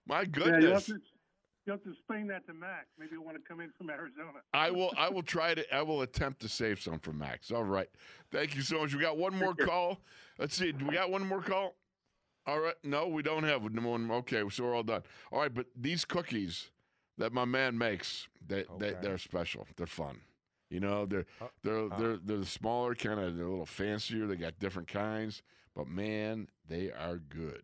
my 0.07 0.21
Yeah, 0.21 0.25
you'll 0.27 0.31
goodness. 0.31 0.85
to, 0.85 0.99
You 1.65 1.71
have 1.73 1.83
to 1.83 1.91
explain 1.91 2.27
that 2.27 2.45
to 2.47 2.53
Max. 2.53 2.85
Maybe 2.97 3.13
you 3.13 3.21
want 3.21 3.35
to 3.37 3.43
come 3.47 3.59
in 3.59 3.71
from 3.77 3.89
Arizona. 3.89 4.39
I 4.53 4.71
will. 4.71 4.93
I 4.97 5.09
will 5.09 5.23
try 5.35 5.53
to. 5.53 5.75
I 5.75 5.81
will 5.81 6.01
attempt 6.01 6.41
to 6.41 6.49
save 6.49 6.81
some 6.81 6.99
from 6.99 7.17
Max. 7.17 7.51
All 7.51 7.63
right. 7.63 7.89
Thank 8.31 8.55
you 8.55 8.61
so 8.61 8.79
much. 8.81 8.93
We 8.93 9.01
got 9.01 9.17
one 9.17 9.35
more 9.35 9.53
call. 9.55 9.99
Let's 10.39 10.55
see. 10.55 10.71
Do 10.71 10.85
we 10.85 10.93
got 10.93 11.09
one 11.11 11.27
more 11.27 11.41
call? 11.41 11.75
All 12.45 12.59
right. 12.61 12.75
No, 12.83 13.07
we 13.07 13.21
don't 13.23 13.43
have 13.43 13.63
one. 13.63 14.09
Okay, 14.11 14.43
so 14.49 14.63
we're 14.63 14.75
all 14.75 14.83
done. 14.83 15.03
All 15.31 15.39
right, 15.41 15.53
but 15.53 15.65
these 15.75 16.05
cookies 16.05 16.69
that 17.17 17.33
my 17.33 17.43
man 17.43 17.77
makes, 17.77 18.27
they, 18.47 18.63
they 18.79 18.91
Okay. 18.91 18.97
they're 19.01 19.17
special. 19.17 19.67
They're 19.75 19.87
fun. 19.87 20.21
You 20.69 20.79
know, 20.81 21.05
they're 21.05 21.25
Uh, 21.41 21.47
they're 21.63 21.91
uh. 21.93 21.97
they're 21.97 22.17
they're 22.17 22.43
smaller, 22.45 22.93
kind 22.95 23.19
of. 23.19 23.35
They're 23.37 23.45
a 23.45 23.49
little 23.49 23.65
fancier. 23.65 24.27
They 24.27 24.35
got 24.35 24.59
different 24.59 24.87
kinds, 24.87 25.41
but 25.75 25.87
man, 25.87 26.47
they 26.67 26.91
are 26.91 27.17
good. 27.17 27.63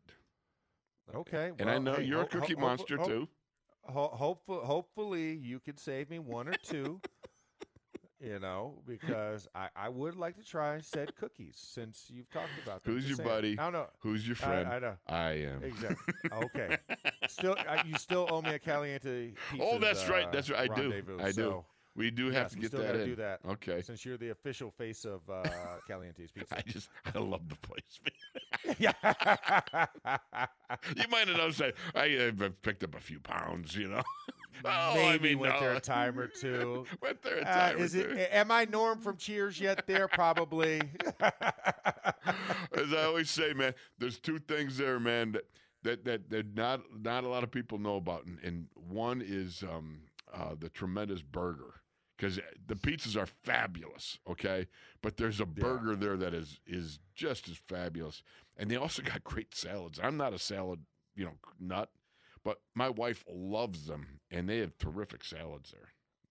Okay. 1.13 1.51
And 1.59 1.69
I 1.69 1.77
know 1.79 1.95
hey, 1.95 2.03
you're 2.03 2.19
a 2.19 2.23
ho- 2.23 2.29
ho- 2.31 2.39
cookie 2.39 2.53
ho- 2.53 2.61
monster 2.61 2.97
ho- 2.97 3.05
too. 3.07 3.27
Ho- 3.83 4.07
hopefully, 4.13 4.65
hopefully 4.65 5.33
you 5.35 5.59
can 5.59 5.75
save 5.77 6.09
me 6.09 6.17
one 6.19 6.47
or 6.47 6.53
two. 6.63 7.01
you 8.21 8.39
know, 8.39 8.81
because 8.87 9.49
I, 9.53 9.67
I 9.75 9.89
would 9.89 10.15
like 10.15 10.37
to 10.37 10.45
try 10.45 10.79
said 10.79 11.13
cookies 11.17 11.57
since 11.57 12.05
you've 12.09 12.29
talked 12.29 12.51
about 12.63 12.83
them. 12.83 12.93
Who's 12.93 13.03
Just 13.05 13.09
your 13.19 13.27
saying. 13.27 13.29
buddy? 13.29 13.59
I 13.59 13.63
don't 13.63 13.73
know. 13.73 13.87
Who's 13.99 14.25
your 14.25 14.37
friend? 14.37 14.65
I 14.69 14.79
know. 14.79 14.95
I 15.07 15.29
am. 15.31 15.61
Exactly. 15.63 16.13
Okay. 16.31 16.77
Still, 17.27 17.57
uh, 17.67 17.83
you 17.85 17.97
still 17.97 18.27
owe 18.31 18.41
me 18.41 18.51
a 18.53 18.59
Caliente. 18.59 19.33
Oh, 19.59 19.77
Pizzas, 19.77 19.81
that's 19.81 20.07
right. 20.09 20.27
uh, 20.27 20.31
That's 20.31 20.49
right. 20.49 20.71
I 20.71 20.75
do. 20.75 21.03
I 21.19 21.25
do. 21.25 21.31
so, 21.33 21.65
We 21.95 22.09
do 22.09 22.25
have 22.31 22.33
yes, 22.33 22.51
to 22.51 22.57
we 22.57 22.61
get 22.61 22.67
still 22.69 22.81
that 22.81 22.95
in. 22.95 23.05
do 23.05 23.15
that. 23.17 23.39
Okay. 23.47 23.81
Since 23.81 24.03
you're 24.03 24.17
the 24.17 24.29
official 24.29 24.71
face 24.71 25.05
of 25.05 25.21
uh, 25.29 25.43
Caliente's 25.87 26.31
Pizza. 26.31 26.57
I 26.57 26.61
just 26.61 26.89
I 27.13 27.19
love 27.19 27.41
the 27.49 27.55
place. 27.57 27.99
yeah. 28.79 28.93
you 30.95 31.03
might 31.09 31.27
have 31.27 31.37
noticed 31.37 31.59
that 31.59 31.75
I, 31.93 32.27
I've 32.27 32.61
picked 32.63 32.83
up 32.83 32.95
a 32.95 32.99
few 32.99 33.19
pounds. 33.19 33.75
You 33.75 33.89
know. 33.89 34.01
oh, 34.65 34.69
I 34.69 34.95
Maybe 35.13 35.29
mean, 35.29 35.39
went 35.39 35.59
there 35.59 35.73
a 35.75 35.79
time 35.79 36.17
or 36.19 36.27
two. 36.27 36.85
went 37.01 37.21
there 37.21 37.37
a 37.39 37.41
Uh, 37.41 37.69
time 37.71 37.77
is 37.79 37.95
or 37.95 37.99
it? 37.99 38.13
two. 38.31 38.35
Am 38.35 38.49
I 38.49 38.65
Norm 38.65 38.99
from 38.99 39.17
Cheers 39.17 39.59
yet? 39.59 39.85
There, 39.85 40.07
probably. 40.07 40.81
As 42.75 42.91
I 42.93 43.03
always 43.03 43.29
say, 43.29 43.53
man, 43.53 43.73
there's 43.99 44.17
two 44.19 44.39
things 44.39 44.77
there, 44.77 44.99
man, 44.99 45.33
that 45.33 45.45
that 45.83 46.05
that, 46.05 46.29
that 46.31 46.55
not 46.55 46.81
not 47.03 47.23
a 47.23 47.27
lot 47.27 47.43
of 47.43 47.51
people 47.51 47.77
know 47.77 47.97
about, 47.97 48.25
and, 48.25 48.39
and 48.43 48.67
one 48.89 49.21
is 49.23 49.63
um, 49.63 49.99
uh, 50.33 50.55
the 50.59 50.69
tremendous 50.69 51.21
burger 51.21 51.81
because 52.17 52.39
the 52.67 52.75
pizzas 52.75 53.15
are 53.15 53.25
fabulous, 53.25 54.19
okay, 54.29 54.67
but 55.01 55.17
there's 55.17 55.39
a 55.39 55.45
burger 55.45 55.95
there 55.95 56.17
that 56.17 56.33
is 56.33 56.59
is 56.65 56.99
just 57.15 57.49
as 57.49 57.57
fabulous, 57.57 58.23
and 58.57 58.69
they 58.69 58.75
also 58.75 59.01
got 59.03 59.23
great 59.23 59.55
salads. 59.55 59.99
I'm 60.01 60.17
not 60.17 60.33
a 60.33 60.39
salad, 60.39 60.81
you 61.15 61.25
know, 61.25 61.33
nut, 61.59 61.89
but 62.43 62.59
my 62.75 62.89
wife 62.89 63.23
loves 63.29 63.87
them, 63.87 64.19
and 64.31 64.47
they 64.47 64.59
have 64.59 64.77
terrific 64.77 65.23
salads 65.23 65.71
there. 65.71 65.89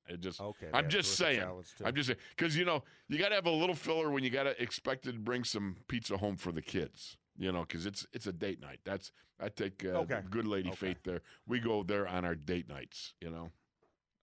It 0.09 0.20
just, 0.20 0.41
Okay, 0.41 0.66
I'm 0.74 0.89
just 0.89 1.14
saying. 1.14 1.45
I'm 1.85 1.95
just 1.95 2.09
saying 2.09 2.18
because 2.37 2.57
you 2.57 2.64
know 2.64 2.83
you 3.09 3.18
got 3.18 3.28
to 3.28 3.37
have 3.37 3.47
a 3.47 3.51
little 3.51 3.74
filler 3.74 4.11
when 4.11 4.24
you 4.24 4.30
got 4.30 4.45
to 4.45 4.61
expect 4.61 5.05
to 5.05 5.12
bring 5.12 5.45
some 5.45 5.76
pizza 5.89 6.16
home 6.16 6.37
for 6.37 6.53
the 6.53 6.62
kids. 6.62 7.16
You 7.39 7.51
know, 7.51 7.61
because 7.62 7.87
it's 7.87 8.07
it's 8.12 8.26
a 8.26 8.33
date 8.33 8.61
night. 8.61 8.80
That's 8.85 9.12
I 9.41 9.49
take 9.49 9.85
uh, 9.85 9.99
Okay. 9.99 10.20
good 10.30 10.47
lady 10.47 10.68
Okay. 10.70 10.89
Faith 10.89 10.99
there. 11.05 11.22
We 11.47 11.61
go 11.61 11.83
there 11.83 12.07
on 12.07 12.24
our 12.24 12.35
date 12.35 12.68
nights. 12.68 13.14
You 13.20 13.30
know, 13.30 13.51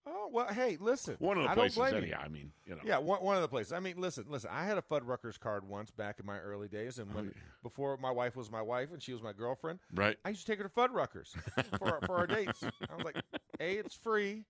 oh 0.09 0.29
well, 0.33 0.47
hey, 0.47 0.77
listen. 0.79 1.15
one 1.19 1.37
of 1.37 1.43
the 1.43 1.49
I 1.49 1.55
don't 1.55 1.71
places 1.73 1.93
you. 1.93 1.97
anyhow. 1.99 2.21
I 2.25 2.27
mean, 2.27 2.51
you 2.65 2.73
know, 2.75 2.81
Yeah, 2.83 2.97
one, 2.97 3.21
one 3.23 3.35
of 3.35 3.41
the 3.41 3.47
places. 3.47 3.71
I 3.73 3.79
mean, 3.79 3.95
listen, 3.97 4.25
listen. 4.27 4.49
I 4.51 4.65
had 4.65 4.77
a 4.77 4.81
Fuddruckers 4.81 5.39
card 5.39 5.67
once 5.67 5.91
back 5.91 6.19
in 6.19 6.25
my 6.25 6.39
early 6.39 6.67
days, 6.67 6.99
and 6.99 7.13
when 7.13 7.33
before 7.63 7.95
my 7.97 8.11
wife 8.11 8.35
was 8.35 8.51
my 8.51 8.61
wife 8.61 8.91
and 8.91 9.01
she 9.01 9.13
was 9.13 9.21
my 9.21 9.33
girlfriend, 9.33 9.79
right. 9.93 10.17
I 10.25 10.29
used 10.29 10.45
to 10.45 10.51
take 10.51 10.59
her 10.61 10.67
to 10.67 10.69
Fuddruckers 10.73 11.29
for 11.77 11.93
our, 11.93 12.01
for 12.05 12.17
our 12.17 12.27
dates. 12.27 12.63
I 12.63 12.95
was 12.95 13.05
like, 13.05 13.21
a, 13.59 13.75
it's 13.77 13.95
free, 13.95 14.45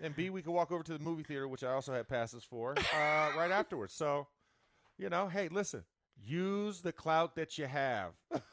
and 0.00 0.14
b, 0.16 0.30
we 0.30 0.42
could 0.42 0.52
walk 0.52 0.72
over 0.72 0.82
to 0.82 0.92
the 0.92 1.02
movie 1.04 1.22
theater, 1.22 1.46
which 1.48 1.62
I 1.64 1.72
also 1.72 1.92
had 1.92 2.08
passes 2.08 2.44
for, 2.44 2.74
uh, 2.76 3.30
right 3.36 3.50
afterwards. 3.50 3.94
So, 3.94 4.26
you 4.98 5.08
know, 5.08 5.28
hey, 5.28 5.48
listen, 5.48 5.84
use 6.24 6.80
the 6.80 6.92
clout 6.92 7.34
that 7.36 7.58
you 7.58 7.66
have. 7.66 8.12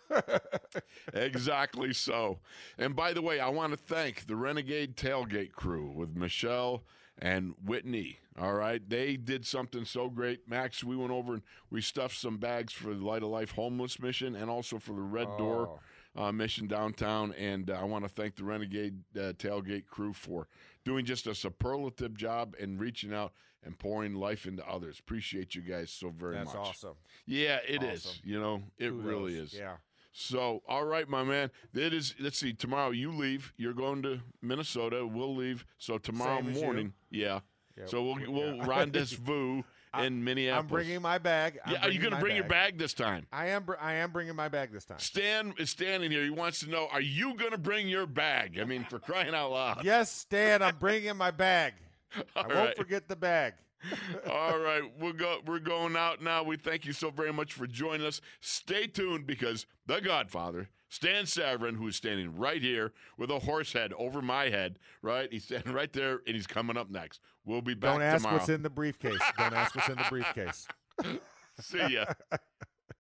exactly 1.13 1.93
so. 1.93 2.39
And 2.77 2.95
by 2.95 3.13
the 3.13 3.21
way, 3.21 3.39
I 3.39 3.49
want 3.49 3.71
to 3.73 3.77
thank 3.77 4.27
the 4.27 4.35
Renegade 4.35 4.95
Tailgate 4.95 5.53
crew 5.53 5.91
with 5.91 6.15
Michelle 6.15 6.83
and 7.19 7.53
Whitney. 7.63 8.19
All 8.39 8.53
right, 8.53 8.81
they 8.87 9.15
did 9.15 9.45
something 9.45 9.85
so 9.85 10.09
great. 10.09 10.49
Max, 10.49 10.83
we 10.83 10.95
went 10.95 11.11
over 11.11 11.33
and 11.33 11.43
we 11.69 11.81
stuffed 11.81 12.17
some 12.17 12.37
bags 12.37 12.73
for 12.73 12.93
the 12.93 13.05
Light 13.05 13.21
of 13.21 13.29
Life 13.29 13.51
homeless 13.51 13.99
mission 13.99 14.35
and 14.35 14.49
also 14.49 14.79
for 14.79 14.93
the 14.93 15.01
Red 15.01 15.27
Door 15.37 15.79
uh, 16.15 16.31
mission 16.31 16.67
downtown. 16.67 17.33
And 17.33 17.69
uh, 17.69 17.73
I 17.73 17.83
want 17.83 18.05
to 18.05 18.09
thank 18.09 18.35
the 18.35 18.43
Renegade 18.43 18.95
uh, 19.15 19.33
Tailgate 19.33 19.85
crew 19.85 20.13
for 20.13 20.47
doing 20.83 21.05
just 21.05 21.27
a 21.27 21.35
superlative 21.35 22.17
job 22.17 22.55
and 22.59 22.79
reaching 22.79 23.13
out 23.13 23.33
and 23.65 23.77
pouring 23.77 24.15
life 24.15 24.45
into 24.45 24.67
others. 24.67 24.99
Appreciate 24.99 25.55
you 25.55 25.61
guys 25.61 25.91
so 25.91 26.09
very 26.09 26.35
That's 26.35 26.53
much. 26.53 26.55
That's 26.65 26.83
awesome. 26.83 26.95
Yeah, 27.25 27.59
it 27.67 27.83
is. 27.83 28.05
Awesome. 28.05 28.19
You 28.23 28.39
know, 28.39 28.63
it 28.77 28.91
really 28.93 29.37
is. 29.37 29.53
Yeah. 29.53 29.75
So, 30.11 30.61
all 30.67 30.85
right, 30.85 31.09
my 31.09 31.23
man. 31.23 31.49
It 31.73 31.93
is. 31.93 32.13
Let's 32.19 32.37
see. 32.37 32.53
Tomorrow 32.53 32.91
you 32.91 33.11
leave. 33.11 33.51
You're 33.57 33.73
going 33.73 34.03
to 34.03 34.19
Minnesota. 34.41 35.07
We'll 35.07 35.35
leave. 35.35 35.65
So 35.79 35.97
tomorrow 35.97 36.39
as 36.47 36.55
you. 36.57 36.63
morning, 36.63 36.93
yeah. 37.09 37.39
Yeah, 37.77 37.85
So 37.87 38.03
we'll 38.03 38.15
we- 38.15 38.27
we'll 38.27 38.55
yeah. 38.57 38.65
rendezvous 38.67 39.63
in 39.99 40.23
Minneapolis. 40.23 40.61
I'm 40.61 40.67
bringing 40.67 41.01
my 41.01 41.17
bag. 41.17 41.59
I'm 41.65 41.73
yeah, 41.73 41.81
are 41.81 41.89
you 41.89 41.99
going 41.99 42.13
to 42.13 42.19
bring 42.19 42.35
your 42.35 42.45
bag 42.47 42.77
this 42.77 42.93
time? 42.93 43.25
I 43.31 43.47
am. 43.47 43.63
br- 43.63 43.73
I 43.81 43.93
am 43.93 44.11
bringing 44.11 44.35
my 44.35 44.49
bag 44.49 44.71
this 44.71 44.85
time. 44.85 44.99
Stan 44.99 45.55
is 45.57 45.71
standing 45.71 46.11
here. 46.11 46.23
He 46.23 46.29
wants 46.29 46.59
to 46.59 46.69
know: 46.69 46.87
Are 46.91 47.01
you 47.01 47.33
going 47.35 47.49
to 47.51 47.57
bring 47.57 47.87
your 47.87 48.05
bag? 48.05 48.59
I 48.61 48.65
mean, 48.65 48.83
for 48.83 48.99
crying 48.99 49.33
out 49.33 49.49
loud! 49.51 49.83
Yes, 49.83 50.11
Stan. 50.11 50.61
I'm 50.61 50.75
bringing 50.77 51.17
my 51.17 51.31
bag. 51.31 51.73
I 52.35 52.41
won't 52.41 52.53
right. 52.53 52.77
forget 52.77 53.07
the 53.07 53.15
bag. 53.15 53.53
All 54.31 54.59
right, 54.59 54.81
we'll 54.99 55.13
go. 55.13 55.39
We're 55.45 55.59
going 55.59 55.95
out 55.97 56.21
now. 56.21 56.43
We 56.43 56.55
thank 56.57 56.85
you 56.85 56.93
so 56.93 57.11
very 57.11 57.33
much 57.33 57.53
for 57.53 57.67
joining 57.67 58.05
us. 58.05 58.21
Stay 58.39 58.87
tuned 58.87 59.27
because 59.27 59.65
the 59.87 59.99
Godfather, 59.99 60.69
Stan 60.87 61.25
Savran, 61.25 61.75
who 61.75 61.87
is 61.87 61.95
standing 61.95 62.35
right 62.37 62.61
here 62.61 62.93
with 63.17 63.29
a 63.29 63.39
horse 63.39 63.73
head 63.73 63.91
over 63.97 64.21
my 64.21 64.45
head, 64.45 64.79
right? 65.01 65.27
He's 65.31 65.43
standing 65.43 65.73
right 65.73 65.91
there, 65.91 66.21
and 66.25 66.35
he's 66.35 66.47
coming 66.47 66.77
up 66.77 66.89
next. 66.89 67.19
We'll 67.45 67.61
be 67.61 67.73
back 67.73 67.93
Don't 67.93 68.01
ask 68.01 68.17
tomorrow. 68.17 68.37
what's 68.37 68.49
in 68.49 68.63
the 68.63 68.69
briefcase. 68.69 69.19
Don't 69.37 69.53
ask 69.53 69.75
what's 69.75 69.89
in 69.89 69.97
the 69.97 70.05
briefcase. 70.09 70.67
See 71.59 71.87
ya. 71.93 72.05